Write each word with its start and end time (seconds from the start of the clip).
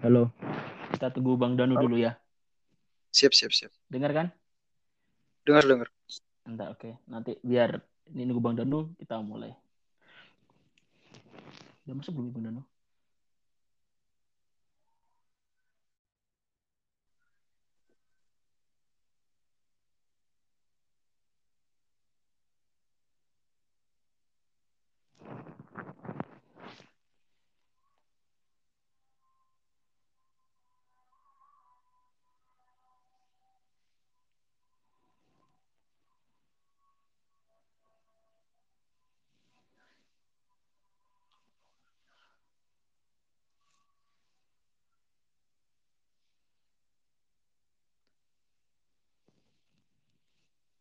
Halo. 0.00 0.32
Kita 0.96 1.12
tunggu 1.12 1.36
Bang 1.36 1.60
Danu 1.60 1.76
dulu 1.76 2.00
ya. 2.00 2.16
Siap, 3.12 3.36
siap, 3.36 3.52
siap. 3.52 3.72
Dengar 3.84 4.16
kan? 4.16 4.26
Dengar, 5.44 5.68
dengar. 5.68 5.88
Entar 6.48 6.72
oke. 6.72 6.96
Nanti 7.04 7.36
biar 7.44 7.76
ini 8.08 8.24
nunggu 8.24 8.40
Bang 8.40 8.56
Danu 8.56 8.96
kita 8.96 9.20
mulai. 9.20 9.52
Udah 11.84 11.94
masuk 12.00 12.16
belum 12.16 12.32
Bang 12.32 12.44
Danu? 12.48 12.62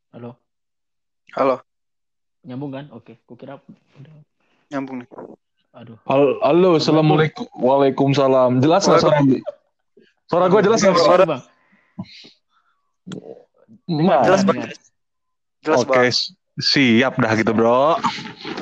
Halo. 0.09 0.35
Halo, 1.39 1.63
Nyambung 2.43 2.71
kan? 2.75 2.85
Oke. 2.91 3.15
Kukira 3.23 3.55
udah. 3.95 4.11
nyambung 4.67 4.99
nih. 4.99 5.07
Aduh. 5.71 5.95
Halo, 6.03 6.35
halo, 6.43 6.69
assalamualaikum, 6.75 7.47
waalaikumsalam. 7.55 8.59
Jelas 8.59 8.83
nggak 8.83 8.99
suara? 8.99 9.19
Suara 10.27 10.45
gue 10.51 10.61
jelas 10.67 10.79
nggak? 10.83 10.95
Suara, 10.99 11.23
Bang. 11.23 11.41
Ma. 13.87 14.19
Jelas, 14.27 14.43
Dengar, 14.43 14.51
Bang. 14.51 14.55
dengar. 14.67 14.69
Jelas, 15.63 15.79
Oke, 15.79 16.01
s- 16.11 16.35
siap 16.59 17.15
dah 17.15 17.31
gitu 17.39 17.55
bro. 17.55 17.95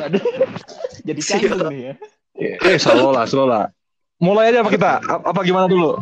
Aduh. 0.05 0.21
Jadi 1.07 1.21
canggung 1.25 1.65
nih 1.73 1.81
ya. 1.81 1.93
Eh, 2.61 2.77
slow 2.77 3.09
lah, 3.09 3.25
slow 3.25 3.49
lah. 3.49 3.73
Mulai 4.21 4.53
aja 4.53 4.61
apa 4.61 4.69
kita? 4.69 5.01
A- 5.01 5.25
Apa 5.33 5.41
gimana 5.41 5.65
dulu? 5.65 5.97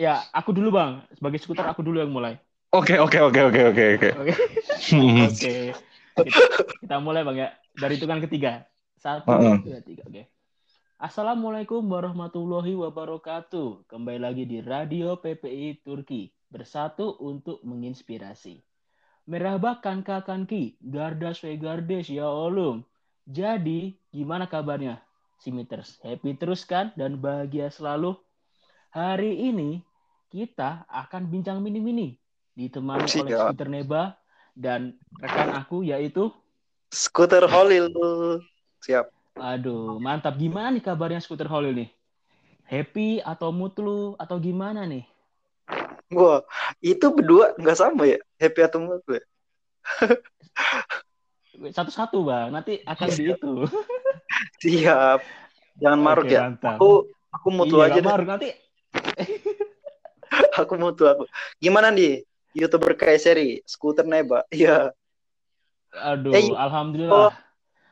Ya, 0.00 0.24
aku 0.32 0.56
dulu 0.56 0.72
Bang. 0.72 1.04
Sebagai 1.12 1.36
skuter 1.44 1.68
aku 1.68 1.84
dulu 1.84 2.00
yang 2.00 2.08
mulai. 2.08 2.40
Oke, 2.70 2.96
oke, 2.96 3.18
oke, 3.18 3.40
oke, 3.50 3.60
oke, 3.74 3.84
oke. 3.98 4.08
Oke. 4.16 4.32
Hmm. 4.94 5.26
Oke. 5.26 5.74
Kita, 6.24 6.44
kita 6.84 6.96
mulai 7.00 7.24
Bang 7.24 7.38
ya. 7.38 7.54
Dari 7.72 7.96
hitungan 7.96 8.20
ketiga. 8.20 8.66
Satu, 9.00 9.32
Heeh. 9.32 9.56
dua, 9.64 9.80
tiga. 9.80 10.04
Oke. 10.04 10.28
Assalamualaikum 11.00 11.80
warahmatullahi 11.80 12.76
wabarakatuh. 12.76 13.88
Kembali 13.88 14.20
lagi 14.20 14.44
di 14.44 14.60
Radio 14.60 15.16
PPI 15.16 15.80
Turki. 15.80 16.28
Bersatu 16.52 17.16
untuk 17.24 17.64
menginspirasi. 17.64 18.60
Merhaba 19.30 19.80
kanka 19.80 20.20
kanki. 20.20 20.76
Gardas 20.84 21.40
ve 21.40 21.56
gardes 21.56 22.12
ya 22.12 22.28
olum. 22.28 22.84
Jadi, 23.24 23.96
gimana 24.12 24.44
kabarnya? 24.44 25.00
Simiters, 25.40 25.96
happy 26.04 26.36
terus 26.36 26.68
kan? 26.68 26.92
Dan 27.00 27.16
bahagia 27.16 27.72
selalu? 27.72 28.12
Hari 28.92 29.48
ini, 29.48 29.80
kita 30.28 30.84
akan 30.84 31.32
bincang 31.32 31.64
mini-mini. 31.64 32.20
Ditemani 32.52 33.08
oleh 33.08 33.32
Siap. 33.32 33.56
Skuter 33.56 33.72
Neba 33.72 34.19
dan 34.56 34.98
rekan 35.18 35.54
aku 35.54 35.82
yaitu 35.86 36.30
Skuter 36.90 37.46
Holil. 37.46 37.86
Siap. 38.82 39.06
Aduh, 39.38 40.02
mantap. 40.02 40.34
Gimana 40.34 40.74
nih 40.74 40.82
kabarnya 40.82 41.22
skuter 41.22 41.46
Holil 41.46 41.72
nih? 41.72 41.90
Happy 42.66 43.22
atau 43.22 43.54
mutlu 43.54 44.18
atau 44.18 44.42
gimana 44.42 44.82
nih? 44.86 45.06
Wah, 46.10 46.42
itu 46.82 47.06
berdua 47.14 47.54
nggak 47.54 47.78
sama 47.78 48.10
ya? 48.10 48.18
Happy 48.42 48.60
atau 48.66 48.82
enggak 48.82 49.00
gue? 49.06 49.20
Satu-satu, 51.70 52.26
Bang. 52.26 52.50
Nanti 52.50 52.82
akan 52.82 53.08
di 53.14 53.24
itu. 53.30 53.54
Siap. 54.62 55.20
Jangan 55.78 56.00
maruk 56.02 56.26
Oke, 56.26 56.34
ya. 56.34 56.40
Mantap. 56.50 56.74
Aku 56.74 56.90
aku 57.30 57.48
mutu 57.54 57.76
Iya, 57.78 57.94
aja 57.94 58.00
maruk. 58.02 58.26
Nanti 58.26 58.50
Aku 60.60 60.74
mutu 60.74 61.06
aku. 61.06 61.24
Gimana 61.62 61.94
nih? 61.94 62.26
YouTuber 62.56 62.98
Kaiseri, 62.98 63.62
Skuter 63.66 64.06
Neba. 64.06 64.46
Iya. 64.54 64.94
aduh, 65.90 66.30
Eh, 66.30 66.54
alhamdulillah. 66.54 67.34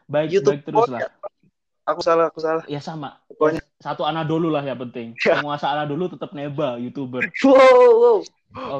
Baik, 0.07 0.41
YouTube 0.41 0.63
baik 0.63 0.67
terus 0.71 0.89
lah. 0.89 1.11
Aku 1.89 2.01
salah, 2.05 2.29
aku 2.29 2.39
salah. 2.39 2.63
Ya 2.69 2.85
sama. 2.85 3.17
Pokoknya. 3.33 3.65
Satu 3.81 4.05
Anadolu 4.05 4.53
lah 4.53 4.61
yang 4.61 4.77
penting. 4.77 5.17
Ya. 5.25 5.41
Penguasa 5.41 5.73
Anadolu 5.73 6.13
tetap 6.13 6.31
Neba, 6.37 6.77
YouTuber. 6.77 7.27
Wow, 7.47 7.91
wow. 7.97 8.19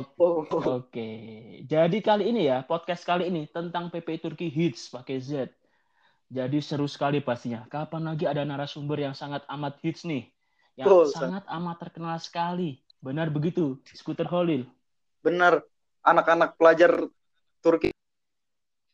Oke. 0.01 0.17
wow. 0.17 0.81
Oke, 0.81 1.09
jadi 1.69 1.99
kali 2.01 2.33
ini 2.33 2.49
ya, 2.49 2.65
podcast 2.65 3.05
kali 3.05 3.29
ini 3.29 3.45
tentang 3.53 3.93
PPI 3.93 4.17
Turki 4.25 4.49
Hits 4.49 4.89
pakai 4.89 5.21
Z. 5.21 5.53
Jadi 6.29 6.61
seru 6.61 6.85
sekali 6.85 7.25
pastinya. 7.25 7.65
Kapan 7.69 8.13
lagi 8.13 8.29
ada 8.29 8.45
narasumber 8.45 9.01
yang 9.01 9.17
sangat 9.17 9.45
amat 9.49 9.81
hits 9.81 10.05
nih? 10.05 10.29
Yang 10.77 10.87
Betul, 10.89 11.05
sangat 11.17 11.45
amat 11.49 11.77
terkenal 11.81 12.17
sekali. 12.21 12.81
Benar 13.01 13.33
begitu, 13.33 13.81
Skuter 13.97 14.29
Holil. 14.29 14.69
Benar. 15.29 15.61
Anak-anak 16.01 16.57
pelajar 16.57 16.93
Turki 17.61 17.93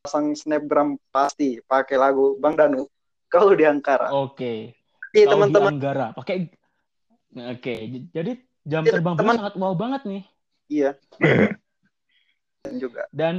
pasang 0.02 0.34
snapgram 0.34 0.98
pasti 1.08 1.62
pakai 1.62 1.94
lagu 1.94 2.34
Bang 2.36 2.58
Danu. 2.58 2.90
Kau 3.30 3.54
di 3.54 3.62
Ankara. 3.62 4.10
Oke. 4.10 4.74
Iya 5.14 5.24
Kau 5.24 5.30
di 5.30 5.32
teman-teman. 5.38 5.72
Anggara. 5.78 6.06
Pakai 6.10 6.50
Oke, 7.34 7.74
j- 7.90 8.06
jadi 8.14 8.32
jam 8.62 8.86
Iya, 8.86 8.94
terbang 8.94 9.14
teman- 9.18 9.34
sangat 9.34 9.54
wow 9.58 9.74
banget 9.74 10.06
nih. 10.06 10.22
Iya. 10.70 10.90
Dan 12.62 12.74
juga. 12.82 13.02
Dan 13.10 13.34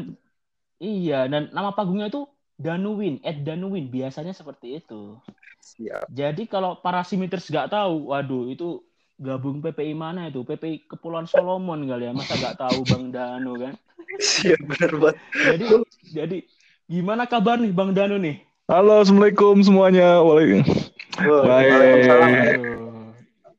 iya, 0.78 1.32
dan 1.32 1.48
nama 1.56 1.72
panggungnya 1.72 2.12
itu 2.12 2.28
Danuwin, 2.60 3.24
Ed 3.24 3.48
Danuwin. 3.48 3.88
Biasanya 3.88 4.36
seperti 4.36 4.84
itu. 4.84 5.16
Siap. 5.64 6.12
Jadi 6.12 6.44
kalau 6.46 6.76
para 6.78 7.08
simiters 7.08 7.48
nggak 7.48 7.72
tahu, 7.72 8.12
waduh 8.12 8.52
itu 8.52 8.84
gabung 9.18 9.60
PPI 9.60 9.94
mana 9.94 10.28
itu? 10.28 10.44
PPI 10.44 10.88
Kepulauan 10.88 11.26
Solomon 11.26 11.84
kali 11.84 12.06
ya. 12.06 12.12
Masa 12.12 12.36
nggak 12.36 12.58
tahu 12.58 12.84
Bang 12.86 13.06
Danu 13.10 13.56
kan? 13.58 13.74
Siap 14.18 14.60
benar 14.62 14.92
banget. 14.94 15.16
Jadi 15.34 15.66
jadi 16.06 16.38
gimana 16.86 17.24
kabar 17.26 17.58
nih 17.58 17.72
Bang 17.72 17.92
Danu 17.92 18.16
nih? 18.16 18.40
Halo, 18.66 19.00
assalamualaikum 19.00 19.62
semuanya. 19.62 20.20
Waalaikumsalam. 20.20 21.46
Baik. 21.46 22.58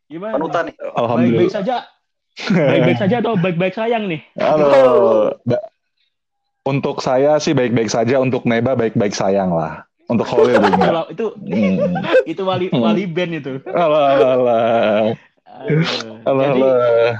Gimana? 0.06 0.32
Panutan 0.34 0.62
nih. 0.64 0.74
Baik-baik 0.74 0.98
Alhamdulillah. 0.98 1.52
saja. 1.52 1.76
Baik-baik 2.46 2.98
saja 2.98 3.16
atau 3.18 3.32
baik-baik 3.34 3.74
sayang 3.74 4.04
nih? 4.06 4.20
Halo. 4.36 5.32
Ba- 5.42 5.64
Untuk 6.66 6.98
saya 6.98 7.38
sih 7.38 7.54
baik-baik 7.54 7.86
saja, 7.86 8.18
untuk 8.18 8.42
Neba 8.42 8.74
baik-baik 8.74 9.14
sayang 9.14 9.54
lah. 9.54 9.86
Untuk 10.06 10.26
Holil 10.26 10.58
Itu 10.58 10.66
juga. 10.68 10.90
lah- 10.92 11.08
itu 11.08 11.26
Hmm. 11.32 11.78
itu 12.26 12.42
wali 12.42 12.66
Hmm. 12.68 12.82
wali 12.82 13.06
band 13.06 13.32
itu. 13.36 13.52
Alah, 13.66 14.18
alah, 14.18 15.14
Jadi 15.64 16.60
alah. 16.60 17.16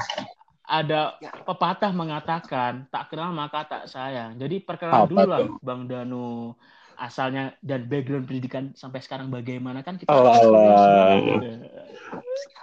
ada 0.66 1.00
pepatah 1.46 1.92
mengatakan 1.94 2.90
tak 2.90 3.14
kenal 3.14 3.30
maka 3.32 3.64
tak 3.64 3.82
sayang. 3.86 4.36
Jadi 4.36 4.60
perkenalan 4.60 5.08
dulu 5.08 5.26
lah? 5.26 5.40
Bang 5.62 5.86
Danu 5.86 6.52
asalnya 6.96 7.52
dan 7.60 7.86
background 7.86 8.24
pendidikan 8.24 8.72
sampai 8.72 9.04
sekarang 9.04 9.28
bagaimana 9.28 9.84
kan 9.84 10.00
kita 10.00 10.08
Alah, 10.08 10.40
alah. 10.40 11.16
Gitu. 11.20 11.48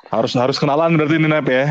Harus 0.09 0.33
harus 0.33 0.57
kenalan 0.57 0.97
berarti 0.97 1.15
ini 1.21 1.27
Nep 1.29 1.47
ya. 1.47 1.65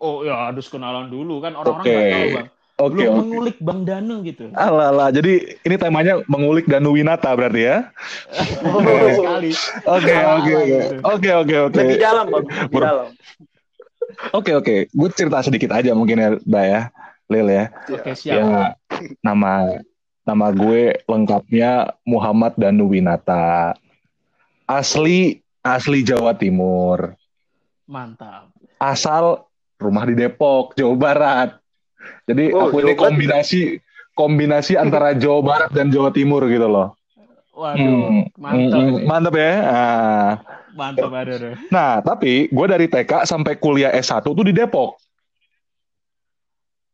Oh 0.00 0.24
ya 0.24 0.48
harus 0.48 0.66
kenalan 0.72 1.12
dulu 1.12 1.44
kan 1.44 1.52
orang-orang 1.58 1.84
nggak 1.84 2.08
tahu 2.08 2.28
bang. 2.40 2.48
Oke, 2.80 3.04
Belum 3.04 3.12
oke. 3.12 3.20
mengulik 3.20 3.56
Bang 3.60 3.84
Danu 3.84 4.24
gitu. 4.24 4.48
Alah, 4.56 4.88
alah. 4.88 5.08
Jadi 5.12 5.60
ini 5.60 5.76
temanya 5.76 6.24
mengulik 6.24 6.64
Danu 6.64 6.96
Winata 6.96 7.28
berarti 7.36 7.68
ya. 7.68 7.92
Sekali. 8.32 9.52
Oke, 9.84 10.14
oke, 10.16 10.52
oke. 10.56 10.78
Oke, 11.04 11.30
oke, 11.36 11.56
oke. 11.68 11.80
Lebih 11.84 12.00
dalam, 12.00 12.24
Bang. 12.32 12.44
Lebih 12.48 12.72
Bro. 12.72 12.84
dalam. 12.88 13.08
Oke, 14.32 14.50
oke. 14.56 14.74
Gue 14.88 15.08
cerita 15.12 15.44
sedikit 15.44 15.76
aja 15.76 15.92
mungkin 15.92 16.16
ya, 16.16 16.28
Mbak 16.40 16.64
ya. 16.64 16.82
Lil 17.30 17.46
ya. 17.46 17.64
Oke 17.86 18.10
siap. 18.16 18.34
Ya, 18.34 18.48
nama 19.22 19.78
nama 20.26 20.46
gue 20.50 20.98
lengkapnya 21.06 21.94
Muhammad 22.02 22.58
Danu 22.58 22.90
Winata. 22.90 23.78
Asli 24.66 25.38
asli 25.62 26.02
Jawa 26.02 26.34
Timur. 26.34 27.14
Mantap. 27.86 28.50
Asal 28.80 29.46
rumah 29.78 30.08
di 30.08 30.16
Depok, 30.16 30.74
Jawa 30.74 30.94
Barat. 30.96 31.59
Jadi 32.28 32.54
Oh, 32.54 32.68
aku 32.68 32.80
ini 32.80 32.92
kombinasi 32.96 33.60
kombinasi 34.14 34.74
antara 34.76 35.12
Jawa 35.20 35.40
Barat 35.40 35.70
dan 35.72 35.88
Jawa 35.90 36.10
Timur 36.10 36.44
gitu 36.48 36.66
loh. 36.66 36.94
Waduh, 37.50 37.76
Hmm, 37.76 38.24
mantap. 38.40 38.80
hmm, 38.80 38.98
mantap 39.04 39.34
ya. 39.36 39.52
Nah, 39.60 40.30
Mantap 40.70 41.12
aduh. 41.12 41.54
Nah, 41.68 41.98
tapi 42.00 42.46
gue 42.48 42.66
dari 42.70 42.86
TK 42.86 43.26
sampai 43.26 43.58
kuliah 43.58 43.90
S1 43.92 44.22
tuh 44.22 44.46
di 44.46 44.54
Depok. 44.54 44.96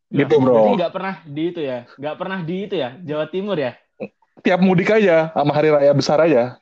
Gitu, 0.07 0.35
Lah, 0.39 0.43
bro. 0.43 0.57
Jadi 0.59 0.71
nggak 0.81 0.93
pernah 0.95 1.15
di 1.23 1.43
itu 1.51 1.61
ya, 1.61 1.79
nggak 1.99 2.17
pernah 2.17 2.39
di 2.43 2.57
itu 2.67 2.75
ya, 2.79 2.91
Jawa 2.99 3.27
Timur 3.29 3.57
ya. 3.59 3.73
Tiap 4.41 4.61
mudik 4.63 4.91
aja 4.91 5.31
sama 5.35 5.53
hari 5.53 5.69
raya 5.71 5.93
besar 5.93 6.19
aja. 6.23 6.57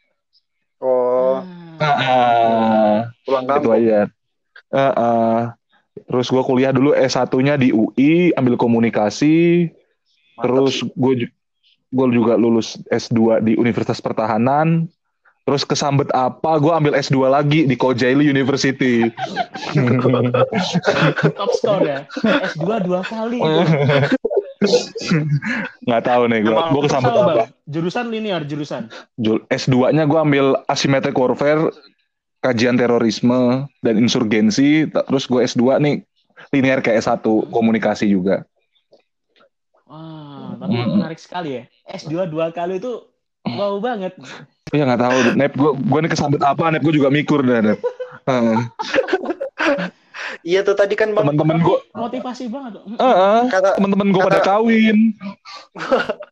Oh, 0.80 1.40
Ah. 1.74 1.90
Ah, 1.90 2.96
pulang 3.26 3.44
itu 3.44 3.50
kampung. 3.50 3.74
aja. 3.74 3.98
Eh, 4.70 4.92
eh. 4.94 5.40
Terus 6.14 6.30
gue 6.30 6.42
kuliah 6.46 6.70
dulu 6.70 6.94
S1-nya 6.94 7.58
di 7.58 7.74
UI, 7.74 8.30
ambil 8.38 8.54
komunikasi. 8.54 9.66
Mantap 10.38 10.46
Terus 10.46 10.86
gue 10.94 11.26
gue 11.90 12.06
juga 12.14 12.38
lulus 12.38 12.78
S2 12.86 13.42
di 13.42 13.58
Universitas 13.58 13.98
Pertahanan. 13.98 14.86
Terus 15.42 15.66
kesambet 15.66 16.06
apa? 16.14 16.62
Gue 16.62 16.70
ambil 16.70 16.94
S2 16.94 17.18
lagi 17.26 17.66
di 17.66 17.74
Kocaeli 17.74 18.30
University. 18.30 19.10
Top 21.36 21.50
score 21.58 21.82
ya. 21.82 22.06
S2 22.54 22.62
dua 22.86 23.02
kali. 23.02 23.42
Nggak 25.84 26.02
tahu 26.06 26.22
nih 26.30 26.40
gue. 26.46 26.54
Gue 26.54 26.82
kesambet 26.86 27.10
apa? 27.10 27.32
Bang. 27.42 27.50
Jurusan 27.66 28.06
linear, 28.14 28.46
jurusan. 28.46 28.86
Jul- 29.18 29.42
S2-nya 29.50 30.06
gue 30.06 30.20
ambil 30.22 30.46
asymmetric 30.70 31.18
warfare, 31.18 31.74
kajian 32.44 32.76
terorisme 32.76 33.40
dan 33.80 33.94
insurgensi. 33.96 34.84
Terus 34.86 35.24
gue 35.24 35.40
S2 35.42 35.80
nih 35.80 36.04
linear 36.50 36.78
kayak 36.78 37.00
S1 37.00 37.24
komunikasi 37.48 38.04
juga. 38.06 38.44
Wah, 39.84 40.52
tapi 40.54 40.74
Mm. 40.74 40.88
menarik 40.94 41.16
sekali 41.16 41.50
ya. 41.54 41.62
S2 41.86 42.26
dua 42.26 42.50
kali 42.50 42.76
itu 42.76 43.00
wow 43.46 43.76
banget. 43.78 44.12
Oh 44.66 44.74
ya 44.74 44.84
nggak 44.84 45.00
tahu, 45.00 45.16
Nep. 45.34 45.52
Gue 45.52 45.72
gue 45.74 45.98
nih 46.00 46.10
kesambet 46.10 46.42
apa? 46.42 46.68
Nep 46.68 46.82
gue 46.82 46.94
juga 46.94 47.08
mikur 47.08 47.40
dah, 47.40 47.60
Nep. 47.62 47.80
Iya 50.42 50.60
tuh 50.60 50.72
tadi 50.74 50.92
kan 50.92 51.08
bang 51.10 51.24
Teman-teman 51.24 51.56
gue, 51.58 51.78
Motivasi 51.90 52.48
banget. 52.48 52.76
Heeh. 52.94 53.40
kata 53.48 53.76
teman-teman 53.76 54.08
gue 54.10 54.20
pada 54.22 54.38
Kata- 54.38 54.48
kawin. 54.54 54.98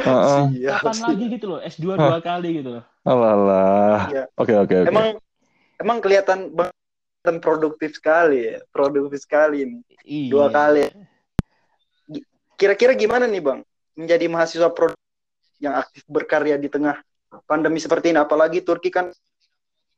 Heeh. 0.00 0.42
Siap 0.56 0.74
Kapan 0.76 0.92
sih. 0.92 1.04
lagi 1.04 1.24
gitu 1.32 1.46
loh, 1.48 1.58
S2 1.60 1.84
dua 1.92 2.18
kali 2.20 2.48
gitu 2.58 2.70
loh. 2.72 2.84
Alah. 3.02 4.10
Iya. 4.14 4.24
Oke 4.38 4.54
oke 4.54 4.74
oke. 4.86 4.88
Emang 4.88 5.18
emang 5.78 5.98
kelihatan 5.98 6.54
bang 6.54 6.70
kelihatan 7.22 7.36
produktif 7.42 7.90
sekali 7.98 8.38
ya, 8.50 8.56
produktif 8.70 9.22
sekali 9.22 9.56
ini. 9.66 9.78
Iya. 10.06 10.30
Dua 10.30 10.46
kali. 10.50 10.82
Kira-kira 12.54 12.94
gimana 12.94 13.26
nih 13.26 13.42
bang 13.42 13.60
menjadi 13.98 14.26
mahasiswa 14.30 14.70
produktif 14.70 15.02
yang 15.58 15.74
aktif 15.74 16.06
berkarya 16.06 16.54
di 16.58 16.70
tengah 16.70 17.02
pandemi 17.46 17.82
seperti 17.82 18.14
ini? 18.14 18.22
Apalagi 18.22 18.62
Turki 18.62 18.90
kan 18.90 19.10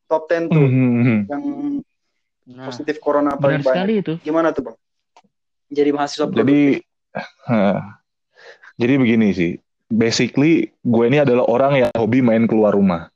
top 0.09 0.29
10 0.29 0.49
tuh 0.49 0.65
Mhm. 0.65 1.19
yang 1.29 1.45
Nah, 2.45 2.69
positif 2.69 3.01
corona 3.01 3.41
paling 3.41 3.65
banyak. 3.65 3.73
sekali 3.73 3.93
itu. 4.05 4.13
Gimana 4.21 4.53
tuh 4.53 4.69
bang? 4.69 4.77
Jadi 5.73 5.91
mahasiswa 5.97 6.29
produktif. 6.29 6.85
Jadi, 6.85 6.85
jadi 8.77 8.95
begini 9.01 9.33
sih. 9.33 9.53
Basically, 9.95 10.75
gue 10.83 11.05
ini 11.07 11.23
adalah 11.23 11.47
orang 11.47 11.87
yang 11.87 11.91
hobi 11.95 12.19
main 12.19 12.51
keluar 12.51 12.75
rumah. 12.75 13.15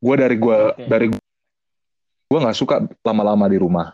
Gue 0.00 0.16
dari 0.16 0.40
gue 0.40 0.58
Oke. 0.72 0.88
dari 0.88 1.06
gue 1.12 2.38
nggak 2.40 2.56
suka 2.56 2.80
lama-lama 3.04 3.44
di 3.52 3.60
rumah. 3.60 3.92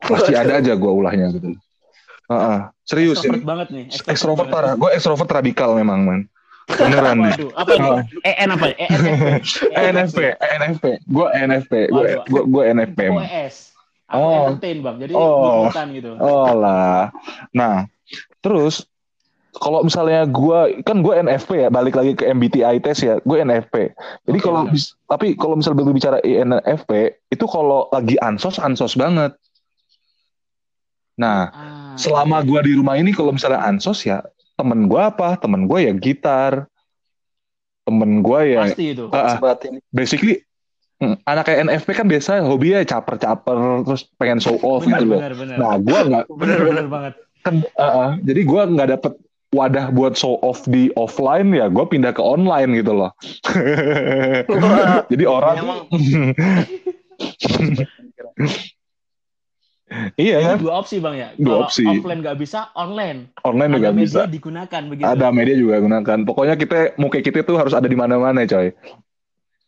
Pasti 0.00 0.32
ada 0.32 0.64
aja 0.64 0.72
gue 0.72 0.92
ulahnya 0.92 1.28
gitu. 1.36 1.52
Heeh. 2.24 2.58
serius 2.88 3.20
ya. 3.20 3.28
Extrovert 3.28 3.44
banget 3.44 3.68
nih. 3.68 3.84
Ekstrovert 4.08 4.48
banget. 4.48 4.54
parah. 4.56 4.72
Gue 4.80 4.90
ekstrovert 4.96 5.28
radikal 5.28 5.76
memang, 5.76 6.00
man. 6.08 6.20
Beneran 6.64 7.20
nih. 7.20 7.34
Apa 7.52 7.70
itu? 7.76 7.90
EN 8.24 8.48
apa? 8.56 8.66
E 8.72 8.86
ENFP, 9.84 10.18
ENFP. 10.40 10.84
Gue 11.04 11.26
ENFP. 11.36 11.72
Gue 11.92 12.04
gue 12.24 12.42
gue 12.48 12.62
ENFP. 12.64 13.00
Oh. 13.12 13.20
Aku 14.04 14.20
Oh. 14.20 14.48
entertain, 14.52 14.78
Bang. 14.80 14.96
Jadi 15.00 15.12
Oh. 15.12 15.68
gitu. 15.68 16.16
Oh 16.16 16.52
lah. 16.56 17.12
Nah, 17.52 17.84
terus 18.40 18.88
kalau 19.54 19.86
misalnya 19.86 20.26
gue 20.26 20.82
kan 20.82 20.98
gue 20.98 21.14
NFP 21.14 21.50
ya, 21.62 21.68
balik 21.70 21.94
lagi 21.94 22.12
ke 22.12 22.26
MBTI 22.26 22.82
test 22.82 23.06
ya, 23.06 23.22
gue 23.22 23.36
NFP. 23.40 23.94
Jadi 24.26 24.38
Oke, 24.38 24.44
kalau 24.44 24.62
tapi 25.06 25.26
kalau 25.38 25.54
misalnya 25.54 25.78
berbicara 25.80 26.18
INFP 26.20 26.90
itu 27.30 27.44
kalau 27.46 27.86
lagi 27.90 28.18
ansos 28.18 28.58
ansos 28.58 28.94
banget. 28.94 29.30
Nah, 31.14 31.46
Ah, 31.46 31.94
selama 31.94 32.42
gue 32.42 32.58
di 32.66 32.72
rumah 32.74 32.98
ini 32.98 33.14
kalau 33.14 33.30
misalnya 33.30 33.62
ansos 33.62 34.02
ya 34.02 34.26
temen 34.58 34.90
gue 34.90 34.98
apa? 34.98 35.38
Temen 35.38 35.70
gue 35.70 35.86
ya 35.86 35.92
gitar, 35.94 36.66
temen 37.86 38.18
gue 38.20 38.40
ya 38.50 38.60
pasti 38.66 38.84
itu. 38.90 39.04
Ini. 39.06 39.78
basically 39.94 40.34
mm, 40.98 41.22
anak 41.22 41.46
kayak 41.46 41.70
NFP 41.70 41.88
kan 41.94 42.06
biasa 42.10 42.42
hobinya 42.42 42.82
caper-caper 42.82 43.56
terus 43.86 44.02
pengen 44.18 44.42
show 44.42 44.58
off 44.58 44.82
Benar, 44.82 44.98
gitu 44.98 45.06
loh. 45.06 45.20
benar, 45.22 45.32
benar. 45.38 45.56
Nah, 45.60 45.74
gue 45.78 45.98
nggak 46.10 46.24
benar, 46.42 46.58
benar 46.66 46.86
banget. 46.98 47.14
kan 47.44 47.54
uh, 47.76 47.84
uh, 47.84 48.10
jadi 48.24 48.40
gue 48.42 48.62
nggak 48.74 48.88
dapet 48.98 49.12
wadah 49.54 49.88
buat 49.88 50.12
show 50.14 50.36
off 50.40 50.62
di 50.66 50.88
offline 50.94 51.50
ya 51.50 51.66
gue 51.68 51.84
pindah 51.84 52.10
ke 52.10 52.18
online 52.18 52.74
gitu 52.74 52.90
loh 52.92 53.10
jadi 55.12 55.24
orang 55.24 55.54
iya 60.18 60.42
kan 60.42 60.56
dua 60.58 60.82
opsi, 60.82 60.98
Bang 60.98 61.14
ya. 61.14 61.30
Dua 61.38 61.46
Kalau 61.46 61.60
opsi. 61.70 61.86
offline 61.86 62.18
nggak 62.18 62.34
bisa, 62.34 62.66
online. 62.74 63.30
online 63.46 63.70
Ada 63.70 63.78
juga 63.78 63.90
media 63.92 64.02
bisa 64.02 64.20
digunakan 64.26 64.82
begitu. 64.90 65.06
ada 65.06 65.26
media 65.30 65.54
juga 65.54 65.78
gunakan 65.78 66.18
pokoknya 66.26 66.54
kita 66.58 66.98
muka 66.98 67.22
kita 67.22 67.46
tuh 67.46 67.54
harus 67.54 67.70
ada 67.76 67.86
di 67.86 67.94
mana-mana 67.94 68.42
coy 68.42 68.74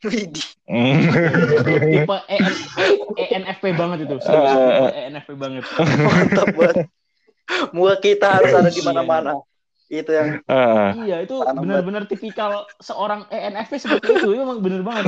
widih. 0.03 0.45
Tipe 1.89 2.17
EN, 2.29 2.53
ENFP 3.17 3.65
banget 3.75 3.99
itu. 4.07 4.15
Serius, 4.19 4.45
Eh, 4.45 4.53
eh, 4.53 4.77
tipe 4.77 4.93
ENFP 4.95 5.29
banget. 5.35 5.65
mantap 5.99 6.47
banget. 6.53 6.77
Muka 7.71 7.95
kita 7.99 8.27
harus 8.29 8.53
ada 8.53 8.69
di 8.69 8.83
mana-mana. 8.83 9.31
Itu 9.87 10.11
yang 10.11 10.43
Ah, 10.51 10.91
Iya, 10.99 11.23
itu 11.23 11.39
benar-benar 11.39 12.11
tipikal 12.11 12.67
seorang 12.83 13.31
ENFP 13.31 13.79
seperti 13.79 14.19
itu. 14.19 14.35
Itu 14.35 14.43
emang 14.43 14.59
bener 14.59 14.83
banget. 14.83 15.07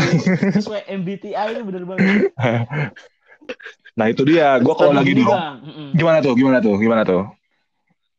Sesuai 0.54 0.86
MBTI 0.86 1.58
itu 1.58 1.62
bener 1.66 1.82
banget. 1.82 2.30
nah 3.98 4.06
itu 4.06 4.22
dia 4.28 4.60
gue 4.62 4.74
kalau 4.76 4.94
lagi 4.94 5.10
gini, 5.10 5.24
di 5.24 5.26
Bang. 5.26 5.64
Mm-mm. 5.64 5.88
gimana 5.96 6.18
tuh 6.20 6.36
gimana 6.36 6.58
tuh 6.60 6.76
gimana 6.76 7.02
tuh 7.02 7.24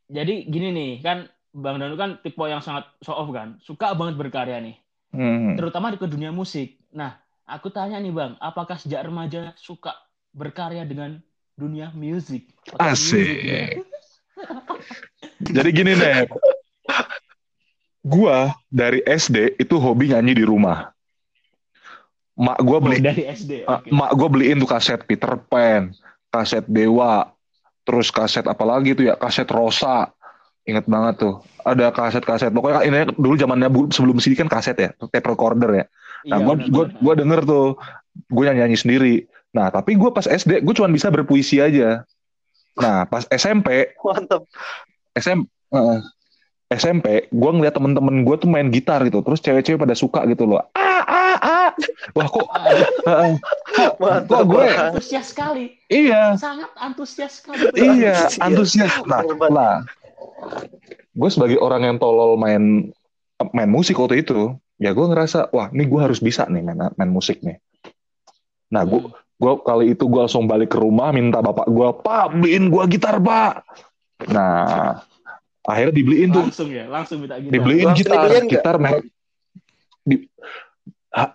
Jadi 0.10 0.50
gini 0.50 0.74
nih, 0.74 0.92
kan 1.06 1.30
Bang 1.54 1.78
Danu 1.78 1.94
kan 1.94 2.18
tipe 2.26 2.42
yang 2.50 2.66
sangat 2.66 2.90
show 3.06 3.14
off 3.14 3.30
kan. 3.30 3.62
Suka 3.62 3.94
banget 3.94 4.18
berkarya 4.18 4.58
nih. 4.58 4.76
Hmm. 5.14 5.54
Terutama 5.54 5.94
di 5.94 6.02
ke 6.02 6.10
dunia 6.10 6.34
musik. 6.34 6.82
Nah, 6.90 7.22
aku 7.46 7.70
tanya 7.70 8.02
nih 8.02 8.10
Bang, 8.10 8.34
apakah 8.42 8.82
sejak 8.82 9.06
remaja 9.06 9.54
suka 9.54 9.94
berkarya 10.34 10.82
dengan 10.86 11.22
dunia 11.54 11.94
musik? 11.94 12.50
Asik. 12.82 13.22
music, 13.22 13.38
ya? 13.46 13.66
Jadi 15.56 15.70
gini 15.72 15.92
nih, 15.96 16.28
gua 18.04 18.54
dari 18.70 19.04
SD 19.04 19.60
itu 19.60 19.76
hobi 19.80 20.12
nyanyi 20.12 20.34
di 20.36 20.46
rumah. 20.46 20.92
Mak 22.40 22.60
gua 22.64 22.78
Oh, 22.80 22.84
beli, 22.84 23.04
dari 23.04 23.28
SD. 23.28 23.68
Oke. 23.68 23.92
mak 23.92 24.12
gua 24.16 24.28
beliin 24.32 24.64
tuh 24.64 24.70
kaset 24.72 25.04
Peter 25.04 25.36
Pan, 25.36 25.92
kaset 26.32 26.64
Dewa, 26.68 27.28
terus 27.84 28.08
kaset 28.12 28.48
apa 28.48 28.64
lagi 28.64 28.96
tuh 28.96 29.12
ya, 29.12 29.16
kaset 29.20 29.48
Rosa. 29.52 30.12
Ingat 30.68 30.86
banget 30.86 31.26
tuh. 31.26 31.36
Ada 31.66 31.90
kaset-kaset. 31.90 32.54
Pokoknya 32.54 32.86
ini 32.86 33.10
dulu 33.18 33.34
zamannya 33.34 33.74
sebelum 33.90 34.22
CD 34.22 34.38
kan 34.38 34.46
kaset 34.46 34.78
ya, 34.78 34.90
tape 34.94 35.26
recorder 35.26 35.72
ya. 35.74 35.86
Nah, 36.30 36.40
Iya, 36.46 36.68
gua, 36.70 36.86
gua 37.00 37.14
denger 37.18 37.42
tuh, 37.42 37.68
gue 38.30 38.44
nyanyi, 38.46 38.60
nyanyi 38.68 38.78
sendiri. 38.78 39.16
Nah, 39.50 39.74
tapi 39.74 39.98
gue 39.98 40.10
pas 40.14 40.30
SD, 40.30 40.62
gue 40.62 40.74
cuma 40.78 40.92
bisa 40.94 41.10
berpuisi 41.10 41.58
aja. 41.58 42.06
Nah, 42.80 43.04
pas 43.06 43.28
SMP, 43.30 43.92
mantap. 44.00 44.48
SM, 45.14 45.40
eh, 45.76 46.00
SMP, 46.70 47.28
gue 47.28 47.52
ngeliat 47.52 47.76
temen-temen 47.76 48.24
gue 48.24 48.36
tuh 48.38 48.48
main 48.48 48.70
gitar 48.70 49.04
gitu, 49.04 49.20
terus 49.20 49.42
cewek-cewek 49.42 49.82
pada 49.82 49.96
suka 49.98 50.24
gitu 50.30 50.48
loh. 50.48 50.64
Ah, 50.74 51.04
ah, 51.04 51.38
ah. 51.40 51.70
Wah 52.16 52.28
kok, 52.30 52.48
eh, 52.48 53.34
kok 53.76 53.94
Mantap. 54.00 54.44
gue, 54.46 54.64
banget. 54.64 54.78
antusias 54.94 55.26
sekali. 55.34 55.66
iya, 55.90 56.36
Sangat 56.36 56.72
antusias 56.78 57.44
sekali. 57.44 57.68
iya, 57.76 58.28
Antusias. 58.40 58.92
Nah, 59.04 59.22
lah, 59.50 59.76
gue 61.12 61.30
sebagai 61.30 61.58
orang 61.60 61.84
yang 61.84 61.96
tolol 61.98 62.40
main 62.40 62.94
main 63.52 63.72
musik 63.72 63.96
waktu 63.98 64.24
itu, 64.24 64.56
ya 64.78 64.92
gue 64.92 65.06
ngerasa, 65.10 65.52
wah, 65.52 65.72
ini 65.72 65.84
gue 65.88 66.00
harus 66.00 66.20
bisa 66.20 66.48
nih 66.48 66.64
main, 66.64 66.92
main 66.96 67.12
musik 67.12 67.40
nih. 67.44 67.60
Nah, 68.70 68.84
gue 68.86 69.00
Hmm. 69.04 69.14
Gue 69.40 69.54
kali 69.64 69.96
itu 69.96 70.04
gue 70.04 70.20
langsung 70.20 70.52
balik 70.52 70.76
ke 70.76 70.80
rumah 70.84 71.16
minta 71.16 71.40
bapak 71.40 71.72
gue 71.72 71.90
pak 72.04 72.26
beliin 72.36 72.68
gue 72.68 72.84
gitar 72.92 73.24
pak. 73.24 73.64
Nah 74.28 75.00
akhirnya 75.64 75.96
dibeliin 75.96 76.30
tuh. 76.36 76.44
Langsung 76.52 76.70
ya, 76.70 76.86
langsung 76.92 77.18
minta 77.24 77.40
gitar. 77.40 77.54
dibeliin 77.56 77.88
Langsung 77.88 78.00
gitar 78.04 78.20
dibeliin 78.20 78.46
gitar 78.52 78.76
merek 78.76 79.06
di 80.04 80.16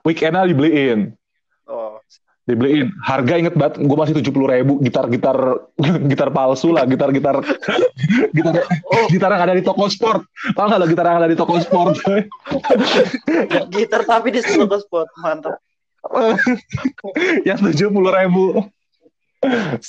weekendnya 0.05 0.45
dibeliin. 0.45 1.17
Oh, 1.65 1.97
dibeliin. 2.45 2.93
Harga 3.01 3.41
inget 3.41 3.57
banget 3.57 3.81
gue 3.81 3.97
masih 3.97 4.15
tujuh 4.21 4.33
puluh 4.37 4.53
ribu 4.53 4.77
gitar 4.85 5.09
gitar 5.09 5.65
gitar 6.13 6.29
palsu 6.29 6.77
lah 6.77 6.85
gitar 6.85 7.09
gitar 7.09 7.41
gitar 8.37 8.55
oh. 8.69 9.07
gitar 9.09 9.33
yang 9.33 9.43
ada 9.49 9.55
di 9.57 9.65
toko 9.65 9.89
sport. 9.89 10.29
Tau 10.53 10.69
nggak 10.69 10.81
lo 10.83 10.87
gitar 10.93 11.05
yang 11.09 11.19
ada 11.25 11.29
di 11.33 11.39
toko 11.41 11.57
sport? 11.57 11.97
Gitar 13.73 14.05
tapi 14.05 14.29
di 14.29 14.45
toko 14.45 14.77
spot. 14.77 15.09
Mantap. 15.25 15.57
yang 17.49 17.59
tujuh 17.61 17.89
puluh 17.89 18.13
ribu 18.13 18.45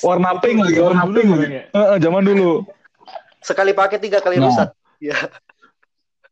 warna 0.01 0.36
pink 0.39 0.60
lagi 0.60 0.79
warna 0.79 1.03
pink 1.07 1.29
lagi 1.31 1.48
zaman 2.00 2.24
dulu 2.24 2.63
Sekali 3.39 3.77
pakai 3.77 4.01
tiga 4.01 4.17
kali 4.19 4.41
Nah. 4.41 4.50
rusak. 4.50 4.69
Ya. 4.98 5.13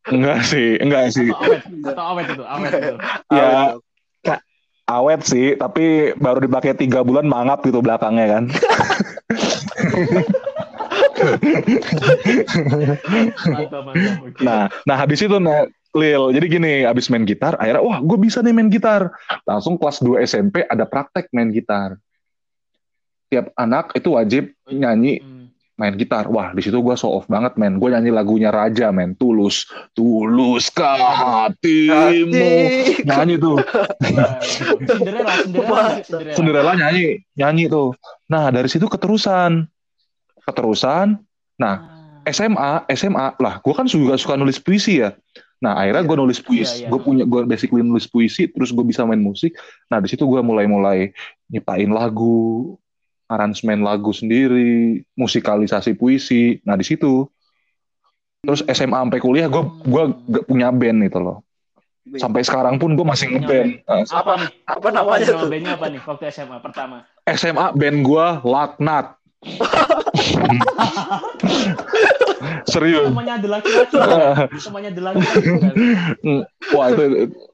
enggak 0.10 0.40
sih 0.44 0.82
enggak 0.82 1.14
sih 1.14 1.30
Atau 1.30 1.46
awet, 1.46 1.62
atau 1.86 2.04
awet 2.04 2.26
itu, 2.28 2.44
awet 2.44 2.72
itu. 2.74 2.96
Ya, 3.30 3.78
Awet. 4.26 4.40
awet 4.90 5.22
sih, 5.24 5.48
tapi 5.56 6.12
baru 6.18 6.42
dipakai 6.44 6.74
tiga 6.74 7.06
bulan 7.06 7.24
mangap 7.24 7.62
gitu 7.64 7.80
belakangnya 7.80 8.28
kan. 8.28 8.44
Mantap, 12.44 13.82
mantap. 13.86 14.24
Oke. 14.24 14.42
Nah, 14.44 14.68
nah 14.84 14.96
habis 14.98 15.20
itu 15.22 15.38
nah, 15.40 15.66
Lil, 15.94 16.34
jadi 16.34 16.46
gini, 16.50 16.74
habis 16.84 17.06
main 17.08 17.22
gitar, 17.22 17.54
akhirnya 17.62 17.86
wah 17.86 18.02
gue 18.02 18.18
bisa 18.18 18.42
nih 18.42 18.50
main 18.50 18.66
gitar. 18.66 19.14
Langsung 19.46 19.78
kelas 19.78 20.02
2 20.02 20.26
SMP 20.26 20.66
ada 20.66 20.90
praktek 20.90 21.30
main 21.30 21.54
gitar. 21.54 22.02
Tiap 23.30 23.54
anak 23.54 23.94
itu 23.94 24.10
wajib 24.14 24.44
nyanyi 24.66 25.22
Hmm. 25.22 25.54
main 25.74 25.94
gitar. 25.94 26.26
Wah, 26.30 26.54
di 26.54 26.62
situ 26.62 26.78
gue 26.78 26.94
show 26.94 27.14
off 27.14 27.26
banget, 27.26 27.58
men. 27.58 27.78
Gue 27.78 27.94
nyanyi 27.94 28.10
lagunya 28.10 28.50
Raja, 28.50 28.90
men. 28.90 29.14
Tulus, 29.14 29.70
tuluskah 29.94 30.98
hatimu. 30.98 31.94
Hati. 31.94 33.06
Nyanyi 33.06 33.36
tuh. 33.38 33.58
Cinderella. 34.86 35.34
Cinderella. 35.46 35.84
Cinderella 36.34 36.72
nyanyi, 36.74 37.22
nyanyi 37.34 37.66
tuh. 37.70 37.94
Nah, 38.30 38.50
dari 38.50 38.70
situ 38.70 38.86
keterusan. 38.86 39.66
Keterusan. 40.42 41.22
Nah, 41.58 41.76
Ah. 42.24 42.32
SMA, 42.32 42.88
SMA 42.96 43.36
lah, 43.36 43.60
gue 43.60 43.74
kan 43.76 43.84
juga 43.84 44.16
suka 44.16 44.40
nulis 44.40 44.56
puisi 44.56 45.04
ya. 45.04 45.12
Nah, 45.64 45.80
akhirnya 45.80 46.04
gue 46.04 46.18
nulis 46.20 46.44
puisi, 46.44 46.84
Iya, 46.84 46.86
iya. 46.86 46.90
gue 46.92 47.00
punya, 47.00 47.24
gue 47.24 47.42
basically 47.48 47.80
nulis 47.80 48.04
puisi, 48.04 48.52
terus 48.52 48.76
gue 48.76 48.84
bisa 48.84 49.08
main 49.08 49.24
musik. 49.24 49.56
Nah, 49.88 50.04
di 50.04 50.12
situ 50.12 50.28
gue 50.28 50.44
mulai-mulai 50.44 51.16
nyiptain 51.48 51.88
lagu, 51.88 52.76
aransemen 53.32 53.80
lagu 53.80 54.12
sendiri, 54.12 55.08
musikalisasi 55.16 55.96
puisi. 55.96 56.60
Nah, 56.68 56.76
di 56.76 56.84
situ. 56.84 57.24
Terus 58.44 58.60
SMA 58.68 59.08
sampai 59.08 59.24
kuliah, 59.24 59.48
gue 59.48 59.64
gue 59.88 60.04
gak 60.36 60.46
punya 60.52 60.68
band 60.68 61.08
itu 61.08 61.16
loh. 61.24 61.48
Sampai 62.20 62.44
sekarang 62.44 62.76
pun 62.76 63.00
gue 63.00 63.06
masih 63.08 63.32
ngeband. 63.32 63.88
Nah, 63.88 64.04
apa 64.04 64.32
nih? 64.36 64.50
Apa 64.68 64.88
namanya 64.92 65.24
Nama 65.24 65.40
tuh? 65.40 65.48
bandnya 65.48 65.72
apa 65.80 65.86
nih 65.88 66.02
waktu 66.04 66.24
SMA 66.28 66.58
pertama? 66.60 67.08
SMA 67.24 67.72
band 67.72 67.98
gue 68.04 68.26
Laknat. 68.44 69.16
Serius. 72.68 73.08
Namanya 73.12 73.40
ada 73.40 73.48
laki-laki. 73.60 73.96
kan? 74.00 74.48
Namanya 74.50 74.90
ada 74.96 75.02
laki-laki. 75.12 75.50
kan? 75.60 75.76
Wah 76.74 76.88
itu 76.92 77.04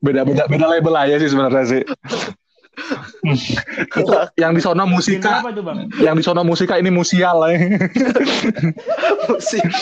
beda 0.02 0.22
beda 0.26 0.44
beda 0.48 0.66
label 0.70 0.96
aja 0.96 1.16
sih 1.20 1.30
sebenarnya 1.30 1.64
sih. 1.66 1.82
yang 4.42 4.52
di 4.56 4.62
sono 4.64 4.84
musika, 4.86 5.44
apa 5.44 5.52
itu 5.52 5.62
bang? 5.62 5.78
yang 6.00 6.16
di 6.16 6.24
sono 6.24 6.42
musika 6.42 6.80
ini 6.80 6.90
musial 6.90 7.38
ya. 7.48 7.58
Musik. 9.28 9.64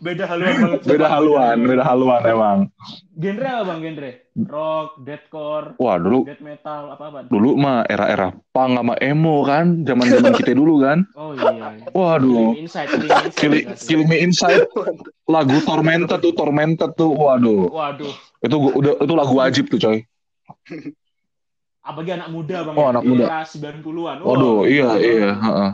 Beda 0.00 0.24
haluan 0.24 0.56
banget. 0.56 0.80
beda 0.88 1.06
haluan, 1.12 1.56
beda 1.60 1.84
haluan 1.84 2.22
emang. 2.24 2.58
Genre 3.20 3.44
apa 3.52 3.62
bang? 3.68 3.78
Genre? 3.84 4.10
Rock, 4.48 5.04
deathcore, 5.04 5.76
Wah 5.76 6.00
dulu 6.00 6.24
death 6.24 6.40
metal, 6.40 6.96
apa 6.96 7.04
apa? 7.12 7.18
dulu 7.28 7.52
mah 7.60 7.84
era-era 7.84 8.32
punk 8.56 8.80
sama 8.80 8.96
emo 8.96 9.44
kan, 9.44 9.84
zaman-zaman 9.84 10.32
kita 10.32 10.56
dulu 10.56 10.80
kan. 10.80 11.04
Oh 11.12 11.36
iya. 11.36 11.76
iya. 11.76 11.92
Waduh. 11.92 12.56
Kill, 13.36 14.08
Me 14.08 14.24
Inside 14.24 14.72
lagu 15.28 15.60
Tormented 15.68 16.24
tuh, 16.24 16.32
Tormented 16.32 16.96
tuh. 16.96 17.12
Waduh, 17.12 17.68
Waduh. 17.68 18.14
itu 18.40 18.56
gua- 18.56 18.74
udah 18.80 18.92
itu 19.04 19.12
lagu 19.12 19.34
wajib 19.36 19.64
tuh 19.68 19.76
coy. 19.76 19.98
Apalagi 21.80 22.12
anak 22.12 22.28
muda 22.28 22.56
bang. 22.64 22.74
Oh, 22.76 22.84
ya? 22.84 22.88
anak 22.92 23.04
muda. 23.08 23.24
Era 23.24 23.40
90-an. 23.44 24.16
Waduh, 24.20 24.58
iya 24.68 24.88
iya, 25.00 25.32
heeh. 25.32 25.70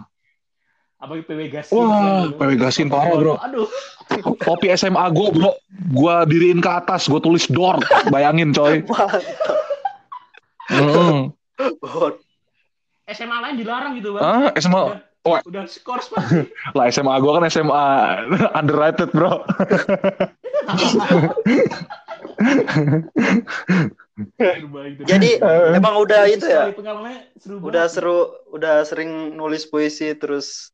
Apalagi 0.96 1.22
PW 1.28 1.40
Gasin. 1.52 1.74
Wah. 1.76 2.30
PW 2.32 2.52
Gasin 2.56 2.86
parah, 2.88 3.14
bro. 3.18 3.34
Aduh. 3.42 3.68
Topi 4.46 4.70
SMA 4.78 5.02
gue 5.10 5.28
bro, 5.34 5.50
gue 5.92 6.14
diriin 6.30 6.62
ke 6.62 6.70
atas, 6.70 7.10
gue 7.10 7.18
tulis 7.18 7.44
door, 7.50 7.82
bayangin 8.08 8.54
coy. 8.54 8.80
Mantap. 8.86 9.22
Mm. 10.70 11.30
Oh, 11.82 12.10
SMA 13.06 13.36
lain 13.38 13.56
dilarang 13.58 13.94
gitu 13.98 14.18
bang. 14.18 14.22
Ah, 14.22 14.48
SMA, 14.58 14.82
Udah, 14.82 15.00
Wah. 15.26 15.40
udah 15.42 15.62
pasti. 15.66 16.38
lah 16.78 16.84
SMA 16.90 17.14
gue 17.18 17.32
kan 17.34 17.44
SMA 17.50 17.84
underrated 18.58 19.10
bro. 19.10 19.42
Jadi 25.04 25.30
Eh. 25.36 25.76
emang 25.76 26.00
udah 26.00 26.24
itu 26.26 26.46
ya. 26.46 26.72
Seru 27.36 27.56
Udah 27.60 27.84
seru, 27.86 28.18
udah 28.50 28.82
sering 28.82 29.34
nulis 29.34 29.64
puisi 29.64 30.12
terus 30.12 30.72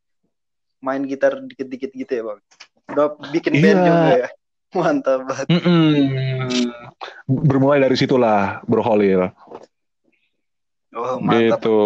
main 0.79 1.03
gitar 1.03 1.39
dikit-dikit 1.39 1.91
gitu 1.93 2.13
ya, 2.13 2.23
Bang. 2.25 2.41
Udah 2.89 3.07
bikin 3.31 3.55
band 3.55 3.79
Iya. 3.79 3.87
juga 3.87 4.13
ya. 4.17 4.29
Mantap 4.73 5.21
banget. 5.29 5.47
Mm-mm. 5.53 5.93
Bermulai 7.29 7.77
dari 7.79 7.93
situlah 7.93 8.65
Bro 8.65 8.81
Holil. 8.83 9.29
Oh, 10.93 11.17
mantap. 11.19 11.61
Gitu. 11.61 11.79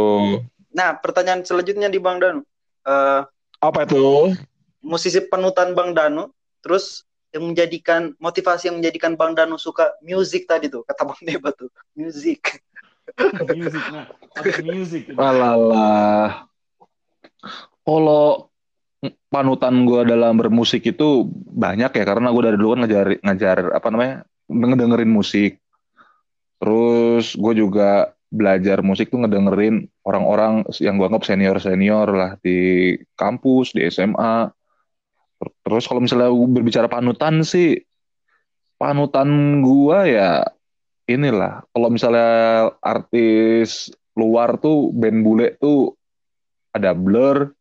Nah, 0.71 0.95
pertanyaan 0.95 1.43
selanjutnya 1.43 1.89
di 1.89 1.99
Bang 1.99 2.19
Danu. 2.19 2.43
Eh, 2.83 3.21
Apa 3.59 3.83
itu? 3.83 4.31
musisi 4.79 5.19
panutan 5.21 5.75
Bang 5.75 5.99
Danu, 5.99 6.31
terus 6.63 7.03
yang 7.37 7.53
menjadikan 7.53 8.17
motivasi 8.17 8.73
yang 8.73 8.81
menjadikan 8.81 9.15
Bang 9.15 9.37
Danu 9.37 9.61
suka 9.61 9.93
music 10.01 10.49
tadi 10.49 10.73
tuh, 10.73 10.83
kata 10.89 11.05
Bang 11.05 11.21
Deba 11.21 11.53
tuh, 11.53 11.69
music. 11.93 12.65
music 13.55 13.85
nah 13.95 14.09
music 14.67 15.03
gitu. 15.13 15.19
Alalah. 15.21 16.49
Kalau 17.87 18.51
panutan 19.31 19.87
gue 19.87 20.03
dalam 20.09 20.35
bermusik 20.41 20.83
itu 20.83 21.29
banyak 21.55 21.93
ya 21.93 22.05
karena 22.05 22.33
gue 22.33 22.43
dari 22.43 22.59
dulu 22.59 22.75
kan 22.75 22.81
ngajar 22.85 23.07
ngajar 23.23 23.57
apa 23.77 23.89
namanya 23.93 24.17
ngedengerin 24.51 25.13
musik. 25.13 25.63
Terus 26.59 27.37
gue 27.37 27.53
juga 27.55 28.17
belajar 28.27 28.83
musik 28.83 29.13
tuh 29.13 29.23
ngedengerin 29.23 29.87
orang-orang 30.03 30.67
yang 30.83 30.99
gue 30.99 31.07
anggap 31.07 31.25
senior 31.25 31.57
senior 31.63 32.11
lah 32.11 32.35
di 32.43 32.93
kampus 33.15 33.77
di 33.77 33.87
SMA. 33.87 34.51
Terus 35.37 35.85
kalau 35.85 36.01
misalnya 36.01 36.33
berbicara 36.33 36.89
panutan 36.89 37.45
sih 37.45 37.81
panutan 38.77 39.61
gua 39.65 40.05
ya 40.05 40.45
inilah 41.09 41.65
kalau 41.73 41.89
misalnya 41.89 42.71
artis 42.81 43.93
luar 44.17 44.57
tuh 44.57 44.91
band 44.97 45.21
bule 45.21 45.57
tuh 45.61 45.93
ada 46.77 46.93
Blur, 46.93 47.57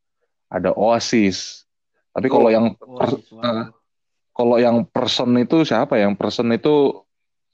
ada 0.52 0.76
Oasis. 0.76 1.64
Tapi 2.12 2.28
kalau 2.28 2.52
yang 2.52 2.76
Wah, 2.84 3.12
suara. 3.12 3.48
Ah. 3.48 3.66
kalau 4.36 4.60
yang 4.60 4.84
person 4.88 5.36
itu 5.40 5.64
siapa? 5.64 5.96
Yang 5.96 6.20
person 6.20 6.52
itu 6.52 7.04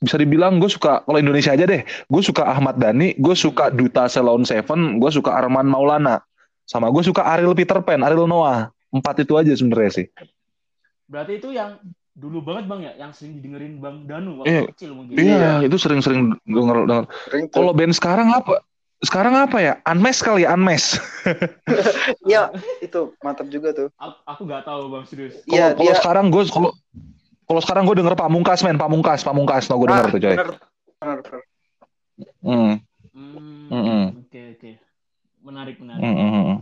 bisa 0.02 0.18
dibilang 0.18 0.58
gue 0.58 0.70
suka 0.70 1.06
kalau 1.06 1.22
Indonesia 1.22 1.54
aja 1.54 1.66
deh. 1.70 1.86
Gue 2.10 2.22
suka 2.26 2.50
Ahmad 2.50 2.82
Dhani, 2.82 3.14
gue 3.18 3.36
suka 3.38 3.70
Duta 3.70 4.10
Salon 4.10 4.42
Seven, 4.46 4.98
gue 4.98 5.12
suka 5.14 5.34
Arman 5.34 5.70
Maulana, 5.70 6.22
sama 6.66 6.90
gue 6.90 7.06
suka 7.06 7.22
Ariel 7.26 7.54
Peter 7.54 7.78
Pan, 7.86 8.02
Ariel 8.02 8.26
Noah. 8.26 8.74
Empat 8.92 9.24
itu 9.24 9.34
aja 9.40 9.52
sebenarnya 9.52 9.92
sih. 9.92 10.08
berarti 11.08 11.44
itu 11.44 11.52
yang 11.52 11.76
dulu 12.12 12.40
banget 12.40 12.68
bang 12.68 12.80
ya 12.88 12.94
yang 13.04 13.12
sering 13.12 13.40
didengerin 13.40 13.80
bang 13.80 14.08
Danu 14.08 14.40
waktu 14.40 14.48
Iya. 14.48 14.64
kecil 14.72 14.92
mungkin 14.96 15.16
Iya, 15.16 15.52
itu 15.64 15.76
sering-sering 15.76 16.36
denger, 16.44 16.88
denger. 16.88 17.06
Kalau 17.52 17.72
band 17.76 17.92
sekarang 17.92 18.32
apa? 18.32 18.64
Sekarang 19.02 19.34
apa 19.36 19.58
ya? 19.60 19.74
Unmesh 19.84 20.22
kali 20.22 20.48
ya, 20.48 20.56
Unmesh. 20.56 20.96
Iya, 22.28 22.52
itu 22.80 23.12
mantap 23.20 23.48
juga 23.48 23.72
tuh. 23.72 23.88
aku, 23.96 24.18
aku 24.24 24.42
nggak 24.44 24.64
tahu 24.64 24.82
bang 24.88 25.04
serius 25.08 25.36
Kalau 25.42 25.52
Iya, 25.52 25.66
kalau 25.76 25.84
dia 25.84 25.94
sekarang 26.00 26.26
gue 26.32 26.44
kalau 26.48 26.72
kalau 27.44 27.62
sekarang 27.64 27.84
gue 27.84 27.96
denger 28.00 28.16
Pamungkas 28.16 28.64
men, 28.64 28.80
Pamungkas, 28.80 29.24
Pamungkas, 29.24 29.68
no 29.68 29.76
gue 29.80 29.88
denger 29.92 30.08
Ah, 30.08 30.12
tuh 30.12 30.20
coy. 30.20 30.32
bener, 30.32 30.50
bener, 31.00 31.18
bener. 31.20 31.42
Hmm, 32.40 32.74
Hmm, 33.12 33.68
Mm-mm. 33.68 34.04
oke 34.24 34.42
oke 34.56 34.72
menarik 35.42 35.76
menarik 35.82 36.00
hmm, 36.00 36.16
hmm, 36.16 36.32
hmm. 36.32 36.58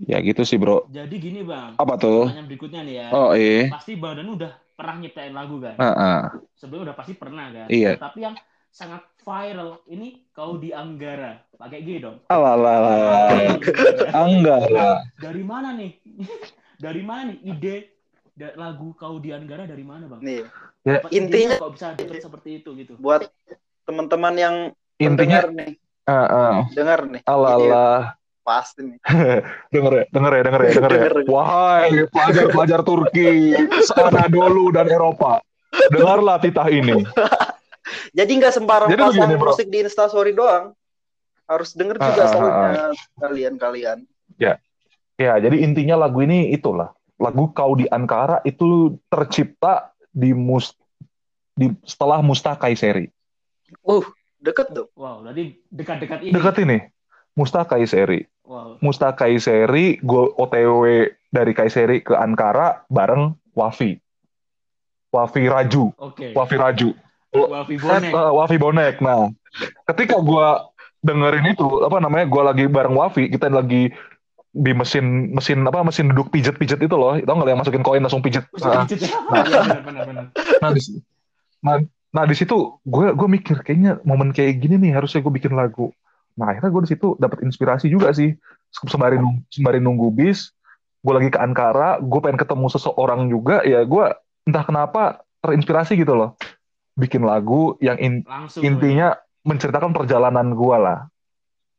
Ya 0.00 0.20
gitu 0.20 0.42
sih 0.42 0.56
bro. 0.56 0.84
jadi 0.86 1.10
gini 1.10 1.40
bang 1.40 1.72
Apa 1.74 1.96
tuh? 1.96 2.28
pertanyaan 2.28 2.44
berikutnya 2.46 2.80
nih 2.82 2.94
ya 2.94 3.06
Oh 3.10 3.32
iya. 3.32 3.68
pasti 3.68 3.94
bang 3.94 4.14
Danu 4.14 4.34
udah 4.34 4.52
pernah 4.70 4.94
nyiptain 4.96 5.32
lagu 5.32 5.56
kan 5.58 5.74
Ah, 5.74 5.88
ah. 5.90 6.20
sebelumnya 6.54 6.92
udah 6.92 6.96
pasti 6.96 7.12
pernah 7.12 7.46
kan 7.48 7.66
Iya. 7.66 7.96
tapi 7.96 8.18
yang 8.22 8.36
sangat 8.68 9.00
viral 9.18 9.80
ini 9.86 10.28
kau 10.30 10.54
di 10.54 10.70
Anggara 10.70 11.40
pakai 11.52 11.80
G 11.80 11.98
dong 11.98 12.20
Alalala. 12.26 13.32
Enggak 14.14 14.62
lah. 14.68 15.00
dari 15.16 15.40
mana 15.42 15.72
nih 15.72 15.92
dari 16.84 17.02
mana 17.02 17.20
nih 17.28 17.38
ide 17.42 17.76
lagu 18.54 18.92
kau 18.92 19.16
di 19.16 19.32
Anggara 19.32 19.64
dari 19.64 19.82
mana 19.82 20.04
bang 20.06 20.20
Nih, 20.20 20.42
Ya, 20.84 21.00
intinya- 21.10 21.58
kok 21.58 21.72
bisa 21.74 21.92
dapet 21.92 22.20
seperti 22.20 22.60
itu 22.60 22.70
gitu 22.74 22.92
buat 22.96 23.26
teman-teman 23.82 24.34
yang 24.34 24.56
Intinya, 24.96 25.42
dengar 25.42 25.44
nih, 25.54 25.72
ah, 26.04 26.26
ah. 26.26 26.52
dengar 26.70 27.00
nih. 27.06 27.20
Ini 27.20 27.26
Alalala. 27.26 27.88
Pasti 28.48 28.80
nih. 28.80 28.98
Denger 29.74 29.92
ya, 29.92 30.04
denger 30.08 30.32
ya, 30.32 30.42
denger 30.48 30.62
ya, 30.64 30.70
denger 30.72 30.90
ya. 30.90 31.00
Denger. 31.04 31.14
Wahai 31.28 32.08
pelajar-pelajar 32.08 32.80
Turki, 32.80 33.52
Anadolu 34.00 34.72
dan 34.72 34.88
Eropa. 34.88 35.44
Dengarlah 35.92 36.40
titah 36.40 36.68
ini. 36.72 37.04
Jadi 38.18 38.32
nggak 38.40 38.52
sembarang 38.56 38.88
Jadi 38.88 39.00
pasang 39.04 39.28
begini, 39.28 39.44
musik 39.44 39.66
di 39.68 39.78
Instastory 39.84 40.32
doang. 40.32 40.72
Harus 41.48 41.72
denger 41.72 41.96
juga 41.96 42.12
Ah, 42.12 42.20
ah, 42.20 42.28
soalnya 42.28 42.86
kalian-kalian. 43.16 43.98
Ya, 45.18 45.34
jadi 45.42 45.66
intinya 45.66 45.98
lagu 45.98 46.22
ini 46.22 46.54
itulah. 46.54 46.94
Lagu 47.18 47.50
Kau 47.50 47.74
di 47.74 47.90
Ankara 47.90 48.38
itu 48.46 48.94
tercipta 49.10 49.90
di 50.14 50.30
mus 50.30 50.76
di 51.58 51.74
setelah 51.82 52.22
Musta 52.22 52.54
Kaiseri. 52.54 53.10
Uh, 53.82 54.04
Deket 54.38 54.70
dong. 54.70 54.88
Wow, 54.94 55.26
berarti 55.26 55.58
dekat-dekat 55.66 56.20
ini. 56.22 56.32
Dekat 56.32 56.56
ini. 56.62 56.78
Mustah 57.34 57.66
Kaiseri. 57.66 58.26
Wow. 58.48 58.80
Mustah 58.80 59.12
Kaiseri, 59.12 60.00
gue 60.00 60.24
OTW 60.40 61.12
dari 61.28 61.52
Kaiseri 61.52 62.00
ke 62.00 62.16
Ankara 62.16 62.80
bareng 62.88 63.36
Wafi. 63.52 64.00
Wafi 65.12 65.42
Raju. 65.48 65.92
Oke. 66.00 66.32
Wafi 66.32 66.56
Raju. 66.56 66.90
Wafi 67.32 67.76
bonek. 67.76 68.12
Eh, 68.12 68.30
Wafi 68.32 68.56
bonek. 68.56 68.94
Nah, 69.04 69.28
ketika 69.92 70.16
gua 70.20 70.72
dengerin 71.04 71.52
itu 71.52 71.66
apa 71.84 72.00
namanya? 72.00 72.24
Gua 72.28 72.52
lagi 72.52 72.64
bareng 72.68 72.96
Wafi, 72.96 73.28
kita 73.28 73.52
lagi 73.52 73.92
di 74.48 74.72
mesin 74.72 75.36
mesin 75.36 75.60
apa 75.68 75.84
mesin 75.84 76.08
duduk 76.12 76.32
pijet-pijet 76.32 76.80
itu 76.80 76.96
loh. 76.96 77.20
Tau 77.20 77.34
nggak 77.36 77.52
yang 77.52 77.60
masukin 77.60 77.84
koin 77.84 78.00
langsung 78.00 78.24
pijet. 78.24 78.48
Nah, 78.60 78.88
ya. 78.88 78.96
Iya, 80.58 80.64
nah, 80.64 80.70
di, 80.74 80.80
nah, 81.62 81.76
nah, 82.10 82.24
di 82.24 82.34
situ 82.34 82.80
gue 82.82 83.12
gue 83.12 83.28
mikir 83.28 83.60
kayaknya 83.60 84.00
momen 84.02 84.32
kayak 84.32 84.58
gini 84.64 84.80
nih 84.80 84.96
harusnya 84.96 85.20
gue 85.20 85.32
bikin 85.32 85.52
lagu. 85.52 85.92
Nah 86.38 86.54
akhirnya 86.54 86.70
gue 86.70 86.82
di 86.86 86.90
situ 86.94 87.18
dapat 87.18 87.42
inspirasi 87.42 87.90
juga 87.90 88.14
sih. 88.14 88.32
Sembari 88.70 89.18
sembari 89.50 89.82
nunggu 89.82 90.14
bis, 90.14 90.54
gue 91.02 91.12
lagi 91.12 91.34
ke 91.34 91.38
Ankara, 91.42 91.98
gue 91.98 92.20
pengen 92.22 92.38
ketemu 92.38 92.66
seseorang 92.70 93.26
juga. 93.26 93.66
Ya 93.66 93.82
gue 93.82 94.04
entah 94.46 94.62
kenapa 94.62 95.26
terinspirasi 95.42 95.98
gitu 95.98 96.14
loh. 96.14 96.38
Bikin 96.94 97.26
lagu 97.26 97.74
yang 97.82 97.98
in- 97.98 98.22
Langsung. 98.24 98.62
intinya 98.62 99.18
menceritakan 99.42 99.90
perjalanan 99.90 100.54
gue 100.54 100.76
lah. 100.78 101.10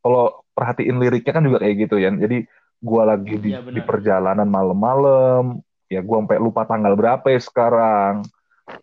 Kalau 0.03 0.43
perhatiin 0.55 0.99
liriknya 0.99 1.31
kan 1.31 1.43
juga 1.47 1.63
kayak 1.63 1.75
gitu 1.87 1.95
ya. 1.95 2.11
Jadi 2.11 2.43
gue 2.79 3.03
lagi 3.03 3.35
di, 3.39 3.51
benar. 3.51 3.75
di 3.75 3.81
perjalanan 3.83 4.47
malam-malam, 4.47 5.59
ya 5.91 5.99
gue 5.99 6.15
sampai 6.19 6.39
lupa 6.39 6.63
tanggal 6.67 6.95
berapa 6.95 7.25
ya 7.31 7.39
sekarang. 7.39 8.23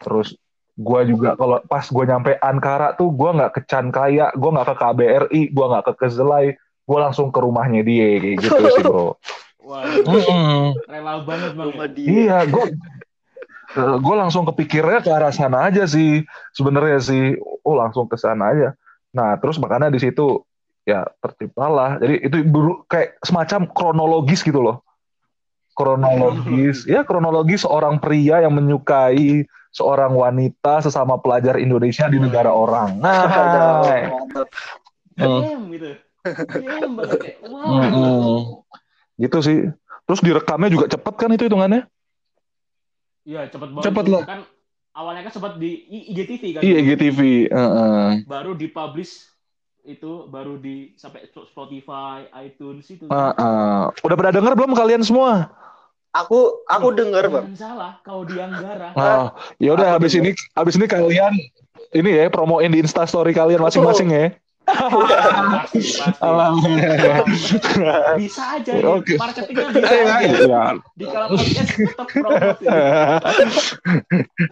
Terus 0.01 0.37
gue 0.77 1.01
juga 1.09 1.33
kalau 1.41 1.57
pas 1.65 1.89
gue 1.89 2.05
nyampe 2.05 2.37
Ankara 2.37 2.93
tuh 2.93 3.09
gue 3.09 3.31
nggak 3.33 3.53
ke 3.57 3.61
Cankaya, 3.65 4.29
gue 4.37 4.51
nggak 4.53 4.69
ke 4.69 4.75
KBRI, 4.77 5.43
gue 5.57 5.67
nggak 5.73 5.85
ke 5.89 5.93
Kezelai, 5.97 6.53
gue 6.85 6.99
langsung 7.01 7.33
ke 7.33 7.39
rumahnya 7.41 7.81
dia 7.81 8.21
kayak 8.21 8.37
gitu 8.45 8.63
sih 8.77 8.85
bro. 8.85 9.17
Waduh, 9.67 10.77
rela 10.87 11.27
banget 11.27 11.59
bang. 11.59 11.69
Rumah 11.75 11.89
ya. 11.91 11.97
dia. 11.97 12.07
Iya, 12.07 12.39
gue 12.47 12.65
gue 13.77 14.15
langsung 14.15 14.47
kepikirnya 14.47 15.03
ke 15.03 15.11
arah 15.11 15.35
sana 15.35 15.67
aja 15.67 15.89
sih 15.89 16.23
sebenarnya 16.55 17.01
sih. 17.03 17.25
Oh 17.67 17.75
langsung 17.75 18.07
ke 18.07 18.15
sana 18.21 18.53
aja. 18.53 18.69
Nah 19.11 19.35
terus 19.41 19.59
makanya 19.59 19.91
di 19.91 19.99
situ 19.99 20.45
ya 20.87 21.03
terciptalah. 21.19 21.99
Jadi 21.99 22.15
itu 22.21 22.37
kayak 22.87 23.19
semacam 23.25 23.67
kronologis 23.73 24.45
gitu 24.45 24.63
loh. 24.63 24.87
Kronologis, 25.75 26.85
ya 26.93 27.03
kronologis 27.03 27.67
seorang 27.67 27.99
pria 27.99 28.47
yang 28.47 28.55
menyukai 28.55 29.45
seorang 29.77 30.17
wanita 30.17 30.81
sesama 30.81 31.21
pelajar 31.21 31.61
Indonesia 31.61 32.09
di 32.09 32.17
negara 32.17 32.49
orang. 32.49 32.97
Nah. 35.17 35.25
Hmm. 35.33 35.41
Damn 35.41 35.73
gitu. 35.73 35.97
Damn 36.61 36.93
banget 36.93 37.19
kayak. 37.25 37.39
Wow. 37.49 37.73
Mm-mm. 37.81 38.37
gitu 39.17 39.39
sih. 39.41 39.59
Terus 40.05 40.21
direkamnya 40.21 40.69
juga 40.69 40.93
cepet 40.93 41.15
kan 41.17 41.33
itu 41.33 41.49
hitungannya? 41.49 41.89
Iya 43.25 43.49
cepet 43.49 43.69
banget. 43.73 43.85
Cepet 43.89 44.05
lah. 44.13 44.23
Kan 44.29 44.41
awalnya 44.93 45.25
kan 45.25 45.33
sempat 45.33 45.57
di 45.57 45.89
IGTV 46.13 46.43
kan. 46.53 46.61
Iya, 46.61 46.79
GTV. 46.85 47.21
Heeh. 47.49 48.05
Baru 48.29 48.53
dipublish 48.53 49.25
itu 49.89 50.29
baru 50.29 50.61
di 50.61 50.93
sampai 51.01 51.33
Spotify, 51.33 52.29
iTunes 52.45 52.85
itu. 52.93 53.09
Ah, 53.09 53.33
ah. 53.41 53.83
Udah 54.05 54.17
pada 54.21 54.37
denger 54.37 54.53
belum 54.53 54.77
kalian 54.77 55.01
semua? 55.01 55.49
Aku 56.25 56.65
aku 56.65 56.87
denger 56.97 57.29
bang. 57.29 57.47
Salah, 57.53 58.01
kau 58.01 58.25
di 58.25 58.41
Anggara. 58.41 58.97
Ah, 58.97 59.37
ya 59.61 59.77
udah 59.77 60.01
habis 60.01 60.17
ini 60.17 60.33
habis 60.57 60.81
ini 60.81 60.89
kalian 60.89 61.37
ini 61.93 62.11
ya 62.17 62.33
promoin 62.33 62.73
di 62.73 62.81
Insta 62.81 63.05
story 63.05 63.37
kalian 63.37 63.61
masing-masing 63.61 64.09
ya. 64.09 64.27
pasti, 64.67 65.79
pasti. 65.79 66.19
Alam. 66.25 66.59
Bisa 68.19 68.59
aja 68.59 68.73
ya. 68.75 68.83
Marketingnya 69.15 69.69
bisa 69.71 69.95
aja. 69.95 70.43
ya, 70.43 70.63
Di 70.99 71.05
kalau 71.07 71.27
podcast 71.39 71.71
tetap 71.71 72.07
promote. 72.11 72.61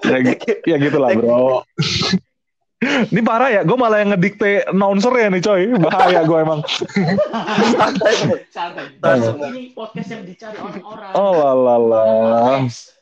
ya. 0.06 0.32
ya 0.70 0.76
gitulah 0.78 1.10
bro. 1.18 1.66
Ini 2.84 3.20
parah 3.24 3.50
ya, 3.50 3.62
gue 3.64 3.76
malah 3.78 3.98
yang 4.04 4.14
ngedikte 4.14 4.68
announcer 4.68 5.12
ya 5.16 5.28
nih 5.32 5.42
coy, 5.42 5.62
bahaya 5.78 6.20
gue 6.24 6.38
emang. 6.38 6.60
Santai. 7.74 8.14
Santai. 8.50 8.84
Langsung. 9.00 9.36
Ini 9.40 9.72
podcast 9.72 10.08
yang 10.12 10.22
dicari 10.24 10.58
orang-orang. 10.60 11.12
Oh 11.16 11.32
lalala. 11.34 12.02
Next. 12.60 12.94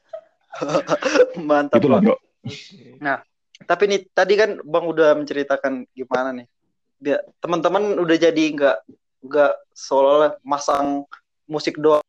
Mantap. 1.49 1.81
Itulah 1.81 1.99
bro. 2.05 2.17
Oke. 2.17 2.99
Tapi 3.63 3.83
nih 3.87 4.01
tadi 4.11 4.35
kan 4.35 4.59
bang 4.59 4.85
udah 4.87 5.11
menceritakan 5.17 5.87
gimana 5.95 6.35
nih. 6.35 6.47
Dia 7.03 7.19
teman-teman 7.39 7.99
udah 7.99 8.17
jadi 8.19 8.45
nggak 8.55 8.79
nggak 9.23 9.53
seolah 9.75 10.39
masang 10.43 11.07
musik 11.47 11.79
doang 11.79 12.03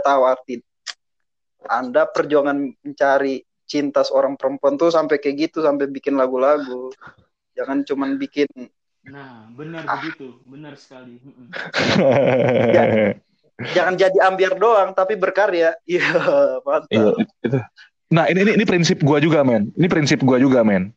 tahu 0.00 0.22
arti. 0.24 0.64
Anda 1.68 2.08
perjuangan 2.08 2.56
mencari 2.80 3.44
cinta 3.70 4.02
seorang 4.02 4.34
perempuan 4.34 4.74
tuh 4.74 4.90
sampai 4.90 5.22
kayak 5.22 5.46
gitu 5.48 5.62
sampai 5.62 5.86
bikin 5.86 6.18
lagu-lagu. 6.18 6.90
Jangan 7.54 7.86
cuman 7.86 8.18
bikin 8.18 8.50
Nah, 9.00 9.48
benar 9.56 9.86
Ah. 9.88 9.96
begitu. 9.96 10.36
Benar 10.44 10.76
sekali. 10.76 11.16
Mm-mm. 11.24 11.48
jangan 13.72 13.94
jadi 13.96 14.18
ambiar 14.28 14.58
doang 14.60 14.92
tapi 14.92 15.16
berkarya. 15.16 15.72
Iya, 15.88 16.04
mantap. 16.66 16.90
Iya, 16.92 17.10
itu. 17.46 17.58
Nah, 18.10 18.26
ini 18.26 18.42
ini, 18.42 18.52
ini 18.60 18.64
prinsip 18.66 19.00
gua 19.00 19.22
juga, 19.22 19.40
men. 19.46 19.70
Ini 19.78 19.86
prinsip 19.86 20.18
gua 20.20 20.36
juga, 20.36 20.66
men. 20.66 20.90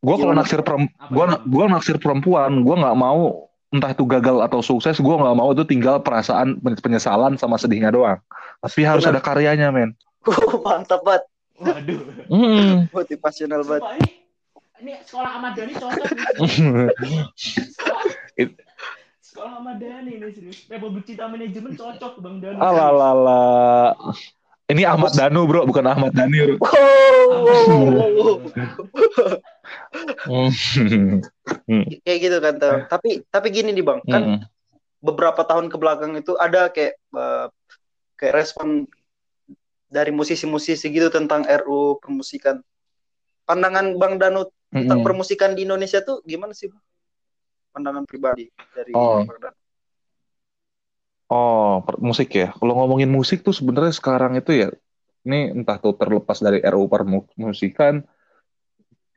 Gua 0.00 0.16
kalau 0.16 0.32
naksir 0.32 0.64
perem, 0.64 0.88
Apa 0.96 1.44
gua 1.44 1.68
naksir 1.68 2.00
perempuan, 2.00 2.64
gua 2.64 2.80
nggak 2.80 2.96
mau 2.96 3.46
entah 3.70 3.92
itu 3.92 4.02
gagal 4.08 4.40
atau 4.42 4.64
sukses, 4.64 4.96
gua 4.98 5.20
nggak 5.20 5.36
mau 5.36 5.52
itu 5.52 5.62
tinggal 5.68 6.00
perasaan 6.00 6.58
penyesalan 6.80 7.36
sama 7.36 7.60
sedihnya 7.60 7.92
doang. 7.92 8.18
Tapi 8.64 8.80
harus 8.82 9.04
Benar. 9.04 9.20
ada 9.20 9.20
karyanya, 9.20 9.68
men. 9.70 9.92
Mantap 10.60 11.00
banget. 11.02 11.24
Waduh. 11.60 12.00
Mm. 12.28 12.88
Motivasional 12.88 13.62
banget. 13.64 13.84
Ini, 13.84 14.08
ini 14.80 14.92
sekolah 15.04 15.30
Ahmad 15.36 15.52
Dhani 15.52 15.72
cocok 15.76 16.08
nih. 16.08 16.24
Sekolah, 17.36 18.02
It- 18.40 18.60
sekolah 19.20 19.52
Ahmad 19.60 19.76
Dhani 19.76 20.16
ini 20.16 20.28
serius. 20.32 20.64
Republik 20.66 21.04
Cinta 21.04 21.28
Manajemen 21.28 21.76
cocok 21.76 22.20
Bang 22.20 22.40
Dhani. 22.40 22.56
Alalala. 22.56 23.92
Ini 24.70 24.86
Ahmad 24.86 25.10
Danu, 25.12 25.50
bro, 25.50 25.66
bukan 25.66 25.84
Ahmad 25.84 26.14
Dhani. 26.14 26.56
bro. 26.56 26.62
Oh, 30.30 30.46
Mm. 31.66 31.84
kayak 32.06 32.18
gitu 32.20 32.36
kan 32.38 32.54
tuh. 32.56 32.86
Tapi 32.86 33.24
tapi 33.28 33.48
gini 33.50 33.74
nih 33.74 33.82
bang, 33.82 34.00
kan 34.06 34.22
Mm. 34.22 34.38
beberapa 35.02 35.42
tahun 35.42 35.66
ke 35.68 35.76
belakang 35.76 36.14
itu 36.14 36.36
ada 36.36 36.70
kayak 36.70 36.94
eh, 36.96 37.46
kayak 38.14 38.34
respon 38.36 38.86
dari 39.90 40.14
musisi-musisi 40.14 40.86
gitu 40.88 41.10
tentang 41.10 41.42
RU 41.44 41.98
permusikan. 41.98 42.62
Pandangan 43.42 43.98
Bang 43.98 44.22
Danu 44.22 44.46
tentang 44.70 45.02
Mm-mm. 45.02 45.06
permusikan 45.06 45.58
di 45.58 45.66
Indonesia 45.66 45.98
tuh 46.00 46.22
gimana 46.22 46.54
sih? 46.54 46.70
Pandangan 47.74 48.06
pribadi 48.06 48.46
dari 48.70 48.94
Oh. 48.94 49.26
Bang 49.26 49.38
Danu. 49.42 49.58
Oh, 51.30 51.82
musik 52.02 52.30
ya. 52.34 52.50
Kalau 52.54 52.74
ngomongin 52.74 53.06
musik 53.06 53.46
tuh 53.46 53.54
sebenarnya 53.54 53.94
sekarang 53.94 54.34
itu 54.34 54.50
ya, 54.50 54.68
ini 55.22 55.54
entah 55.54 55.78
tuh 55.78 55.94
terlepas 55.94 56.42
dari 56.42 56.58
RUU 56.58 56.90
permusikan, 56.90 58.02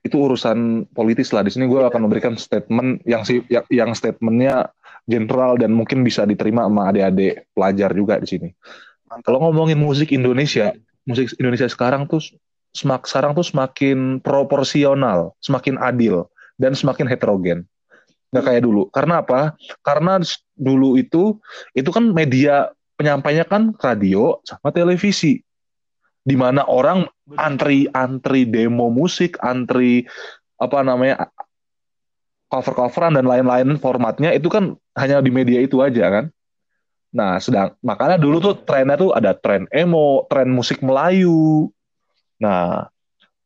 itu 0.05 0.13
urusan 0.13 0.89
politis 0.93 1.33
lah. 1.33 1.41
Di 1.41 1.49
sini 1.49 1.65
gue 1.65 1.81
Iya. 1.81 1.89
akan 1.89 2.01
memberikan 2.05 2.37
statement 2.37 3.01
yang 3.07 3.25
si 3.25 3.41
yang, 3.49 3.65
yang 3.73 3.91
statementnya 3.97 4.69
general 5.09 5.57
dan 5.57 5.73
mungkin 5.73 6.05
bisa 6.05 6.21
diterima 6.29 6.69
sama 6.69 6.93
adik-adik 6.93 7.49
pelajar 7.49 7.89
juga 7.97 8.21
di 8.21 8.27
sini. 8.29 8.49
Kalau 9.21 9.37
ngomongin 9.45 9.77
musik 9.77 10.09
Indonesia, 10.09 10.73
musik 11.05 11.37
Indonesia 11.37 11.69
sekarang 11.69 12.09
tuh 12.09 12.23
semak 12.73 13.05
sekarang 13.05 13.37
tuh 13.37 13.45
semakin 13.45 14.17
proporsional, 14.17 15.37
semakin 15.37 15.77
adil 15.77 16.25
dan 16.57 16.73
semakin 16.73 17.05
heterogen. 17.05 17.69
Nggak 18.33 18.45
kayak 18.49 18.61
dulu. 18.65 18.89
Karena 18.89 19.21
apa? 19.21 19.53
Karena 19.85 20.17
dulu 20.57 20.97
itu 20.97 21.37
itu 21.77 21.89
kan 21.93 22.09
media 22.09 22.73
penyampainya 22.97 23.45
kan 23.45 23.77
radio 23.77 24.41
sama 24.41 24.73
televisi. 24.73 25.37
Di 26.23 26.33
mana 26.39 26.65
orang 26.65 27.05
antri-antri 27.35 28.49
demo 28.49 28.89
musik, 28.89 29.37
antri 29.43 30.07
apa 30.57 30.79
namanya 30.81 31.29
cover-coveran 32.47 33.19
dan 33.19 33.25
lain-lain 33.27 33.75
formatnya 33.77 34.31
itu 34.33 34.47
kan 34.47 34.77
hanya 34.97 35.19
di 35.19 35.29
media 35.29 35.61
itu 35.61 35.83
aja 35.83 36.09
kan. 36.09 36.25
Nah, 37.13 37.37
sedang 37.37 37.77
makanya 37.85 38.17
dulu 38.17 38.41
tuh 38.41 38.55
trennya 38.65 38.97
tuh 38.97 39.13
ada 39.13 39.37
tren 39.37 39.69
emo, 39.69 40.25
tren 40.27 40.49
musik 40.49 40.81
Melayu. 40.81 41.69
Nah, 42.41 42.89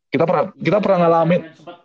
kita 0.07 0.23
pernah 0.23 0.45
kita 0.55 0.77
pernah 0.79 0.97
ngalamin 1.03 1.41
Sempat 1.51 1.77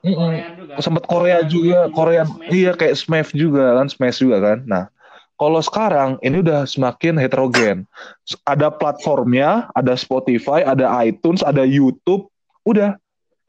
juga. 0.55 0.75
sempat 0.79 1.05
Korea 1.11 1.39
juga, 1.43 1.91
Korean 1.91 2.27
Smash. 2.31 2.51
iya 2.55 2.71
kayak 2.73 2.95
Smash 2.95 3.31
juga 3.35 3.83
kan, 3.83 3.87
Smash 3.91 4.23
juga 4.23 4.39
kan. 4.39 4.59
Nah, 4.63 4.85
kalau 5.35 5.59
sekarang 5.59 6.23
ini 6.23 6.39
udah 6.39 6.63
semakin 6.71 7.19
heterogen. 7.19 7.83
Ada 8.47 8.71
platformnya, 8.71 9.67
ada 9.75 9.99
Spotify, 9.99 10.63
ada 10.63 10.87
iTunes, 11.03 11.43
ada 11.43 11.67
YouTube, 11.67 12.31
udah 12.63 12.95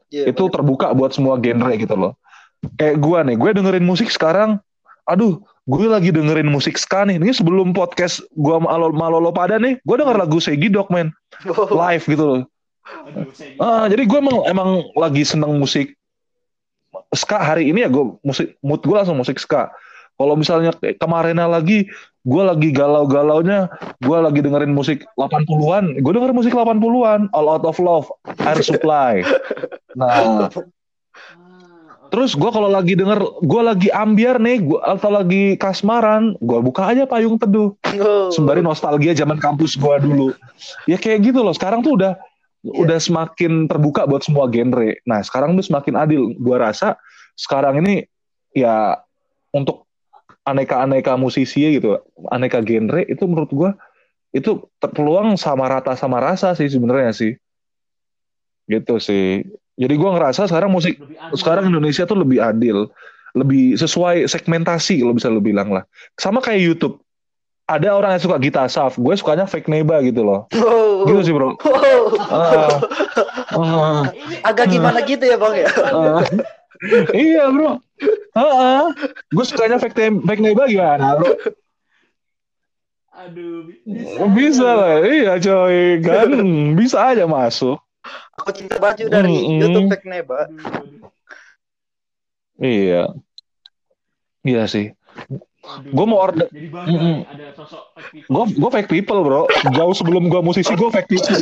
Iya, 0.09 0.29
itu 0.29 0.43
terbuka 0.49 0.93
buat 0.93 1.13
semua 1.13 1.37
genre 1.41 1.73
gitu 1.73 1.93
loh. 1.97 2.13
kayak 2.79 2.95
gue 2.95 3.19
nih, 3.27 3.35
gue 3.35 3.49
dengerin 3.59 3.83
musik 3.83 4.07
sekarang, 4.07 4.55
aduh, 5.03 5.43
gue 5.63 5.87
lagi 5.87 6.09
dengerin 6.11 6.51
musik 6.51 6.75
ska 6.75 7.07
nih. 7.07 7.19
Ini 7.19 7.31
sebelum 7.31 7.71
podcast 7.71 8.19
gue 8.35 8.57
malolo, 8.59 8.91
malolo 8.95 9.31
pada 9.31 9.55
nih, 9.55 9.79
gue 9.83 9.95
denger 9.95 10.17
lagu 10.19 10.37
Segi 10.43 10.67
Dog 10.67 10.91
man, 10.91 11.11
live 11.71 12.03
gitu 12.03 12.23
loh. 12.23 12.41
Ah, 13.63 13.87
jadi 13.87 14.03
gue 14.03 14.19
emang, 14.19 14.43
emang 14.43 14.69
lagi 14.99 15.23
seneng 15.23 15.55
musik 15.55 15.95
ska 17.13 17.41
hari 17.41 17.69
ini 17.69 17.85
ya 17.85 17.89
gue 17.89 18.17
musik 18.25 18.57
mood 18.59 18.83
gue 18.83 18.95
langsung 18.95 19.17
musik 19.17 19.39
ska. 19.39 19.71
Kalau 20.13 20.37
misalnya 20.37 20.75
kemarinnya 21.01 21.49
lagi 21.49 21.89
gue 22.23 22.43
lagi 22.43 22.69
galau-galaunya, 22.69 23.67
gue 23.99 24.17
lagi 24.19 24.39
dengerin 24.45 24.71
musik 24.71 25.03
80-an, 25.17 25.99
gue 25.99 26.11
dengerin 26.13 26.37
musik 26.37 26.53
80-an, 26.53 27.33
All 27.33 27.49
Out 27.49 27.65
of 27.65 27.81
Love, 27.81 28.07
Air 28.43 28.59
Supply. 28.61 29.21
Nah, 29.93 30.09
Ah. 30.09 30.49
Terus 32.13 32.37
gue 32.37 32.51
kalau 32.53 32.69
lagi 32.69 32.93
denger, 32.93 33.41
gue 33.41 33.61
lagi 33.65 33.89
ambiar 33.89 34.37
nih, 34.37 34.61
gua, 34.61 34.85
atau 34.93 35.09
lagi 35.09 35.57
kasmaran, 35.57 36.37
gue 36.37 36.59
buka 36.61 36.85
aja 36.93 37.09
payung 37.09 37.41
teduh, 37.41 37.73
Oh. 37.97 38.29
sembari 38.29 38.61
nostalgia 38.61 39.17
zaman 39.17 39.41
kampus 39.41 39.73
gue 39.73 39.95
dulu. 39.97 40.29
Ya 40.85 41.01
kayak 41.01 41.33
gitu 41.33 41.41
loh. 41.41 41.57
Sekarang 41.57 41.81
tuh 41.81 41.97
udah 41.97 42.13
udah 42.63 43.01
semakin 43.01 43.65
terbuka 43.65 44.05
buat 44.05 44.21
semua 44.21 44.45
genre. 44.45 44.93
Nah 45.09 45.25
sekarang 45.25 45.57
tuh 45.57 45.65
semakin 45.65 45.93
adil. 45.99 46.37
Gue 46.37 46.57
rasa 46.61 47.01
sekarang 47.33 47.81
ini 47.81 48.05
ya 48.53 49.01
untuk 49.49 49.89
aneka-aneka 50.45 51.17
musisi 51.17 51.65
gitu, 51.81 51.97
aneka 52.29 52.61
genre 52.61 53.01
itu 53.09 53.25
menurut 53.25 53.49
gue 53.49 53.71
itu 54.33 54.65
terpeluang 54.77 55.33
sama 55.37 55.65
rata 55.69 55.97
sama 55.97 56.21
rasa 56.21 56.53
sih 56.53 56.69
sebenarnya 56.69 57.09
sih. 57.09 57.33
Gitu 58.69 58.95
sih. 59.01 59.43
Jadi 59.73 59.93
gue 59.97 60.09
ngerasa 60.09 60.45
sekarang 60.45 60.69
musik 60.69 61.01
sekarang 61.33 61.73
Indonesia 61.73 62.05
tuh 62.05 62.21
lebih 62.21 62.37
adil, 62.37 62.93
lebih 63.33 63.73
sesuai 63.73 64.29
segmentasi 64.29 65.01
kalau 65.01 65.17
bisa 65.17 65.33
lo 65.33 65.41
bilang 65.41 65.73
lah. 65.73 65.83
Sama 66.17 66.39
kayak 66.39 66.61
YouTube. 66.61 67.01
Ada 67.63 67.95
orang 67.95 68.19
yang 68.19 68.23
suka 68.27 68.37
Gita 68.43 68.67
Saf, 68.67 68.99
gue 68.99 69.15
sukanya 69.15 69.47
fake 69.47 69.71
neba 69.71 70.03
gitu 70.03 70.21
loh. 70.21 70.51
Oh. 70.59 71.07
Gitu 71.07 71.31
sih 71.31 71.33
bro. 71.33 71.55
Oh. 71.55 72.11
Ah, 72.27 72.75
ah, 73.55 74.03
Ini 74.11 74.43
Agak 74.43 74.67
gimana 74.67 74.99
gitu 75.07 75.23
ya 75.23 75.39
bang 75.39 75.63
ya? 75.63 75.69
ah. 75.95 76.21
iya 77.15 77.47
bro. 77.49 77.79
Ah, 78.35 78.43
ah. 78.43 78.85
Gue 79.31 79.45
sukanya 79.47 79.79
fake, 79.79 79.95
fake 79.95 80.43
neba 80.43 80.67
gimana 80.67 81.17
bro? 81.17 81.31
aduh 83.23 83.63
bisa. 83.69 84.19
Bisa 84.35 84.69
lah, 84.73 84.95
iya 85.07 85.33
coy 85.39 86.01
kan 86.03 86.29
bisa 86.75 86.97
aja 87.15 87.23
masuk. 87.23 87.79
Aku 88.41 88.49
cinta 88.51 88.75
baju 88.81 89.03
dari 89.07 89.35
Mm-mm. 89.45 89.59
YouTube 89.63 89.87
Fake 89.93 90.07
Neba. 90.09 90.49
Iya, 92.59 93.09
iya 94.43 94.63
sih. 94.67 94.91
Gue 95.95 96.05
mau 96.05 96.19
order, 96.19 96.51
Jadi 96.51 96.67
bangga 96.67 96.91
Mm-mm. 96.91 97.23
nih, 97.23 97.31
ada 97.31 97.45
sosok 97.55 97.95
fake 97.95 98.27
people. 98.27 98.31
gue 98.35 98.43
gue 98.59 98.69
fake 98.75 98.89
people 98.91 99.19
bro. 99.23 99.47
Jauh 99.71 99.95
sebelum 99.95 100.27
gue 100.27 100.41
musisi 100.43 100.75
gue 100.75 100.89
fake 100.91 101.07
people. 101.07 101.39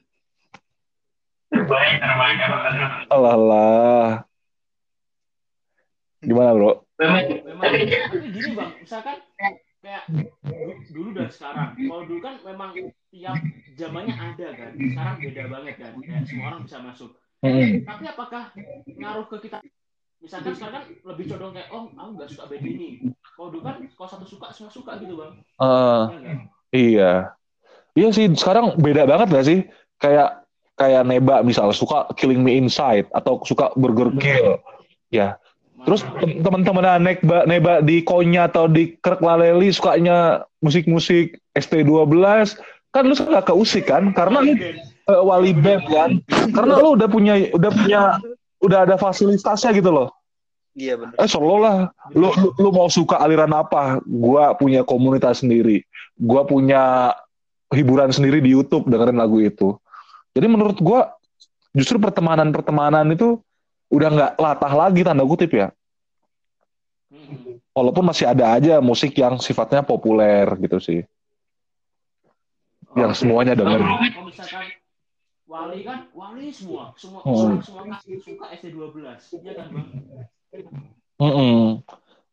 Alah 3.12 3.36
lah. 3.36 4.08
Gimana 6.24 6.50
bro? 6.56 6.72
Memang 6.96 7.28
tapi 7.60 7.84
gini 8.32 8.56
bang, 8.56 8.70
misalkan 8.80 9.20
kayak 9.86 10.04
du- 10.10 10.82
dulu 10.90 11.08
dan 11.14 11.30
sekarang. 11.30 11.78
Kalau 11.78 12.02
dulu 12.10 12.18
kan 12.18 12.34
memang 12.42 12.70
tiap 13.14 13.38
zamannya 13.78 14.14
ada 14.18 14.48
kan. 14.58 14.70
Sekarang 14.74 15.14
beda 15.22 15.44
banget 15.46 15.74
kan. 15.78 15.92
Kayak 16.02 16.22
semua 16.26 16.44
orang 16.50 16.60
bisa 16.66 16.78
masuk. 16.82 17.10
Mm-mm. 17.46 17.86
Tapi 17.86 18.04
apakah 18.10 18.42
ngaruh 18.90 19.26
ke 19.30 19.36
kita? 19.46 19.62
Misalkan 20.18 20.52
sekarang 20.58 20.74
kan 20.74 20.84
lebih 20.90 21.24
condong 21.30 21.52
kayak, 21.54 21.68
oh 21.70 21.86
aku 21.94 22.10
nggak 22.18 22.28
suka 22.34 22.44
band 22.50 22.66
ini. 22.66 22.88
Kalau 23.36 23.48
dulu 23.54 23.62
kan 23.62 23.76
kalau 23.94 24.08
satu 24.10 24.26
suka 24.26 24.46
semua 24.50 24.72
suka 24.74 24.98
gitu 24.98 25.14
bang. 25.14 25.32
Eh, 25.62 26.02
Ya 26.16 26.34
iya, 26.74 27.12
iya 27.94 28.08
sih. 28.10 28.26
Sekarang 28.34 28.74
beda 28.74 29.06
banget 29.06 29.28
gak 29.30 29.46
sih? 29.46 29.58
Kayak 30.02 30.42
kayak 30.74 31.06
Neba 31.06 31.40
misal 31.46 31.70
suka 31.70 32.10
Killing 32.18 32.42
Me 32.42 32.58
Inside 32.58 33.06
atau 33.14 33.38
suka 33.46 33.70
Burger 33.78 34.10
Kill. 34.18 34.58
Ya. 35.14 35.38
Terus 35.86 36.02
tem- 36.18 36.42
teman-teman 36.42 36.98
Neba 36.98 37.46
Neba 37.46 37.78
di 37.78 38.02
Konya 38.02 38.50
atau 38.50 38.66
di 38.66 38.98
Kerk 38.98 39.22
Laleli 39.22 39.70
sukanya 39.70 40.42
musik-musik 40.58 41.38
ST12 41.54 42.58
kan 42.90 43.06
lu 43.06 43.14
suka 43.14 43.38
ke 43.46 43.54
usik 43.54 43.86
kan? 43.86 44.10
Karena 44.10 44.42
lu 44.42 44.52
eh, 44.58 45.22
wali 45.22 45.54
band 45.54 45.84
kan? 45.86 46.10
Karena 46.50 46.74
lu 46.82 46.98
udah 46.98 47.06
punya 47.06 47.34
udah 47.54 47.70
punya 47.70 48.00
udah 48.58 48.78
ada 48.82 48.98
fasilitasnya 48.98 49.70
gitu 49.78 49.94
loh. 49.94 50.10
Iya 50.76 51.00
benar. 51.00 51.16
eh 51.16 51.28
solo 51.30 51.56
lah. 51.62 51.88
Lu, 52.12 52.28
lu 52.36 52.48
lu 52.60 52.68
mau 52.74 52.90
suka 52.90 53.16
aliran 53.22 53.54
apa? 53.54 54.02
Gua 54.04 54.52
punya 54.58 54.84
komunitas 54.84 55.40
sendiri. 55.40 55.86
Gua 56.18 56.44
punya 56.44 57.14
hiburan 57.72 58.12
sendiri 58.12 58.44
di 58.44 58.52
YouTube 58.52 58.90
dengerin 58.90 59.16
lagu 59.16 59.40
itu. 59.40 59.78
Jadi 60.36 60.46
menurut 60.50 60.76
gua 60.82 61.16
justru 61.72 61.96
pertemanan 61.96 62.52
pertemanan 62.52 63.08
itu 63.08 63.40
udah 63.88 64.08
nggak 64.10 64.32
latah 64.36 64.72
lagi 64.72 65.00
tanda 65.02 65.22
kutip 65.22 65.50
ya 65.52 65.68
Mm-mm. 67.06 67.62
walaupun 67.70 68.02
masih 68.02 68.26
ada 68.26 68.50
aja 68.52 68.82
musik 68.82 69.14
yang 69.14 69.38
sifatnya 69.38 69.80
populer 69.80 70.46
gitu 70.58 70.78
sih 70.78 71.00
yang 72.96 73.12
semuanya 73.12 73.54
denger 73.54 73.78
Kalau 73.78 74.26
misalkan 74.26 74.66
Wali 75.46 75.86
kan, 75.86 76.10
Wali 76.10 76.50
semua, 76.50 76.90
semua 76.98 77.22
Hmm. 77.22 77.62
semua 77.62 77.86
kan 77.86 78.02
suka 78.02 78.50
ST12, 78.50 78.98
iya 79.46 79.52
kan 79.54 79.66
bang? 79.70 79.86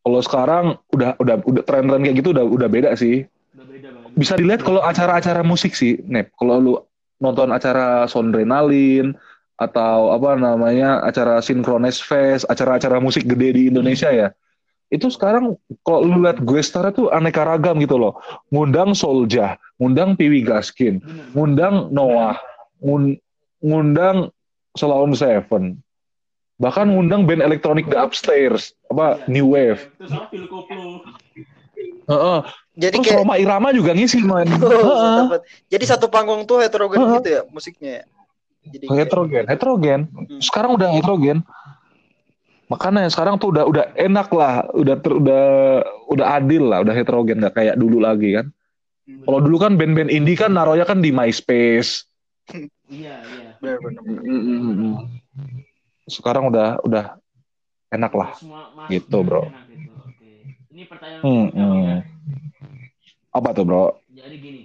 Kalau 0.03 0.19
sekarang 0.19 0.65
udah 0.89 1.13
udah 1.21 1.35
udah 1.45 1.63
tren-tren 1.63 2.01
kayak 2.01 2.17
gitu 2.19 2.33
udah 2.33 2.41
udah 2.41 2.67
beda 2.67 2.89
sih 2.97 3.29
Udah 3.53 3.65
beda 3.69 3.87
bang. 3.93 4.03
bisa 4.17 4.33
dilihat 4.33 4.65
kalau 4.65 4.81
acara-acara 4.81 5.45
musik 5.45 5.77
sih, 5.77 6.01
Nep. 6.03 6.33
Kalau 6.33 6.57
lu 6.57 6.73
nonton 7.21 7.53
acara 7.53 8.09
Sondrenalin 8.09 9.13
atau 9.53 10.11
apa 10.11 10.33
namanya 10.35 11.01
acara 11.01 11.39
Synchronize 11.39 12.01
Fest, 12.01 12.43
acara-acara 12.49 12.97
musik 12.97 13.23
gede 13.23 13.49
di 13.53 13.61
Indonesia 13.69 14.09
ya. 14.09 14.33
Itu 14.89 15.09
sekarang 15.09 15.57
kalau 15.81 16.05
lu 16.05 16.21
lihat 16.21 16.37
gue 16.41 16.61
star 16.61 16.93
itu 16.93 17.09
aneka 17.09 17.41
ragam 17.41 17.81
gitu 17.81 17.97
loh. 17.97 18.17
Ngundang 18.53 18.93
Soulja, 18.93 19.57
ngundang 19.81 20.13
Piwi 20.13 20.45
Gaskin, 20.45 21.01
ngundang 21.33 21.89
Noah, 21.89 22.37
ngun- 22.77 23.17
ngundang 23.57 24.29
Salon 24.77 25.13
Seven. 25.17 25.81
Bahkan 26.61 26.93
ngundang 26.93 27.25
band 27.25 27.41
elektronik 27.41 27.89
The 27.89 27.97
Upstairs, 27.97 28.77
apa 28.87 29.17
Iya. 29.17 29.25
New 29.29 29.47
Wave. 29.57 29.81
Terus? 29.97 30.13
Heeh. 32.03 32.39
Jadi 32.73 32.95
Terus 32.99 33.05
kayak 33.05 33.19
Roma 33.21 33.35
Irama 33.37 33.69
juga 33.69 33.93
ngisi 33.93 34.21
main. 34.21 34.49
Oh, 34.57 34.69
Heeh. 34.69 35.17
dapat. 35.29 35.41
Jadi 35.69 35.85
satu 35.85 36.09
panggung 36.09 36.45
tuh 36.45 36.61
heterogen 36.61 37.01
Heeh. 37.01 37.13
gitu 37.21 37.29
ya 37.29 37.41
musiknya 37.49 37.91
ya. 38.01 38.03
Jadi 38.63 38.85
heterogen 38.89 39.45
heterogen 39.45 39.99
Hmm. 40.07 40.39
sekarang 40.39 40.71
udah 40.73 40.89
heterogen 40.89 41.43
makanya 42.65 43.05
sekarang 43.05 43.35
tuh 43.35 43.51
udah 43.51 43.63
udah 43.67 43.85
enak 43.93 44.27
lah 44.31 44.65
udah 44.71 44.95
ter, 44.97 45.11
udah 45.13 45.43
udah 46.07 46.27
adil 46.33 46.63
lah 46.65 46.79
udah 46.79 46.93
heterogen 46.93 47.37
nggak 47.37 47.53
kayak 47.53 47.75
dulu 47.75 47.99
lagi 47.99 48.33
kan 48.33 48.47
Hmm. 49.03 49.27
kalau 49.27 49.39
dulu 49.39 49.57
kan 49.59 49.75
band-band 49.75 50.07
indie 50.07 50.33
kan 50.33 50.47
naruhnya 50.49 50.87
kan 50.87 51.03
di 51.03 51.11
MySpace 51.11 52.07
Iya, 52.87 53.19
iya. 53.19 53.49
benar-benar. 53.57 54.03
sekarang 56.05 56.47
udah 56.47 56.79
udah 56.81 57.05
enak 57.89 58.11
lah 58.11 58.31
Semua 58.35 58.71
masuk 58.71 58.91
Gitu, 58.91 59.17
bro. 59.21 59.43
enak 59.45 59.63
gitu. 59.67 59.91
Oke. 60.03 60.31
Ini 60.69 60.81
pertanyaan 60.85 61.21
Hmm, 61.21 61.47
Bang, 61.49 61.79
ya. 61.81 61.97
hmm. 61.99 62.79
apa 63.33 63.49
tuh 63.51 63.63
bro 63.63 63.85
Jadi 64.07 64.35
gini, 64.37 64.61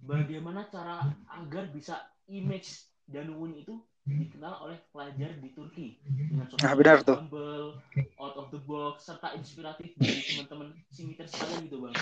bagaimana 0.00 0.66
cara 0.66 1.02
agar 1.32 1.64
bisa 1.70 1.98
image 2.26 2.89
Danuun 3.10 3.58
itu 3.58 3.74
dikenal 4.06 4.62
oleh 4.62 4.78
pelajar 4.94 5.34
di 5.42 5.50
Turki 5.50 5.98
dengan 6.06 6.46
sosok 6.46 6.62
Ah, 6.62 6.74
benar 6.78 7.02
tuh. 7.02 7.18
humble, 7.18 7.74
out 8.22 8.34
of 8.38 8.54
the 8.54 8.60
box, 8.62 9.10
serta 9.10 9.34
inspiratif 9.34 9.90
dari 9.98 10.22
teman-teman 10.30 10.68
singiter 10.94 11.26
sekalian 11.26 11.66
gitu 11.66 11.78
bang. 11.82 11.94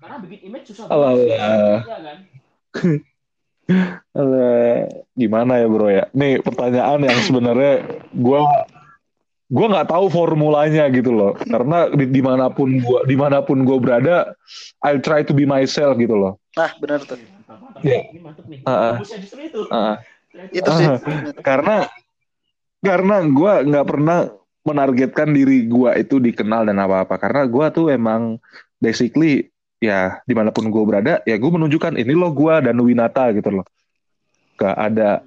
Karena 0.00 0.16
bikin 0.24 0.40
image 0.48 0.64
susah 0.72 0.88
Alah, 0.88 1.12
banget, 1.12 1.36
alah. 1.36 1.80
ya 1.84 1.98
kan? 2.00 2.18
Gimana 5.18 5.60
ya 5.60 5.66
bro 5.68 5.88
ya 5.92 6.04
nih 6.16 6.40
pertanyaan 6.40 7.04
yang 7.04 7.20
sebenarnya 7.20 7.72
gua 8.16 8.64
gua 9.52 9.66
nggak 9.76 9.88
tahu 9.92 10.08
formulanya 10.08 10.88
gitu 10.88 11.12
loh 11.12 11.36
karena 11.36 11.92
di, 11.92 12.08
di 12.08 12.22
mana 12.24 12.48
pun 12.48 12.80
gua 12.80 13.04
di 13.04 13.12
mana 13.18 13.44
pun 13.44 13.68
gua 13.68 13.76
berada 13.76 14.16
I'll 14.80 15.02
try 15.04 15.20
to 15.26 15.36
be 15.36 15.44
myself 15.44 16.00
gitu 16.00 16.16
loh 16.16 16.40
Nah, 16.56 16.74
benar 16.80 16.98
tuh. 17.06 17.20
Iya. 17.86 18.10
Ini 18.10 18.18
mantep 18.18 18.50
nih. 18.50 18.58
Bagusnya 18.66 19.18
justru 19.22 19.46
itu. 19.46 19.60
Ah, 19.70 20.02
Itu 20.52 20.70
sih. 20.78 20.86
Karena 21.48 21.86
karena 22.78 23.26
gue 23.26 23.52
nggak 23.74 23.86
pernah 23.90 24.30
menargetkan 24.62 25.34
diri 25.34 25.66
gue 25.66 25.90
itu 25.98 26.22
dikenal 26.22 26.70
dan 26.70 26.78
apa-apa. 26.78 27.18
Karena 27.18 27.42
gue 27.48 27.66
tuh 27.74 27.86
emang 27.90 28.38
basically 28.78 29.50
ya 29.82 30.22
di 30.26 30.34
mana 30.34 30.50
pun 30.54 30.70
gue 30.70 30.82
berada 30.82 31.22
ya 31.22 31.38
gue 31.38 31.50
menunjukkan 31.50 31.98
ini 31.98 32.14
loh 32.14 32.30
gue 32.30 32.54
dan 32.62 32.78
Winata 32.78 33.34
gitu 33.34 33.50
loh. 33.60 33.66
Gak 34.58 34.74
ada 34.74 35.22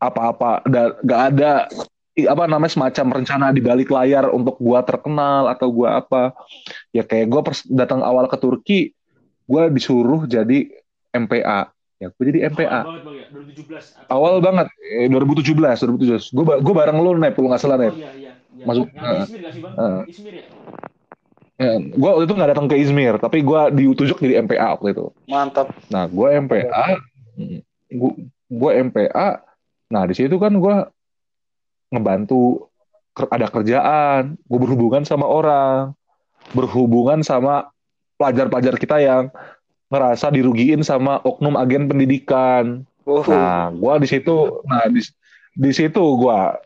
apa-apa 0.00 0.64
gak 1.04 1.22
ada 1.32 1.68
apa 2.14 2.44
namanya 2.46 2.70
semacam 2.70 3.06
rencana 3.20 3.50
di 3.50 3.58
balik 3.58 3.90
layar 3.90 4.30
untuk 4.30 4.54
gua 4.62 4.86
terkenal 4.86 5.50
atau 5.50 5.66
gua 5.66 5.98
apa. 5.98 6.30
Ya 6.94 7.02
kayak 7.02 7.26
pers- 7.42 7.66
datang 7.66 8.06
awal 8.06 8.30
ke 8.30 8.38
Turki 8.38 8.80
gua 9.50 9.66
disuruh 9.66 10.22
jadi 10.30 10.70
MPA 11.10 11.73
ya 12.04 12.08
gue 12.10 12.24
jadi 12.28 12.38
MPA 12.46 12.68
Awal 12.68 12.84
banget 12.84 13.00
bang 13.00 13.16
ya 13.16 13.26
2017. 13.32 13.96
Atau- 13.96 14.12
awal 14.12 14.34
banget 14.38 14.66
eh, 14.84 15.08
2017 15.08 15.56
2017 15.56 16.36
gue 16.36 16.44
gue 16.60 16.74
bareng 16.76 16.98
lu 17.00 17.10
Nep 17.16 17.34
lu 17.34 17.48
nggak 17.48 17.58
salah 17.58 17.76
Oh 17.76 17.82
Nep 17.82 17.94
iya 17.94 18.10
iya. 18.12 18.32
iya. 18.52 18.64
Masuk- 18.64 18.92
gak 18.92 19.26
sih 19.26 19.60
bang? 19.60 19.74
Heeh. 19.74 20.02
Izmir 20.06 20.34
ya. 20.36 20.46
gue 21.88 22.08
waktu 22.10 22.24
itu 22.26 22.34
nggak 22.34 22.50
datang 22.50 22.66
ke 22.66 22.76
Izmir 22.76 23.14
tapi 23.16 23.38
gue 23.40 23.60
diutujuk 23.72 24.18
jadi 24.18 24.42
MPA 24.42 24.74
waktu 24.74 24.92
itu 24.92 25.06
Mantap. 25.24 25.70
nah 25.86 26.04
gue 26.04 26.28
MPA 26.36 26.84
gue 27.88 28.12
gue 28.50 28.70
MPA 28.82 29.28
nah 29.86 30.02
di 30.04 30.12
situ 30.12 30.34
kan 30.36 30.50
gue 30.50 30.76
ngebantu 31.88 32.66
ada 33.30 33.46
kerjaan 33.46 34.34
gue 34.36 34.58
berhubungan 34.58 35.06
sama 35.06 35.24
orang 35.24 35.94
berhubungan 36.50 37.22
sama 37.22 37.70
pelajar-pelajar 38.14 38.74
kita 38.74 38.98
yang 38.98 39.30
ngerasa 39.94 40.34
dirugiin 40.34 40.82
sama 40.82 41.22
oknum 41.22 41.54
agen 41.54 41.86
pendidikan 41.86 42.82
Oh, 43.04 43.20
Nah, 43.28 43.68
gua 43.76 44.00
di 44.00 44.08
situ, 44.08 44.64
nah 44.64 44.88
di, 44.88 45.04
di 45.52 45.70
situ 45.76 46.00
gua 46.16 46.56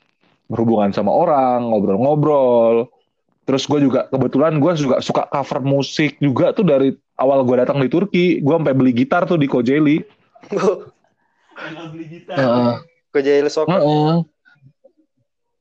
berhubungan 0.46 0.94
sama 0.94 1.10
orang, 1.10 1.66
ngobrol-ngobrol. 1.66 2.86
Terus 3.44 3.64
gue 3.64 3.80
juga 3.80 4.04
kebetulan 4.12 4.60
gue 4.60 4.72
juga 4.76 5.00
suka 5.00 5.24
cover 5.32 5.64
musik 5.64 6.20
juga 6.20 6.52
tuh 6.52 6.68
dari 6.68 6.92
awal 7.16 7.48
gue 7.48 7.56
datang 7.56 7.80
di 7.80 7.88
Turki. 7.88 8.44
Gue 8.44 8.60
sampai 8.60 8.76
beli 8.76 8.92
gitar 8.92 9.24
tuh 9.24 9.40
di. 9.40 9.48
Tinggal 9.48 10.04
beli 11.88 12.06
gitar. 12.12 12.36
Heeh. 12.36 12.72
Kok 13.08 13.20
jadi 13.24 13.48
sok. 13.48 13.72
Heeh. 13.72 14.16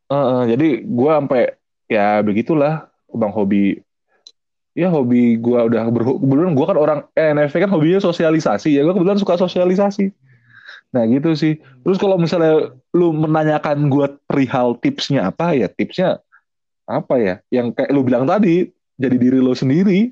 Heeh, 0.08 0.41
jadi 0.51 0.67
gue 0.84 1.12
sampai 1.15 1.43
ya 1.88 2.19
begitulah 2.23 2.91
bang 3.08 3.32
hobi. 3.32 3.80
Ya 4.78 4.94
hobi 4.94 5.42
gue 5.42 5.58
udah 5.58 5.90
berhubungan. 5.90 6.54
Gue 6.54 6.66
kan 6.70 6.78
orang 6.78 7.00
eh, 7.18 7.34
NFP 7.34 7.66
kan 7.66 7.72
hobinya 7.74 7.98
sosialisasi 7.98 8.78
ya. 8.78 8.86
Gue 8.86 8.94
kebetulan 8.94 9.18
suka 9.18 9.34
sosialisasi. 9.42 10.13
Nah 10.94 11.04
gitu 11.10 11.34
sih. 11.34 11.58
Terus 11.82 11.98
kalau 11.98 12.22
misalnya 12.22 12.78
lu 12.94 13.10
menanyakan 13.10 13.90
gue 13.90 14.06
perihal 14.30 14.78
tipsnya 14.78 15.34
apa 15.34 15.58
ya 15.58 15.66
tipsnya 15.66 16.22
apa 16.88 17.20
ya 17.20 17.36
yang 17.52 17.76
kayak 17.76 17.92
lu 17.92 18.00
bilang 18.00 18.24
tadi 18.24 18.72
jadi 18.96 19.20
diri 19.20 19.44
lo 19.44 19.52
sendiri 19.52 20.08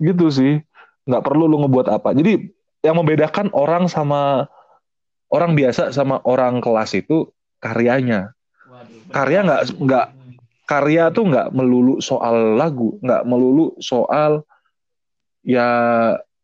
gitu 0.00 0.32
sih 0.32 0.64
nggak 1.04 1.20
perlu 1.20 1.44
lu 1.44 1.60
ngebuat 1.60 1.92
apa 1.92 2.16
jadi 2.16 2.48
yang 2.80 2.96
membedakan 2.96 3.52
orang 3.52 3.84
sama 3.84 4.48
orang 5.28 5.52
biasa 5.52 5.92
sama 5.92 6.24
orang 6.24 6.64
kelas 6.64 6.96
itu 6.96 7.28
karyanya 7.60 8.32
Waduh. 8.64 9.12
Karya 9.12 9.38
nggak- 9.44 9.64
nggak 9.76 10.06
karya 10.68 11.08
tuh 11.08 11.24
nggak 11.26 11.48
melulu 11.50 11.96
soal 11.98 12.54
lagu 12.54 13.00
nggak 13.00 13.24
melulu 13.24 13.72
soal 13.80 14.44
ya 15.40 15.64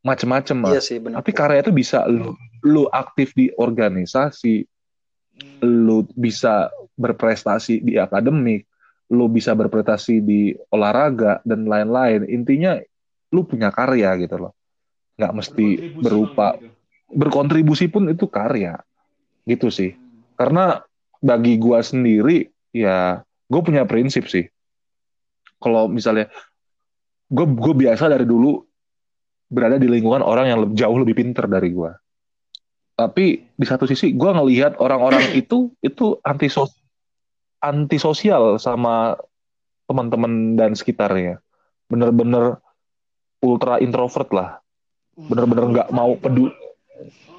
macem-macem 0.00 0.56
Iya 0.64 0.80
sih 0.80 0.96
benar. 0.96 1.20
tapi 1.20 1.30
karya 1.30 1.60
itu 1.60 1.72
bisa 1.72 2.08
lu 2.08 2.32
lu 2.64 2.88
aktif 2.88 3.36
di 3.36 3.52
organisasi 3.52 4.64
Hmm. 5.34 5.58
lu 5.66 6.06
bisa 6.14 6.70
berprestasi 6.94 7.82
di 7.82 7.98
akademik, 7.98 8.70
lu 9.10 9.26
bisa 9.26 9.50
berprestasi 9.50 10.22
di 10.22 10.54
olahraga 10.70 11.42
dan 11.42 11.66
lain-lain. 11.66 12.22
Intinya 12.30 12.78
lu 13.34 13.42
punya 13.42 13.74
karya 13.74 14.14
gitu 14.22 14.38
loh. 14.38 14.54
Nggak 15.18 15.32
mesti 15.34 15.66
Berkontribusi, 15.74 16.04
berupa 16.06 16.48
gitu. 16.54 16.70
berkontribusi 17.10 17.86
pun 17.90 18.06
itu 18.14 18.30
karya. 18.30 18.78
Gitu 19.42 19.74
sih. 19.74 19.98
Hmm. 19.98 20.22
Karena 20.38 20.64
bagi 21.18 21.58
gua 21.58 21.82
sendiri 21.82 22.46
ya 22.70 23.23
gue 23.48 23.60
punya 23.60 23.84
prinsip 23.84 24.26
sih. 24.28 24.48
Kalau 25.60 25.88
misalnya 25.88 26.28
gue 27.28 27.46
gue 27.46 27.74
biasa 27.86 28.10
dari 28.10 28.28
dulu 28.28 28.60
berada 29.48 29.78
di 29.80 29.88
lingkungan 29.88 30.20
orang 30.24 30.46
yang 30.50 30.58
lebih- 30.64 30.76
jauh 30.76 30.96
lebih 30.98 31.14
pinter 31.16 31.46
dari 31.46 31.70
gua. 31.70 31.94
Tapi 32.94 33.42
di 33.54 33.66
satu 33.66 33.84
sisi 33.86 34.14
gue 34.14 34.30
ngelihat 34.30 34.78
orang-orang 34.78 35.22
itu 35.40 35.72
itu 35.80 36.18
anti 36.24 36.48
antisosial 37.64 38.60
sama 38.60 39.16
teman-teman 39.88 40.56
dan 40.58 40.76
sekitarnya. 40.76 41.40
Bener-bener 41.88 42.60
ultra 43.44 43.80
introvert 43.80 44.30
lah. 44.32 44.50
Bener-bener 45.14 45.64
nggak 45.70 45.88
mau 45.94 46.16
peduli 46.18 46.52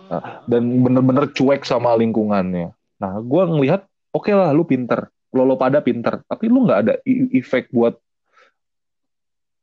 Oh. 0.06 0.22
dan 0.46 0.86
bener-bener 0.86 1.26
cuek 1.34 1.66
sama 1.66 1.98
lingkungannya. 1.98 2.70
Nah, 3.02 3.14
gue 3.26 3.44
ngelihat, 3.50 3.90
oke 4.14 4.30
lah, 4.30 4.54
lu 4.54 4.62
pinter, 4.62 5.10
lo 5.36 5.44
lo 5.44 5.60
pada 5.60 5.84
pinter, 5.84 6.24
tapi 6.26 6.48
lu 6.48 6.64
nggak 6.64 6.80
ada 6.80 6.94
i- 7.04 7.36
efek 7.36 7.68
buat 7.76 8.00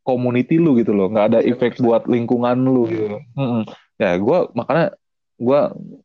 community 0.05 0.61
lu 0.61 0.77
gitu 0.77 0.93
loh, 0.93 1.09
nggak 1.09 1.27
ada 1.33 1.39
Iya, 1.41 1.57
efek 1.57 1.81
buat 1.81 2.05
lingkungan 2.05 2.59
lu 2.61 2.85
gitu. 2.91 3.17
Mm-mm. 3.39 3.63
Ya, 3.97 4.19
gue 4.19 4.39
makanya 4.53 4.93
gue 5.41 5.61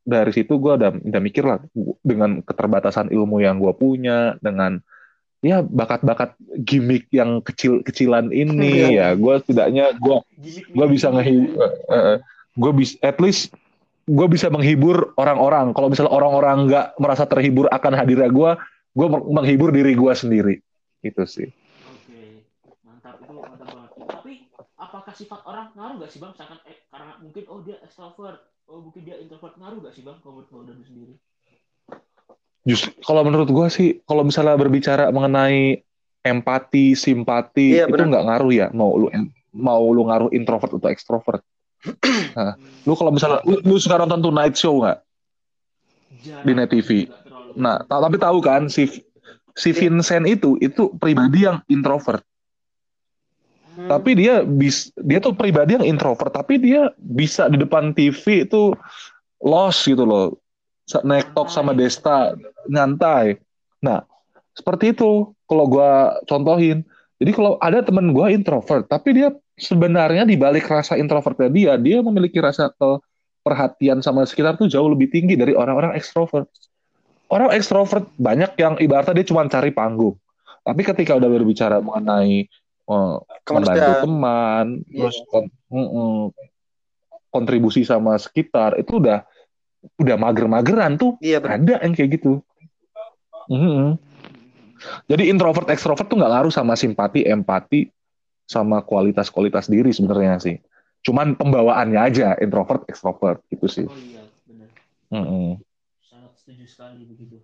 dari 0.08 0.32
situ 0.34 0.56
gue 0.58 0.74
udah, 0.80 0.92
udah 0.98 1.22
mikir 1.22 1.44
lah 1.44 1.60
dengan 2.02 2.40
keterbatasan 2.46 3.12
ilmu 3.12 3.44
yang 3.44 3.60
gue 3.60 3.74
punya, 3.76 4.38
dengan 4.40 4.80
ya 5.42 5.62
bakat-bakat 5.62 6.34
gimmick 6.66 7.10
yang 7.14 7.42
kecil-kecilan 7.46 8.34
ini, 8.34 8.98
ya 8.98 9.14
gue 9.14 9.34
setidaknya 9.46 9.94
gue 9.98 10.18
gue 10.74 10.86
bisa 10.90 11.14
mini. 11.14 11.18
ngehibur 11.22 11.66
gue 12.58 12.72
bisa 12.74 12.98
at 13.06 13.22
least 13.22 13.54
gue 14.10 14.28
bisa 14.32 14.50
menghibur 14.50 15.14
orang-orang 15.20 15.78
kalau 15.78 15.94
misalnya 15.94 16.10
orang-orang 16.10 16.66
nggak 16.66 16.98
merasa 16.98 17.30
terhibur 17.30 17.70
akan 17.70 17.94
hadirnya 17.94 18.32
gue 18.34 18.52
gue 18.98 19.08
menghibur 19.30 19.70
diri 19.70 19.94
gue 19.94 20.14
sendiri 20.18 20.56
itu 21.06 21.24
sih 21.30 21.50
Oke, 21.86 22.42
mantap 22.82 23.22
itu 23.22 23.38
mantap 23.38 23.70
banget. 23.70 23.92
Tapi 24.10 24.34
apakah 24.82 25.14
sifat 25.14 25.46
orang 25.46 25.70
ngaruh 25.78 25.96
nggak 26.02 26.10
sih 26.10 26.18
bang? 26.18 26.34
Misalkan 26.34 26.60
eh, 26.66 26.78
karena 26.90 27.14
mungkin 27.22 27.44
oh 27.54 27.62
dia 27.62 27.78
extrovert, 27.86 28.42
oh 28.66 28.82
mungkin 28.82 29.06
dia 29.06 29.22
introvert 29.22 29.54
ngaruh 29.62 29.78
nggak 29.86 29.94
sih 29.94 30.02
bang? 30.02 30.18
Kalau 30.26 30.42
menurut 30.42 30.50
Bang 30.50 30.82
sendiri? 30.82 31.14
justru 32.68 32.92
kalau 33.00 33.24
menurut 33.24 33.48
gue 33.48 33.68
sih 33.72 33.90
kalau 34.04 34.28
misalnya 34.28 34.60
berbicara 34.60 35.08
mengenai 35.08 35.88
empati 36.20 37.00
simpati 37.00 37.80
Iya, 37.80 37.88
itu 37.88 38.04
nggak 38.04 38.26
ngaruh 38.28 38.52
ya 38.52 38.68
mau 38.76 38.92
lu 39.00 39.08
mau 39.56 39.88
lu 39.88 40.04
ngaruh 40.04 40.36
introvert 40.36 40.76
atau 40.76 40.92
extrovert 40.92 41.40
Hmm, 41.88 42.58
lu 42.90 42.98
kalau 42.98 43.14
misalnya 43.14 43.40
lu, 43.46 43.62
lu 43.62 43.78
suka 43.78 44.02
nonton 44.02 44.20
Tonight 44.20 44.58
Show 44.58 44.82
nggak 44.82 44.98
di 46.42 46.52
Net 46.58 46.70
TV. 46.74 47.06
Nah 47.58 47.82
ta- 47.84 48.00
tapi 48.00 48.22
tahu 48.22 48.38
kan 48.40 48.70
si 48.70 48.86
si 49.58 49.70
Vincent 49.74 50.30
itu 50.30 50.56
itu 50.62 50.94
pribadi 51.02 51.50
yang 51.50 51.66
introvert. 51.68 52.22
Hmm. 53.78 53.94
tapi 53.94 54.18
dia 54.18 54.42
bis 54.42 54.90
dia 55.06 55.22
tuh 55.22 55.38
pribadi 55.38 55.78
yang 55.78 55.86
introvert 55.86 56.34
tapi 56.34 56.58
dia 56.58 56.90
bisa 56.98 57.46
di 57.46 57.62
depan 57.62 57.94
TV 57.94 58.50
itu 58.50 58.74
lost 59.38 59.86
gitu 59.86 60.02
loh. 60.02 60.34
Naik 61.06 61.36
talk 61.38 61.54
sama 61.54 61.78
Desta 61.78 62.34
nyantai. 62.66 63.38
Nah 63.86 64.02
seperti 64.58 64.98
itu 64.98 65.30
kalau 65.46 65.70
gua 65.70 66.18
contohin. 66.26 66.82
Jadi 67.22 67.32
kalau 67.38 67.62
ada 67.62 67.86
temen 67.86 68.18
gua 68.18 68.34
introvert 68.34 68.90
tapi 68.90 69.14
dia 69.14 69.30
sebenarnya 69.58 70.26
di 70.26 70.34
balik 70.38 70.66
rasa 70.66 70.98
introvertnya 70.98 71.50
dia 71.50 71.74
dia 71.78 72.02
memiliki 72.02 72.42
rasa 72.42 72.74
ke 72.74 72.90
perhatian 73.46 74.02
sama 74.02 74.26
sekitar 74.26 74.58
tuh 74.58 74.70
jauh 74.70 74.90
lebih 74.90 75.10
tinggi 75.10 75.34
dari 75.34 75.54
orang-orang 75.54 75.98
ekstrovert 75.98 76.50
orang 77.28 77.52
ekstrovert 77.54 78.08
banyak 78.16 78.52
yang 78.56 78.76
ibaratnya 78.78 79.16
dia 79.16 79.28
cuma 79.28 79.46
cari 79.46 79.72
panggung 79.72 80.16
tapi 80.62 80.82
ketika 80.84 81.16
udah 81.16 81.30
berbicara 81.30 81.80
mengenai 81.80 82.48
eh, 82.88 83.16
membantu 83.48 83.48
Kemanusiaan. 83.48 84.04
teman, 84.04 84.66
Iya. 84.88 85.00
terus 85.08 85.18
kon- 85.28 85.52
kontribusi 87.28 87.84
sama 87.84 88.16
sekitar 88.20 88.76
itu 88.76 89.00
udah 89.00 89.24
udah 90.00 90.16
mager-mageran 90.20 90.96
tuh 90.96 91.16
Iya 91.20 91.40
benar. 91.40 91.60
ada 91.60 91.74
yang 91.84 91.94
kayak 91.96 92.20
gitu. 92.20 92.44
Mm-mm. 93.48 93.96
Jadi 95.08 95.32
introvert 95.32 95.68
ekstrovert 95.72 96.08
tuh 96.08 96.20
nggak 96.20 96.32
ngaruh 96.32 96.52
sama 96.52 96.76
simpati, 96.76 97.24
empati, 97.24 97.88
sama 98.44 98.84
kualitas-kualitas 98.84 99.72
diri 99.72 99.92
sebenarnya 99.96 100.40
sih. 100.40 100.56
Cuman 101.04 101.40
pembawaannya 101.40 102.00
aja 102.00 102.36
introvert 102.40 102.84
ekstrovert 102.92 103.40
gitu 103.48 103.68
sih. 103.72 103.86
Oh 103.88 103.96
iya, 103.96 104.24
benar. 104.44 104.70
Sangat 105.08 105.67
setuju 106.48 106.64
sekali 106.64 107.04
begitu. 107.04 107.44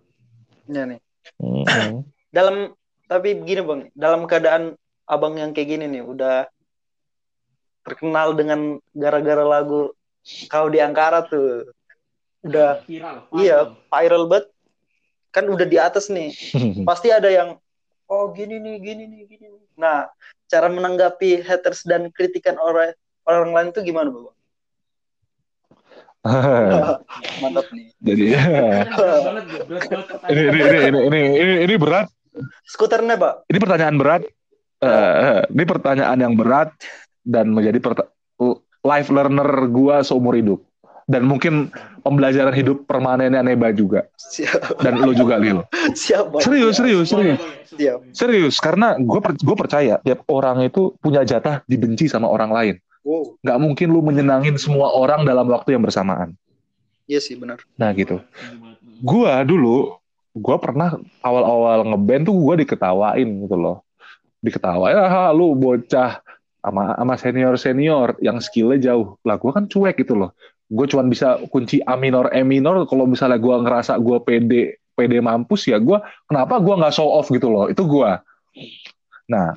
Iya 0.64 0.88
nih. 0.88 1.00
Dalam 2.36 2.72
tapi 3.04 3.36
begini 3.36 3.60
bang, 3.60 3.80
dalam 3.92 4.24
keadaan 4.24 4.80
abang 5.04 5.36
yang 5.36 5.52
kayak 5.52 5.76
gini 5.76 5.84
nih, 5.92 6.00
udah 6.00 6.48
terkenal 7.84 8.32
dengan 8.32 8.80
gara-gara 8.96 9.44
lagu 9.44 9.92
kau 10.48 10.72
di 10.72 10.80
Angkara 10.80 11.28
tuh, 11.28 11.68
udah 12.48 12.80
Viral. 12.88 13.28
Iya. 13.36 13.76
viral. 13.76 13.92
viral 13.92 14.24
banget, 14.24 14.46
kan 15.36 15.44
udah 15.52 15.66
di 15.68 15.76
atas 15.76 16.08
nih. 16.08 16.32
Pasti 16.88 17.12
ada 17.12 17.28
yang 17.28 17.60
oh 18.08 18.32
gini 18.32 18.56
nih, 18.56 18.80
gini 18.80 19.04
nih, 19.04 19.20
gini 19.28 19.46
nih. 19.52 19.68
Nah, 19.76 20.08
cara 20.48 20.72
menanggapi 20.72 21.44
haters 21.44 21.84
dan 21.84 22.08
kritikan 22.08 22.56
orang 22.56 22.96
orang 23.28 23.52
lain 23.52 23.68
itu 23.68 23.84
gimana 23.84 24.08
bang? 24.08 24.33
Mantap 27.44 27.66
nih. 27.68 27.92
Jadi. 28.00 28.24
Berat 28.32 28.88
banget 29.20 29.44
ini, 30.32 30.42
ini, 30.48 30.60
ini, 30.64 30.78
ini, 30.88 31.00
ini, 31.04 31.20
ini, 31.36 31.54
ini 31.68 31.74
berat. 31.76 32.08
Skuternya, 32.64 33.20
Pak. 33.20 33.44
Ini 33.52 33.58
pertanyaan 33.60 33.96
berat. 34.00 34.22
Eh, 34.84 35.40
ini 35.52 35.64
pertanyaan 35.64 36.18
yang 36.18 36.34
berat 36.36 36.72
dan 37.24 37.52
menjadi 37.52 37.80
life 38.84 39.08
learner 39.08 39.48
gua 39.72 40.04
seumur 40.04 40.36
hidup. 40.36 40.60
Dan 41.04 41.28
mungkin 41.28 41.68
pembelajaran 42.00 42.56
hidup 42.56 42.88
permanennya 42.88 43.44
Neba 43.44 43.72
juga. 43.76 44.08
Siap. 44.16 44.80
Dan 44.80 45.04
lo 45.04 45.12
juga, 45.12 45.36
Lil. 45.36 45.60
Siap. 46.04 46.40
Serius, 46.40 46.80
serius, 46.80 47.12
serius. 47.12 47.40
Siap. 47.68 47.98
Serius, 48.16 48.56
karena 48.56 48.96
gue 48.96 49.20
gue 49.20 49.56
percaya 49.56 50.00
tiap 50.00 50.24
orang 50.32 50.64
itu 50.64 50.96
punya 51.04 51.20
jatah 51.20 51.60
dibenci 51.68 52.08
sama 52.08 52.28
orang 52.32 52.48
lain. 52.48 52.74
Wow. 53.04 53.36
Nggak 53.44 53.58
mungkin 53.60 53.88
lu 53.92 54.00
menyenangin 54.00 54.56
semua 54.56 54.88
orang 54.90 55.28
dalam 55.28 55.44
waktu 55.52 55.76
yang 55.76 55.84
bersamaan. 55.84 56.32
Iya 57.04 57.20
sih, 57.20 57.36
benar. 57.36 57.60
Nah 57.76 57.92
gitu. 57.92 58.16
Gua 59.04 59.44
dulu, 59.44 60.00
gua 60.32 60.56
pernah 60.56 60.96
awal-awal 61.20 61.84
ngeband 61.92 62.32
tuh 62.32 62.34
gua 62.34 62.56
diketawain 62.56 63.28
gitu 63.44 63.56
loh. 63.60 63.84
Diketawain, 64.40 64.96
ah 64.96 65.28
lu 65.36 65.52
bocah 65.52 66.24
sama 66.64 66.96
sama 66.96 67.14
senior 67.20 67.54
senior 67.60 68.16
yang 68.24 68.40
skillnya 68.40 68.80
jauh. 68.80 69.20
Lah 69.20 69.36
gua 69.36 69.52
kan 69.52 69.68
cuek 69.68 70.00
gitu 70.00 70.16
loh. 70.16 70.32
Gue 70.64 70.88
cuman 70.88 71.12
bisa 71.12 71.36
kunci 71.52 71.84
A 71.84 71.92
minor 71.92 72.32
E 72.32 72.40
minor. 72.40 72.88
Kalau 72.88 73.04
misalnya 73.04 73.36
gua 73.36 73.60
ngerasa 73.60 74.00
gua 74.00 74.24
pede 74.24 74.80
pede 74.96 75.20
mampus 75.20 75.68
ya 75.68 75.76
gua 75.76 76.00
kenapa 76.24 76.56
gua 76.56 76.80
nggak 76.80 76.94
show 76.96 77.12
off 77.12 77.28
gitu 77.28 77.52
loh. 77.52 77.68
Itu 77.68 77.84
gua. 77.84 78.24
Nah, 79.28 79.56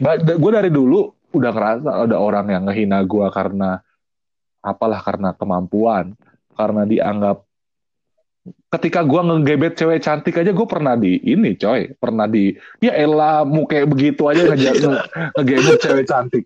gue 0.00 0.50
dari 0.54 0.70
dulu 0.70 1.10
udah 1.30 1.50
ngerasa 1.54 1.90
ada 2.06 2.16
orang 2.18 2.46
yang 2.50 2.62
ngehina 2.66 3.02
gua 3.06 3.30
karena 3.30 3.78
apalah 4.60 5.00
karena 5.00 5.30
kemampuan 5.32 6.12
karena 6.52 6.84
dianggap 6.84 7.46
ketika 8.70 9.02
gua 9.02 9.20
ngegebet 9.26 9.76
cewek 9.76 10.00
cantik 10.00 10.38
aja 10.38 10.50
gue 10.54 10.68
pernah 10.68 10.94
di 10.96 11.18
ini 11.22 11.58
coy 11.58 11.92
pernah 11.98 12.24
di 12.30 12.54
ya 12.80 12.94
elah 12.94 13.42
mau 13.44 13.66
kayak 13.66 13.90
begitu 13.90 14.26
aja 14.30 14.46
ngejar 14.46 14.74
nge- 14.78 15.06
ngegebet 15.36 15.78
cewek 15.82 16.06
cantik. 16.06 16.44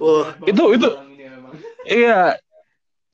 Wah. 0.00 0.34
Itu- 0.48 0.72
itu- 0.74 0.96
iya 1.86 2.34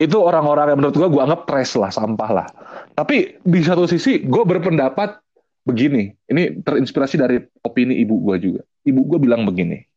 itu 0.01 0.17
orang-orang 0.17 0.73
yang 0.73 0.79
menurut 0.81 0.97
gua 0.97 1.09
gua 1.13 1.23
anggap 1.29 1.43
trash 1.45 1.77
lah 1.77 1.93
sampah 1.93 2.31
lah. 2.31 2.49
Tapi 2.97 3.41
di 3.41 3.61
satu 3.61 3.85
sisi 3.85 4.25
gue 4.25 4.43
berpendapat 4.45 5.21
begini 5.65 6.09
ini 6.29 6.61
terinspirasi 6.65 7.21
dari 7.21 7.37
opini 7.65 8.01
ibu 8.01 8.17
gua 8.21 8.37
juga. 8.41 8.65
Ibu 8.87 9.01
gua 9.07 9.19
bilang 9.21 9.45
begini 9.45 9.90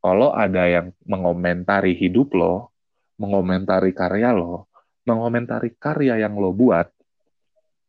kalau 0.00 0.32
ada 0.32 0.64
yang 0.66 0.92
mengomentari 1.04 1.96
hidup 1.96 2.32
lo 2.36 2.72
mengomentari 3.20 3.92
karya 3.92 4.32
lo 4.32 4.68
mengomentari 5.04 5.72
karya 5.76 6.20
yang 6.24 6.36
lo 6.36 6.52
buat 6.52 6.88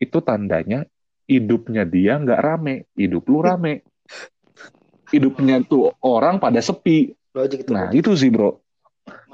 itu 0.02 0.18
tandanya 0.20 0.84
hidupnya 1.32 1.88
dia 1.88 2.20
nggak 2.20 2.42
rame 2.42 2.76
hidup 3.00 3.24
lu 3.32 3.40
rame. 3.40 3.88
Hidupnya 5.14 5.60
tuh 5.64 5.92
orang 6.04 6.40
pada 6.40 6.64
sepi. 6.64 7.12
Logik 7.32 7.64
itu. 7.64 7.72
nah 7.72 7.92
itu 7.92 8.12
sih 8.16 8.28
bro. 8.32 8.60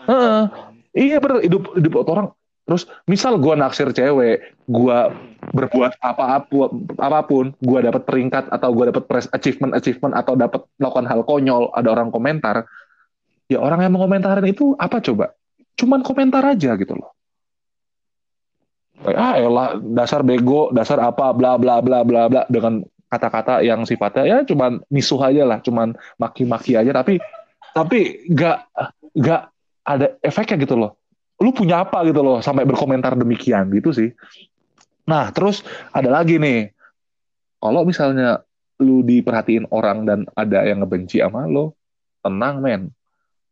Heeh. 0.10 0.42
Iya 0.94 1.18
bener. 1.22 1.46
Hidup 1.46 1.74
hidup 1.78 1.94
orang 2.06 2.34
terus 2.68 2.84
misal 3.08 3.40
gua 3.40 3.56
naksir 3.56 3.96
cewek, 3.96 4.60
gua 4.68 5.16
berbuat 5.56 5.96
apa-apa 6.04 6.68
apa 7.00 7.20
pun, 7.24 7.56
gua 7.64 7.80
dapat 7.80 8.04
peringkat 8.04 8.52
atau 8.52 8.76
gua 8.76 8.92
dapat 8.92 9.08
press 9.08 9.32
achievement 9.32 9.72
achievement 9.72 10.12
atau 10.12 10.36
dapat 10.36 10.68
melakukan 10.76 11.08
hal 11.08 11.24
konyol, 11.24 11.72
ada 11.72 11.88
orang 11.96 12.12
komentar, 12.12 12.68
ya 13.48 13.64
orang 13.64 13.88
yang 13.88 13.96
mengomentarin 13.96 14.44
itu 14.52 14.76
apa 14.76 15.00
coba? 15.00 15.32
Cuman 15.80 16.04
komentar 16.04 16.44
aja 16.44 16.76
gitu 16.76 17.00
loh. 17.00 17.16
Ah 19.08 19.40
elah 19.40 19.80
dasar 19.80 20.26
bego, 20.26 20.74
dasar 20.76 21.00
apa 21.00 21.32
bla 21.32 21.56
bla 21.56 21.80
bla 21.80 22.04
bla 22.04 22.28
bla 22.28 22.44
dengan 22.52 22.84
kata-kata 23.08 23.64
yang 23.64 23.88
sifatnya 23.88 24.28
ya 24.28 24.38
cuman 24.44 24.84
misuh 24.92 25.22
aja 25.24 25.48
lah, 25.48 25.64
cuman 25.64 25.96
maki-maki 26.20 26.76
aja 26.76 26.92
tapi 26.92 27.22
tapi 27.72 28.28
nggak 28.28 28.58
nggak 29.16 29.42
ada 29.88 30.18
efeknya 30.20 30.60
gitu 30.60 30.76
loh. 30.76 30.97
Lu 31.38 31.54
punya 31.54 31.86
apa 31.86 32.02
gitu 32.10 32.22
loh 32.26 32.42
sampai 32.42 32.66
berkomentar 32.66 33.14
demikian 33.14 33.70
gitu 33.70 33.94
sih. 33.94 34.10
Nah, 35.08 35.30
terus 35.32 35.62
ada 35.94 36.10
lagi 36.10 36.42
nih. 36.42 36.74
Kalau 37.62 37.86
misalnya 37.86 38.42
lu 38.78 39.02
diperhatiin 39.02 39.70
orang 39.74 40.06
dan 40.06 40.20
ada 40.38 40.66
yang 40.66 40.82
ngebenci 40.86 41.22
sama 41.22 41.50
lo, 41.50 41.74
tenang 42.22 42.62
men. 42.62 42.82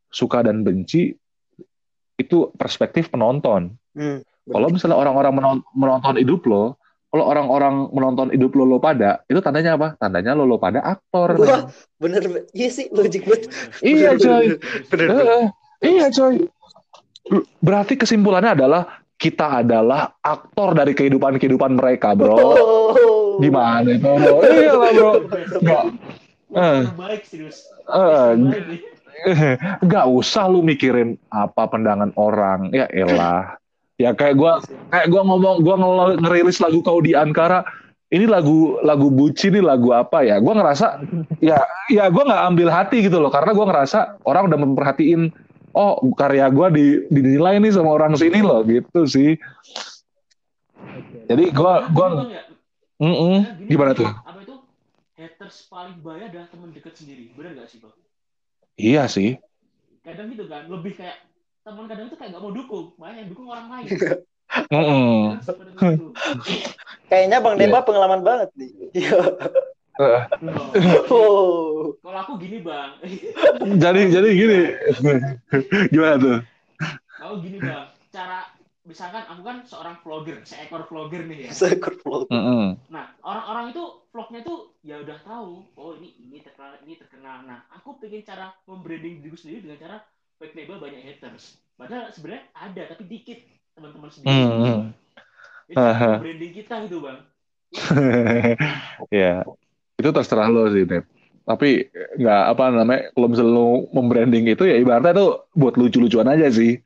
Suka 0.10 0.46
dan 0.46 0.62
benci 0.62 1.14
itu 2.16 2.38
perspektif 2.56 3.12
penonton. 3.12 3.76
Hmm, 3.96 4.24
Kalau 4.48 4.68
misalnya 4.70 4.96
orang-orang 5.00 5.34
menon- 5.36 5.66
menonton 5.76 6.16
hidup 6.22 6.46
lo, 6.48 6.78
kalau 7.12 7.26
orang-orang 7.32 7.76
menonton 7.96 8.28
hidup 8.32 8.52
lo 8.60 8.64
lo 8.68 8.78
pada, 8.78 9.24
itu 9.32 9.40
tandanya 9.40 9.80
apa? 9.80 9.96
Tandanya 9.96 10.36
lo 10.36 10.44
lo 10.44 10.60
pada 10.60 10.84
aktor. 10.84 11.40
Wah. 11.40 11.68
men. 12.00 12.12
bener. 12.20 12.44
Iya 12.52 12.70
sih, 12.72 12.86
logik 12.92 13.24
banget. 13.24 13.48
Iya 13.80 14.20
coy. 14.20 14.46
Bener, 14.92 15.08
bener. 15.12 15.42
Iya 15.80 16.06
coy. 16.12 16.36
Berarti 17.60 17.98
kesimpulannya 17.98 18.54
adalah 18.54 19.02
kita 19.16 19.64
adalah 19.64 20.14
aktor 20.20 20.76
dari 20.76 20.92
kehidupan-kehidupan 20.94 21.80
mereka, 21.80 22.14
bro. 22.14 22.36
Oh. 22.36 23.40
Gimana 23.40 23.88
itu, 23.88 24.06
bro? 24.06 24.44
Iya 24.44 24.74
lah, 24.76 24.92
bro. 24.94 25.12
Nggak, 25.64 25.84
Eh. 26.56 26.82
Baik 26.96 27.24
serius. 27.28 27.68
eh, 27.90 28.30
nih. 28.38 28.80
nggak 29.86 30.06
usah 30.08 30.46
lu 30.48 30.62
mikirin 30.62 31.20
apa 31.34 31.68
pandangan 31.68 32.14
orang. 32.16 32.70
Ya 32.72 32.86
elah. 32.94 33.58
Ya 33.96 34.12
kayak 34.12 34.36
gua 34.40 34.60
kayak 34.92 35.08
gua 35.12 35.22
ngomong, 35.24 35.64
gua 35.64 35.76
ngerilis 36.20 36.60
lagu 36.60 36.80
kau 36.84 37.00
di 37.04 37.12
Ankara. 37.16 37.64
Ini 38.14 38.30
lagu 38.30 38.78
lagu 38.86 39.10
bucin 39.10 39.52
ini 39.58 39.66
lagu 39.66 39.92
apa 39.92 40.22
ya? 40.24 40.38
Gua 40.40 40.56
ngerasa 40.56 41.02
ya 41.42 41.60
ya 41.92 42.08
gua 42.08 42.24
nggak 42.30 42.44
ambil 42.54 42.70
hati 42.72 43.04
gitu 43.04 43.18
loh 43.20 43.34
karena 43.34 43.52
gua 43.52 43.66
ngerasa 43.72 44.22
orang 44.24 44.48
udah 44.52 44.60
memperhatiin 44.62 45.22
oh 45.76 46.00
karya 46.16 46.48
gua 46.48 46.72
di 46.72 47.04
dinilai 47.12 47.60
nih 47.60 47.76
sama 47.76 47.92
orang 47.92 48.16
sini 48.16 48.40
loh 48.40 48.64
gitu 48.64 49.04
sih. 49.04 49.36
Jadi 51.28 51.52
gua 51.52 51.92
gua 51.92 52.08
Bang, 52.16 52.32
ya, 52.32 52.44
mm-mm. 53.02 53.36
Karena 53.44 53.58
gini, 53.60 53.70
gimana 53.70 53.92
tuh? 53.92 54.08
Apa 54.08 54.40
itu? 54.40 54.56
Haters 55.20 55.68
paling 55.68 56.00
bahaya 56.00 56.32
adalah 56.32 56.48
teman 56.48 56.70
dekat 56.72 56.94
sendiri. 56.96 57.36
Benar 57.36 57.52
nggak 57.60 57.68
sih, 57.68 57.78
Bang? 57.84 57.96
Iya 58.80 59.04
sih. 59.12 59.36
Kadang 60.06 60.32
gitu 60.32 60.46
kan, 60.48 60.70
lebih 60.72 60.96
kayak 60.96 61.18
teman 61.66 61.86
kadang 61.92 62.08
tuh 62.08 62.18
kayak 62.18 62.32
nggak 62.32 62.44
mau 62.46 62.54
dukung, 62.56 62.96
malah 62.96 63.16
yang 63.20 63.28
dukung 63.28 63.48
orang 63.52 63.68
lain. 63.68 63.86
Seperti 65.44 65.74
itu. 66.00 66.08
Kayaknya 67.12 67.38
Bang. 67.44 67.56
Deba 67.60 67.80
pengalaman 67.84 68.22
banget 68.24 68.50
nih. 68.56 68.72
Iya. 69.96 70.20
Eh, 70.76 71.02
Oh. 71.08 71.96
Kalau 72.04 72.20
aku 72.20 72.34
gini, 72.42 72.60
Bang. 72.60 73.00
jadi 73.84 74.02
jadi 74.12 74.30
gini. 74.36 74.60
gimana 75.94 76.16
tuh? 76.20 76.40
Kalau 77.16 77.36
gini, 77.40 77.58
Bang. 77.64 77.96
Cara 78.12 78.48
misalkan 78.86 79.24
aku 79.26 79.42
kan 79.42 79.58
seorang 79.66 79.96
vlogger, 80.06 80.38
seekor 80.46 80.86
vlogger 80.86 81.26
nih 81.26 81.50
ya. 81.50 81.52
Seekor 81.52 81.98
vlog. 82.00 82.30
Mm-mm. 82.30 82.78
Nah, 82.92 83.18
orang-orang 83.26 83.74
itu 83.74 83.84
vlognya 84.14 84.46
tuh 84.46 84.78
ya 84.86 85.02
udah 85.02 85.18
tahu, 85.26 85.66
oh 85.74 85.92
ini 85.98 86.14
ini 86.22 86.38
terkenal, 86.44 86.78
ini 86.86 86.94
terkenal. 87.00 87.44
Nah, 87.44 87.66
aku 87.74 87.98
pengen 87.98 88.22
cara 88.22 88.54
membranding 88.70 89.26
diri 89.26 89.36
sendiri 89.36 89.66
dengan 89.66 89.80
cara 89.82 89.98
fake 90.38 90.54
label 90.54 90.78
banyak 90.78 91.02
haters. 91.02 91.58
Padahal 91.76 92.14
sebenarnya 92.14 92.44
ada 92.56 92.82
tapi 92.94 93.04
dikit 93.10 93.40
teman-teman 93.76 94.10
sendiri. 94.14 94.32
Hmm. 94.32 94.82
Itu 95.66 95.82
branding 96.22 96.54
kita 96.54 96.76
gitu, 96.88 96.98
Bang. 97.02 97.20
ya 99.12 99.44
itu 99.96 100.10
terserah 100.12 100.48
lo 100.52 100.68
sih 100.72 100.84
Nep. 100.84 101.04
Tapi 101.46 101.86
nggak 102.18 102.44
apa 102.58 102.64
namanya 102.74 103.02
kalau 103.14 103.28
misalnya 103.30 103.54
lo 103.54 103.68
membranding 103.94 104.50
itu 104.50 104.66
ya 104.66 104.82
ibaratnya 104.82 105.14
tuh 105.14 105.30
buat 105.54 105.78
lucu-lucuan 105.78 106.26
aja 106.26 106.50
sih. 106.50 106.82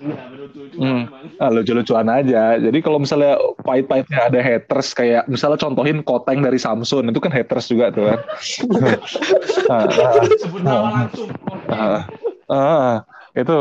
Betul 0.00 0.72
itu 0.72 0.76
Hmm. 0.80 1.12
Ah, 1.36 1.52
lucu-lucuan 1.52 2.08
aja. 2.08 2.56
Jadi 2.56 2.78
kalau 2.80 2.98
misalnya 2.98 3.36
pahit-pahitnya 3.60 4.32
ada 4.32 4.40
haters 4.40 4.96
kayak 4.96 5.28
misalnya 5.28 5.60
contohin 5.60 6.00
koteng 6.00 6.40
dari 6.40 6.56
Samsung 6.56 7.12
itu 7.12 7.20
kan 7.20 7.32
haters 7.32 7.68
juga 7.68 7.92
tuh 7.92 8.08
kan. 8.08 8.18
Ah, 9.70 9.86
ah, 9.86 10.18
Sebut 10.40 10.62
nama 10.66 10.88
langsung. 11.04 11.30
Ah, 11.70 12.02
ah, 12.50 12.94
itu 13.38 13.56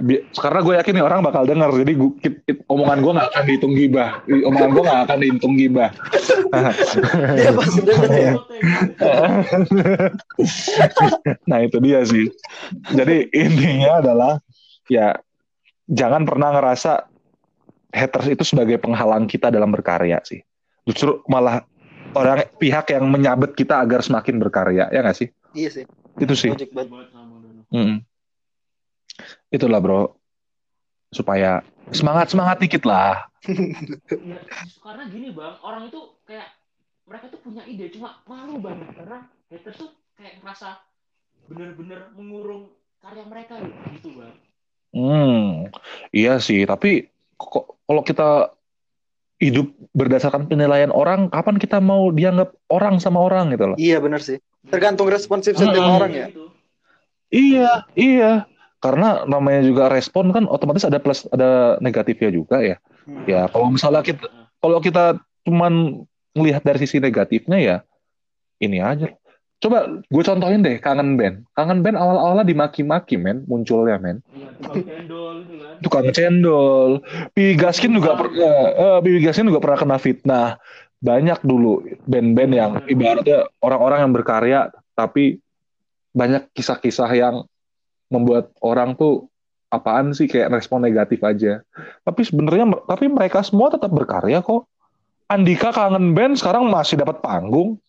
bi- 0.00 0.22
karena 0.30 0.60
gue 0.62 0.74
yakin 0.78 0.92
nih 0.94 1.04
orang 1.04 1.20
bakal 1.24 1.42
denger 1.48 1.70
jadi 1.82 1.92
gua- 1.98 2.14
kit- 2.22 2.42
kit- 2.46 2.62
omongan 2.70 2.98
gue 3.02 3.12
nggak 3.16 3.28
akan 3.32 3.42
dihitung 3.48 3.74
gibah 3.74 4.10
omongan 4.28 4.70
gue 4.70 4.82
nggak 4.86 5.02
akan 5.08 5.18
dihitung 5.18 5.54
gibah 5.58 5.90
Dia 7.34 7.50
pasti 7.50 7.80
denger 7.82 8.10
ya. 8.14 8.32
nah 11.50 11.58
itu 11.58 11.76
dia 11.82 12.00
sih. 12.06 12.30
Jadi 12.94 13.26
intinya 13.34 13.98
adalah 13.98 14.32
ya 14.86 15.18
jangan 15.90 16.22
pernah 16.22 16.54
ngerasa 16.54 17.10
haters 17.90 18.28
itu 18.30 18.44
sebagai 18.46 18.78
penghalang 18.78 19.26
kita 19.26 19.50
dalam 19.50 19.74
berkarya 19.74 20.22
sih. 20.22 20.42
Justru 20.86 21.26
malah 21.26 21.66
orang 22.14 22.46
pihak 22.62 22.94
yang 22.94 23.10
menyabet 23.10 23.58
kita 23.58 23.82
agar 23.82 24.04
semakin 24.04 24.38
berkarya 24.38 24.86
ya 24.94 25.02
nggak 25.02 25.18
sih? 25.18 25.28
Iya 25.54 25.82
sih. 25.82 25.84
Itu 26.18 26.34
sih. 26.38 26.54
Logik 26.54 26.70
banget. 26.70 26.90
Buat 26.94 27.08
sama 27.10 27.42
Dono. 27.42 27.62
Mm-mm. 27.74 27.98
Itulah 29.54 29.78
bro. 29.78 30.02
supaya 31.14 31.62
semangat 31.94 32.34
semangat 32.34 32.58
dikit 32.58 32.82
lah. 32.82 33.30
Ya, 33.46 34.42
karena 34.82 35.06
gini 35.06 35.30
bang, 35.30 35.54
orang 35.62 35.86
itu 35.86 36.00
kayak 36.26 36.50
mereka 37.06 37.30
tuh 37.30 37.38
punya 37.38 37.62
ide, 37.70 37.86
cuma 37.94 38.18
malu 38.26 38.58
banget 38.58 38.90
karena 38.98 39.30
haters 39.46 39.78
tuh 39.78 39.94
kayak 40.18 40.42
merasa 40.42 40.82
bener-bener 41.46 42.10
mengurung 42.18 42.74
karya 42.98 43.22
mereka 43.30 43.62
gitu 43.94 44.10
bang. 44.18 44.34
Hmm, 44.90 45.70
iya 46.10 46.42
sih. 46.42 46.66
Tapi 46.66 47.06
kok 47.38 47.78
kalau 47.86 48.02
kita 48.02 48.50
hidup 49.38 49.70
berdasarkan 49.94 50.50
penilaian 50.50 50.90
orang, 50.90 51.30
kapan 51.30 51.62
kita 51.62 51.78
mau 51.78 52.10
dianggap 52.10 52.58
orang 52.74 52.98
sama 52.98 53.22
orang 53.22 53.54
gitu 53.54 53.70
loh? 53.70 53.78
Iya 53.78 54.02
benar 54.02 54.18
sih. 54.18 54.42
Tergantung 54.66 55.06
responsif 55.06 55.54
setiap 55.54 55.78
Hmm. 55.78 55.94
orang 56.02 56.10
ya. 56.10 56.26
Gitu. 56.26 56.50
Iya, 57.30 57.86
iya. 57.94 58.32
Karena 58.84 59.24
namanya 59.24 59.64
juga 59.64 59.88
respon 59.88 60.28
kan 60.28 60.44
otomatis 60.44 60.84
ada 60.84 61.00
plus 61.00 61.24
ada 61.32 61.80
negatifnya 61.80 62.28
juga 62.28 62.60
ya. 62.60 62.76
Hmm. 63.08 63.24
Ya, 63.24 63.48
kalau 63.48 63.72
misalnya 63.72 64.04
kita 64.04 64.28
kalau 64.60 64.78
kita 64.84 65.16
cuman 65.48 66.04
melihat 66.36 66.60
dari 66.60 66.84
sisi 66.84 67.00
negatifnya 67.00 67.56
ya 67.56 67.76
ini 68.60 68.84
aja. 68.84 69.08
Coba 69.64 69.88
gue 69.88 70.22
contohin 70.28 70.60
deh 70.60 70.76
kangen 70.84 71.16
band. 71.16 71.48
Kangen 71.56 71.80
band 71.80 71.96
awal-awalnya 71.96 72.44
dimaki-maki 72.44 73.16
men, 73.16 73.48
munculnya 73.48 73.96
men. 73.96 74.20
Iya, 74.36 74.52
tukang 74.60 74.84
cendol. 74.84 75.36
Tukang 75.80 76.08
cendol. 76.12 76.90
Piwi 77.32 77.56
Gaskin 77.56 77.96
juga 77.96 78.20
pernah 78.20 78.52
eh, 78.68 78.98
Piwi 79.00 79.24
Gaskin 79.24 79.48
juga 79.48 79.64
pernah 79.64 79.78
kena 79.80 79.96
fitnah. 79.96 80.48
Banyak 81.00 81.40
dulu 81.40 81.80
band-band 82.04 82.52
yang 82.52 82.72
ibaratnya 82.84 83.48
orang-orang 83.64 84.04
yang 84.04 84.12
berkarya 84.12 84.60
tapi 84.92 85.40
banyak 86.12 86.52
kisah-kisah 86.52 87.08
yang 87.16 87.48
membuat 88.14 88.54
orang 88.62 88.94
tuh 88.94 89.26
apaan 89.68 90.14
sih 90.14 90.30
kayak 90.30 90.54
respon 90.54 90.86
negatif 90.86 91.18
aja. 91.26 91.66
Tapi 92.06 92.22
sebenarnya 92.22 92.70
tapi 92.86 93.10
mereka 93.10 93.42
semua 93.42 93.74
tetap 93.74 93.90
berkarya 93.90 94.38
kok. 94.38 94.70
Andika 95.26 95.74
kangen 95.74 96.14
band 96.14 96.38
sekarang 96.38 96.70
masih 96.70 97.00
dapat 97.00 97.18
panggung. 97.18 97.80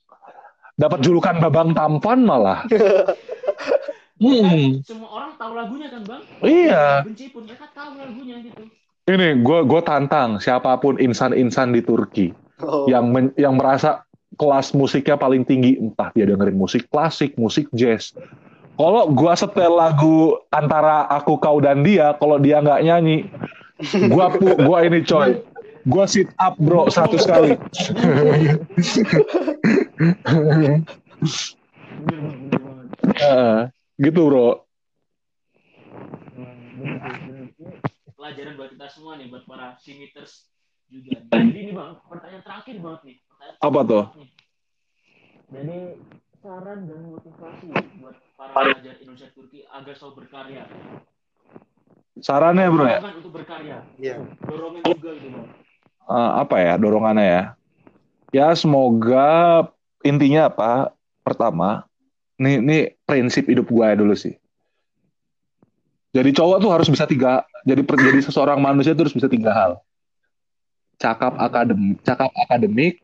Dapat 0.75 1.05
julukan 1.05 1.37
Babang 1.39 1.71
Tampan 1.71 2.19
malah. 2.25 2.65
Hmm. 4.15 4.79
Semua 4.87 5.11
orang 5.11 5.35
tahu 5.35 5.51
lagunya 5.59 5.91
kan 5.91 6.01
bang? 6.07 6.21
Iya. 6.39 7.03
Benci 7.03 7.35
pun 7.35 7.43
mereka 7.43 7.67
tahu 7.75 7.99
lagunya 7.99 8.39
gitu. 8.47 8.63
Ini 9.11 9.43
gue 9.43 9.59
gue 9.67 9.81
tantang 9.83 10.39
siapa 10.39 10.71
pun 10.79 10.95
insan-insan 10.97 11.75
di 11.75 11.83
Turki 11.83 12.31
Oh. 12.63 12.87
yang 12.87 13.11
men- 13.11 13.35
yang 13.35 13.59
merasa 13.59 14.07
kelas 14.39 14.71
musiknya 14.71 15.19
paling 15.19 15.43
tinggi 15.43 15.75
entah 15.75 16.07
dia 16.15 16.23
dengerin 16.23 16.55
musik 16.55 16.87
klasik, 16.87 17.35
musik 17.35 17.67
jazz. 17.75 18.15
Kalau 18.75 19.07
gua 19.15 19.33
setel 19.39 19.71
lagu 19.71 20.35
antara 20.51 21.07
aku 21.07 21.39
kau 21.39 21.63
dan 21.63 21.79
dia, 21.79 22.11
kalau 22.19 22.35
dia 22.35 22.59
nggak 22.59 22.83
nyanyi, 22.83 23.17
gua 24.11 24.27
pu- 24.35 24.59
gua 24.59 24.83
ini 24.83 24.99
coy, 24.99 25.39
gua 25.87 26.03
sit 26.03 26.27
up 26.35 26.59
bro 26.59 26.91
100 26.91 27.23
kali. 27.23 27.55
Gitu 33.95 34.19
bro. 34.27 34.67
Pelajaran 38.15 38.53
buat 38.59 38.69
kita 38.75 38.87
semua 38.91 39.15
nih, 39.15 39.27
buat 39.31 39.43
para 39.47 39.79
singiters 39.79 40.51
juga. 40.91 41.23
Jadi 41.31 41.59
ini 41.63 41.71
bang, 41.71 41.95
pertanyaan 42.11 42.43
terakhir 42.43 42.75
banget 42.83 43.01
nih. 43.07 43.15
Pertanyaan 43.23 43.55
Apa 43.63 43.79
tuh? 43.87 44.03
nih. 44.19 44.29
Jadi 45.45 45.77
saran 46.45 46.85
dan 46.85 47.09
motivasi 47.09 47.65
buat 47.97 48.15
para 48.37 48.53
pelajar 48.53 48.93
Indonesia 49.01 49.29
Turki 49.33 49.65
agar 49.65 49.93
selalu 49.97 50.13
berkarya. 50.21 50.63
Sarannya 52.21 52.69
bro 52.69 52.85
ya, 52.85 53.01
Dorongan 53.01 53.15
untuk 53.17 53.33
berkarya. 53.33 53.77
Iya. 53.97 54.15
Dorongan 54.45 54.81
juga 54.85 55.11
gitu. 55.17 55.41
Eh, 56.05 56.31
apa 56.37 56.55
ya 56.61 56.73
dorongannya 56.77 57.25
ya? 57.25 57.43
Ya 58.29 58.47
semoga 58.53 59.65
intinya 60.05 60.45
apa? 60.53 60.93
Pertama, 61.25 61.89
nih 62.37 62.61
nih 62.61 62.81
prinsip 63.09 63.49
hidup 63.49 63.65
gue 63.65 63.87
dulu 63.97 64.13
sih. 64.13 64.37
Jadi 66.13 66.29
cowok 66.29 66.61
tuh 66.61 66.71
harus 66.71 66.87
bisa 66.87 67.09
tiga, 67.09 67.41
jadi 67.65 67.81
per- 67.81 67.99
jadi 67.99 68.21
seseorang 68.21 68.61
manusia 68.61 68.93
tuh 68.93 69.09
harus 69.09 69.17
bisa 69.17 69.27
tiga 69.27 69.49
hal. 69.51 69.71
Cakap 71.01 71.35
akademik, 71.41 71.99
cakap 72.05 72.31
akademik, 72.37 73.01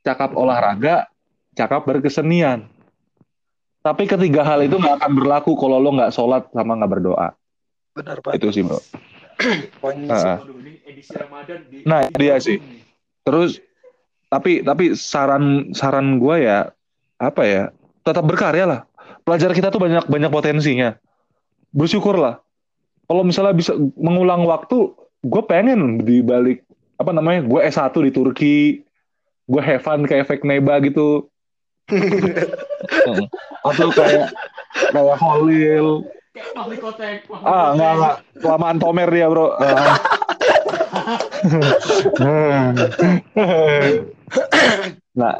cakap 0.00 0.30
olahraga, 0.32 1.11
cakap 1.56 1.84
berkesenian. 1.84 2.68
Tapi 3.82 4.06
ketiga 4.06 4.46
hal 4.46 4.62
itu 4.62 4.78
nggak 4.78 5.02
akan 5.02 5.12
berlaku 5.18 5.58
kalau 5.58 5.82
lo 5.82 5.90
nggak 5.98 6.14
sholat 6.14 6.46
sama 6.54 6.78
nggak 6.78 6.92
berdoa. 6.92 7.34
Benar 7.98 8.22
Pak. 8.22 8.38
Itu 8.38 8.54
sih 8.54 8.62
bro. 8.62 8.78
Ah. 10.06 10.38
di 10.38 11.82
Nah, 11.82 12.06
dia 12.14 12.38
sih. 12.38 12.62
Terus 13.26 13.58
tapi 14.30 14.62
tapi 14.62 14.94
saran 14.94 15.74
saran 15.74 16.22
gue 16.22 16.46
ya 16.46 16.70
apa 17.18 17.42
ya 17.42 17.62
tetap 18.06 18.22
berkarya 18.22 18.64
lah. 18.70 18.80
Pelajar 19.26 19.50
kita 19.50 19.74
tuh 19.74 19.82
banyak 19.82 20.06
banyak 20.06 20.30
potensinya. 20.30 20.94
Bersyukurlah. 21.74 22.38
Kalau 23.06 23.22
misalnya 23.26 23.54
bisa 23.54 23.74
mengulang 23.98 24.46
waktu, 24.46 24.94
gue 25.26 25.42
pengen 25.46 26.00
di 26.02 26.22
balik 26.22 26.62
apa 26.96 27.10
namanya, 27.10 27.42
gue 27.46 27.60
S1 27.66 27.92
di 27.98 28.12
Turki, 28.14 28.58
gue 29.50 29.62
have 29.62 29.82
fun 29.82 30.06
kayak 30.06 30.26
efek 30.26 30.46
neba 30.46 30.78
gitu. 30.82 31.31
Heeh. 31.92 33.26
Atau 33.62 33.88
kayak 33.92 34.32
kayak 34.90 35.16
Holil. 35.20 36.08
Ah, 36.56 36.64
Kotek. 36.64 37.28
enggak 37.28 37.92
enggak. 37.92 38.16
Kelamaan 38.40 38.78
tomer 38.80 39.08
dia, 39.12 39.28
Bro. 39.28 39.52
nah, 45.12 45.36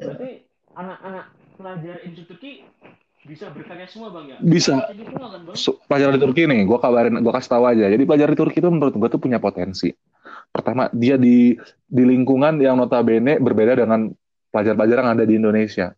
Berarti 0.00 0.30
anak-anak 0.74 1.24
pelajar 1.58 1.96
Indonesia 2.06 2.28
Turki 2.30 2.52
bisa 3.24 3.48
berkarya 3.52 3.88
semua 3.88 4.12
bang 4.12 4.36
ya? 4.36 4.38
Bisa. 4.44 4.74
Kan 4.84 4.96
pelajar 5.88 6.08
di 6.12 6.20
Turki 6.20 6.42
nih, 6.44 6.68
gue 6.68 6.78
kabarin, 6.78 7.20
gue 7.20 7.32
kasih 7.32 7.50
tahu 7.56 7.64
aja. 7.64 7.88
Jadi 7.88 8.02
pelajar 8.04 8.28
di 8.32 8.36
Turki 8.36 8.58
itu 8.60 8.68
menurut 8.68 8.94
gue 8.96 9.08
tuh 9.08 9.20
punya 9.20 9.40
potensi. 9.40 9.92
Pertama, 10.52 10.92
dia 10.92 11.16
di 11.18 11.56
di 11.88 12.02
lingkungan 12.04 12.60
yang 12.60 12.78
notabene 12.78 13.40
berbeda 13.40 13.80
dengan 13.80 14.12
pelajar-pelajar 14.54 15.02
yang 15.02 15.10
ada 15.18 15.24
di 15.26 15.34
Indonesia. 15.34 15.90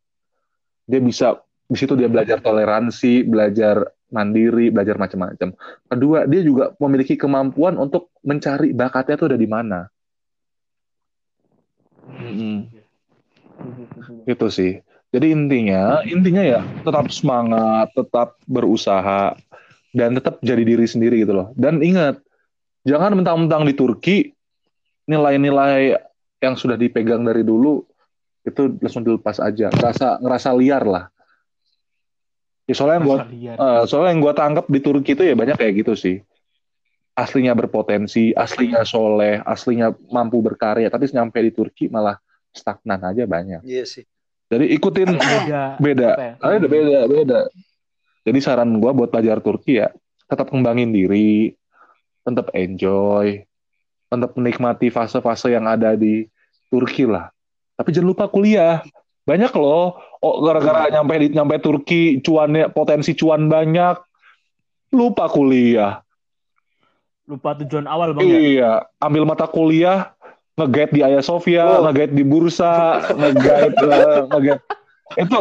Dia 0.89 1.01
bisa 1.05 1.37
di 1.69 1.77
situ 1.77 1.93
dia 1.93 2.09
belajar 2.09 2.41
toleransi, 2.41 3.29
belajar 3.29 3.85
mandiri, 4.09 4.73
belajar 4.73 4.97
macam-macam. 4.97 5.53
Kedua, 5.93 6.25
dia 6.25 6.41
juga 6.41 6.73
memiliki 6.81 7.21
kemampuan 7.21 7.77
untuk 7.77 8.15
mencari 8.25 8.73
bakatnya 8.73 9.21
tuh 9.21 9.29
ada 9.35 9.39
di 9.39 9.49
mana. 9.51 9.85
Mm-mm. 12.17 12.71
Itu 14.25 14.49
sih. 14.49 14.81
Jadi 15.11 15.27
intinya, 15.33 16.01
intinya 16.07 16.43
ya 16.43 16.61
tetap 16.87 17.11
semangat, 17.13 17.93
tetap 17.93 18.39
berusaha, 18.47 19.35
dan 19.97 20.17
tetap 20.17 20.39
jadi 20.41 20.63
diri 20.63 20.87
sendiri 20.87 21.25
gitu 21.25 21.35
loh. 21.35 21.49
Dan 21.59 21.83
ingat, 21.83 22.21
jangan 22.87 23.17
mentang-mentang 23.17 23.67
di 23.67 23.75
Turki 23.75 24.17
nilai-nilai 25.07 25.99
yang 26.43 26.55
sudah 26.55 26.77
dipegang 26.79 27.25
dari 27.25 27.43
dulu 27.43 27.81
itu 28.47 28.63
langsung 28.79 29.03
dilepas 29.03 29.43
aja, 29.43 29.67
ngerasa 29.75 30.23
ngerasa 30.23 30.51
liar 30.55 30.87
lah. 30.87 31.05
Ya, 32.67 32.75
soalnya 32.75 32.97
yang 33.03 33.07
gua 33.07 33.19
liar. 33.27 33.57
Eh, 33.59 33.83
soalnya 33.91 34.11
yang 34.15 34.23
gue 34.23 34.35
tangkap 34.35 34.67
di 34.67 34.81
Turki 34.83 35.15
itu 35.15 35.23
ya 35.27 35.35
banyak 35.35 35.59
kayak 35.59 35.75
gitu 35.87 35.95
sih. 35.99 36.23
Aslinya 37.17 37.57
berpotensi, 37.57 38.31
aslinya 38.37 38.85
soleh, 38.87 39.41
aslinya 39.43 39.95
mampu 40.13 40.43
berkarya, 40.43 40.87
tapi 40.93 41.09
nyampe 41.11 41.39
di 41.43 41.53
Turki 41.55 41.91
malah 41.91 42.19
stagnan 42.55 43.03
aja 43.03 43.25
banyak. 43.25 43.63
Iya 43.67 43.85
sih. 43.87 44.05
Jadi 44.47 44.71
ikutin 44.79 45.17
beda. 45.19 45.81
beda, 45.83 46.09
ya? 46.15 46.35
Beda, 46.39 46.99
beda. 47.11 47.41
Jadi 48.27 48.39
saran 48.43 48.79
gue 48.79 48.91
buat 48.91 49.11
pelajar 49.11 49.39
Turki 49.43 49.79
ya, 49.79 49.91
tetap 50.27 50.51
kembangin 50.51 50.91
diri, 50.91 51.55
tetap 52.27 52.51
enjoy, 52.55 53.47
tetap 54.11 54.31
menikmati 54.35 54.91
fase-fase 54.91 55.55
yang 55.55 55.71
ada 55.71 55.95
di 55.95 56.27
Turki 56.67 57.07
lah. 57.07 57.31
Tapi 57.77 57.89
jangan 57.93 58.09
lupa 58.12 58.24
kuliah. 58.27 58.81
Banyak 59.27 59.53
loh, 59.59 59.99
oh, 60.22 60.35
gara-gara 60.39 60.87
nyampe 60.87 61.14
di 61.18 61.29
nyampe 61.35 61.59
Turki 61.59 62.22
cuannya 62.22 62.70
potensi 62.70 63.11
cuan 63.18 63.51
banyak, 63.51 63.99
lupa 64.95 65.27
kuliah. 65.27 65.99
Lupa 67.27 67.59
tujuan 67.59 67.91
awal 67.91 68.14
bang 68.14 68.22
ya? 68.22 68.39
Iya, 68.39 68.72
ambil 69.03 69.27
mata 69.27 69.51
kuliah, 69.51 70.14
nge-guide 70.55 70.95
di 70.95 71.01
Hagia 71.03 71.22
Sophia, 71.27 71.66
Oh. 71.66 71.91
nge-guide 71.91 72.14
di 72.14 72.22
bursa, 72.22 73.03
nge-guide, 73.18 73.74
eh, 73.83 74.20
nge-guide. 74.31 74.62
Itu 75.18 75.41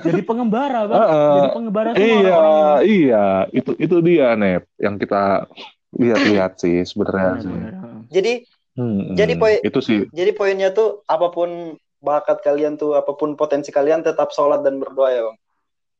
Jadi 0.00 0.20
pengembara 0.24 0.88
bang. 0.88 0.96
Heeh. 0.96 1.32
Jadi 1.36 1.48
pengembara 1.52 1.88
semua 1.92 2.00
iya, 2.00 2.32
orang-orang 2.32 2.80
ini. 2.80 2.88
iya, 2.88 3.26
itu 3.52 3.70
itu 3.76 3.96
dia 4.00 4.28
Nep 4.40 4.64
yang 4.80 4.96
kita 4.96 5.44
lihat-lihat 5.96 6.52
sih 6.60 6.80
sebenarnya. 6.88 7.44
Jadi 8.08 8.48
Hmm, 8.76 9.16
Jadi, 9.16 9.40
poin- 9.40 9.62
itu 9.64 9.80
sih 9.80 9.98
jadi 10.12 10.36
poinnya 10.36 10.68
tuh 10.68 11.00
apa 11.08 11.32
pun 11.32 11.80
bakat 12.04 12.44
kalian 12.44 12.76
tuh, 12.76 12.92
apa 12.92 13.16
pun 13.16 13.32
potensi 13.34 13.72
kalian 13.72 14.04
tetap 14.04 14.30
sholat 14.36 14.60
dan 14.60 14.76
berdoa 14.76 15.08
ya 15.10 15.22
bang. 15.26 15.38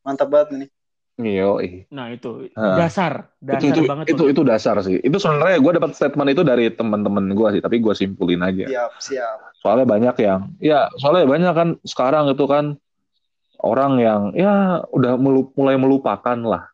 Mantap 0.05 0.29
banget 0.29 0.47
nih. 0.53 0.69
Iyo, 1.17 1.57
ih. 1.65 1.89
Nah 1.89 2.13
itu 2.13 2.45
dasar, 2.53 3.33
dasar 3.41 3.73
itu 3.73 3.81
itu 3.81 3.81
banget 3.89 4.05
itu, 4.13 4.21
tuh. 4.21 4.27
itu 4.29 4.41
dasar 4.45 4.75
sih. 4.85 5.01
Itu 5.01 5.17
sebenarnya 5.17 5.57
gue 5.57 5.71
dapat 5.81 5.97
statement 5.97 6.29
itu 6.29 6.45
dari 6.45 6.69
teman-teman 6.69 7.33
gue 7.33 7.57
sih, 7.57 7.61
tapi 7.65 7.81
gue 7.81 7.93
simpulin 7.97 8.45
aja. 8.45 8.69
Siap, 8.69 8.91
siap. 9.01 9.37
Soalnya 9.65 9.89
banyak 9.89 10.15
yang, 10.21 10.53
ya 10.61 10.85
soalnya 11.01 11.25
banyak 11.25 11.53
kan 11.57 11.69
sekarang 11.81 12.29
itu 12.29 12.45
kan 12.45 12.77
orang 13.57 13.97
yang 13.97 14.21
ya 14.37 14.85
udah 14.93 15.17
melu- 15.17 15.49
mulai 15.57 15.81
melupakan 15.81 16.37
lah. 16.37 16.69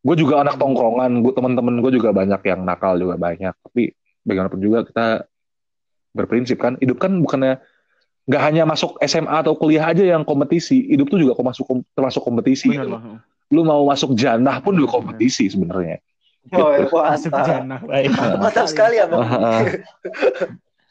Gue 0.00 0.16
juga 0.16 0.40
anak 0.40 0.56
tongkrongan, 0.56 1.20
gue 1.20 1.32
teman-teman 1.36 1.84
gue 1.84 1.92
juga 1.92 2.16
banyak 2.16 2.40
yang 2.48 2.64
nakal 2.64 2.96
juga 2.96 3.20
banyak. 3.20 3.52
Tapi 3.52 3.92
bagaimanapun 4.28 4.60
juga 4.60 4.84
kita 4.84 5.06
berprinsip 6.12 6.60
kan, 6.60 6.76
hidup 6.78 7.00
kan 7.00 7.16
bukannya 7.24 7.56
nggak 8.28 8.42
hanya 8.44 8.68
masuk 8.68 9.00
SMA 9.00 9.40
atau 9.40 9.56
kuliah 9.56 9.88
aja 9.88 10.04
yang 10.04 10.20
kompetisi, 10.20 10.84
hidup 10.92 11.08
tuh 11.08 11.16
juga 11.16 11.32
kok 11.32 11.48
masuk 11.48 11.64
termasuk 11.96 12.20
kompetisi. 12.20 12.68
Bener 12.68 12.84
gitu. 12.84 12.98
Lu 13.48 13.64
mau 13.64 13.80
masuk 13.88 14.12
janah 14.12 14.60
pun 14.60 14.76
juga 14.76 15.00
kompetisi 15.00 15.48
sebenarnya. 15.48 16.04
Oh, 16.52 16.68
Gitu. 16.76 16.92
Masuk 16.96 17.32
mantap. 17.32 17.48
janah. 17.48 17.80
Baik. 17.84 18.08
Mantap 18.44 18.66
sekali 18.68 18.96
ya, 19.00 19.04
Bang. 19.08 19.20
Ah, 19.20 19.64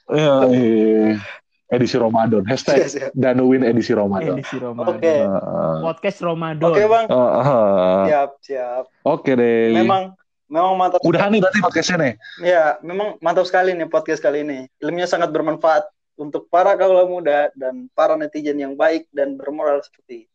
Ya, 0.07 0.33
iya. 0.55 1.19
edisi 1.67 1.99
Ramadan. 1.99 2.47
Hashtag 2.47 2.87
Siap, 2.87 2.91
siap. 2.95 3.11
Danuin 3.11 3.59
edisi 3.67 3.91
Ramadan. 3.91 4.39
Edisi 4.39 4.55
Ramadan. 4.55 4.95
Oke. 4.95 5.15
Ah, 5.27 5.77
Podcast 5.83 6.19
Ramadan. 6.23 6.63
Oke, 6.63 6.83
Bang. 6.87 7.05
ah, 7.11 7.19
ah. 7.43 8.03
Siap, 8.07 8.29
siap. 8.39 8.83
Oke 9.03 9.35
deh. 9.35 9.75
Memang 9.75 10.15
memang 10.47 10.73
mantap. 10.79 10.99
Udahan 11.03 11.29
nih 11.31 11.41
berarti 11.43 11.59
podcastnya 11.63 11.97
nih. 11.99 12.13
Ya, 12.43 12.63
memang 12.83 13.19
mantap 13.19 13.45
sekali 13.47 13.75
nih 13.75 13.87
podcast 13.87 14.23
kali 14.23 14.43
ini. 14.43 14.59
Ilmunya 14.83 15.07
sangat 15.07 15.31
bermanfaat 15.31 15.87
untuk 16.17 16.49
para 16.49 16.73
kaula 16.73 17.05
muda 17.05 17.53
dan 17.53 17.87
para 17.93 18.17
netizen 18.17 18.57
yang 18.57 18.73
baik 18.73 19.05
dan 19.13 19.37
bermoral 19.37 19.79
seperti 19.85 20.25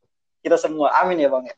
kita 0.45 0.57
semua. 0.57 0.95
Amin 1.03 1.19
ya, 1.19 1.29
Bang. 1.29 1.49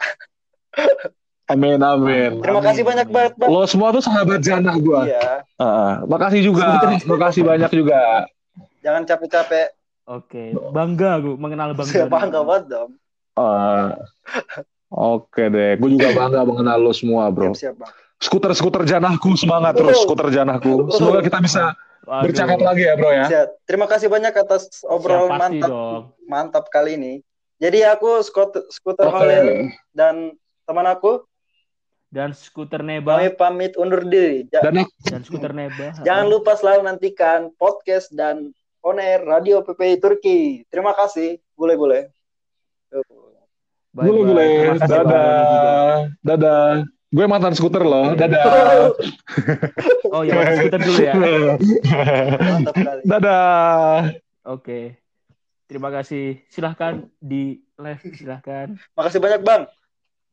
Amin 1.44 1.76
amin. 1.76 2.40
Terima 2.40 2.56
Amin, 2.56 2.68
kasih 2.72 2.84
banyak 2.88 3.08
banget, 3.12 3.32
Bang. 3.36 3.48
Lo 3.52 3.68
semua 3.68 3.92
tuh 3.92 4.00
sahabat 4.00 4.40
janah 4.40 4.80
gua. 4.80 5.04
Iya. 5.04 5.44
Ah. 5.60 6.00
makasih 6.08 6.40
juga. 6.40 6.96
makasih 7.04 7.44
banyak 7.44 7.68
juga. 7.68 8.24
Jangan 8.80 9.04
capek-capek. 9.04 9.76
Oke, 10.04 10.52
bangga 10.72 11.16
gue 11.20 11.36
mengenal 11.36 11.72
Bang 11.72 11.88
Saya 11.88 12.08
Doni. 12.08 12.12
bangga 12.16 12.40
banget, 12.44 12.64
dong. 12.72 12.90
Ah. 13.36 13.96
Oke 14.88 15.48
deh, 15.52 15.76
gue 15.76 15.88
juga 15.96 16.08
bangga 16.20 16.44
mengenal 16.48 16.80
lo 16.80 16.92
semua 16.96 17.28
bro. 17.28 17.52
Siap, 17.52 17.60
siap, 17.60 17.74
Bang. 17.76 17.92
Skuter-skuter 18.18 18.82
janahku 18.84 19.34
semangat 19.34 19.74
terus, 19.76 20.00
skuter 20.00 20.30
janahku. 20.30 20.88
Semoga 20.90 21.20
kita 21.20 21.38
bisa 21.38 21.74
Waduh. 22.04 22.22
bercakap 22.24 22.58
lagi 22.60 22.82
ya 22.84 22.94
bro 22.94 23.10
ya. 23.10 23.26
Siap. 23.26 23.48
Terima 23.64 23.86
kasih 23.86 24.08
banyak 24.08 24.32
atas 24.32 24.82
obrolan 24.84 25.28
Siap, 25.28 25.30
pasti 25.30 25.40
mantap 25.60 25.70
dong. 25.70 26.02
mantap 26.24 26.64
kali 26.68 26.96
ini. 26.96 27.12
Jadi 27.58 27.80
aku 27.82 28.20
skuter, 28.20 28.64
skuter. 28.68 29.06
Holland 29.08 29.72
dan 29.92 30.34
teman 30.64 30.84
aku 30.84 31.22
Dan 32.08 32.30
skuter 32.30 32.78
Neba 32.78 33.18
kami 33.18 33.34
pamit 33.34 33.72
undur 33.74 34.06
diri. 34.06 34.46
Ja- 34.48 34.62
Dan 34.62 34.86
dan 35.02 35.26
skuter 35.26 35.50
Neba. 35.50 35.98
Jangan 36.00 36.26
lupa 36.30 36.54
selalu 36.54 36.86
nantikan 36.86 37.50
podcast 37.58 38.14
dan 38.14 38.54
on 38.86 39.02
air 39.02 39.18
Radio 39.26 39.66
PPI 39.66 39.98
Turki. 39.98 40.62
Terima 40.70 40.94
kasih. 40.94 41.42
Boleh. 41.54 42.06
Bang 43.90 44.06
Doni 44.06 44.22
juga. 44.22 44.44
Dadah. 44.86 45.94
Dadah. 46.22 46.93
Gue 47.14 47.30
mantan 47.30 47.54
skuter 47.54 47.86
loh. 47.86 48.10
Dadah. 48.18 48.90
Oh 50.10 50.26
ya, 50.26 50.34
pakai 50.34 50.54
skuter 50.58 50.80
dulu 50.82 50.98
ya. 50.98 51.14
Dadah. 53.06 54.10
Oke. 54.50 54.98
Terima 55.64 55.94
kasih. 55.94 56.42
Silahkan 56.50 57.06
di 57.22 57.62
live, 57.78 58.02
silahkan. 58.18 58.74
Makasih 58.98 59.22
banyak, 59.22 59.40
Bang. 59.46 59.62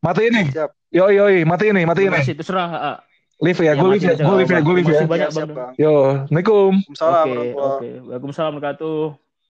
Mati 0.02 0.28
ini. 0.28 0.50
Siap. 0.50 0.74
Yoi 0.92 1.14
yoi, 1.16 1.36
mati 1.46 1.70
ini, 1.72 1.86
mati 1.86 2.04
Terima 2.04 2.18
ini. 2.18 2.26
kasih. 2.26 2.36
Terserah. 2.36 2.70
ah. 2.74 2.98
Live 3.42 3.58
ya, 3.58 3.74
gue 3.74 3.90
live 3.98 4.06
ya, 4.06 4.14
gue 4.22 4.36
live 4.38 4.52
ya, 4.54 4.60
gue 4.62 4.76
live 4.78 4.90
ya. 4.90 4.94
Masih 5.02 5.10
banyak 5.10 5.30
Siap, 5.34 5.50
Bang. 5.54 5.72
Yo, 5.78 5.94
Assalamualaikum. 6.30 6.72
Waalaikumsalam 6.78 7.26
Oke, 7.26 7.32
warahmatullahi 7.32 7.54
oke. 7.54 7.90
Waalaikumsalam 8.10 8.52
warahmatullahi 8.58 8.98
wabarakatuh. 8.98 9.31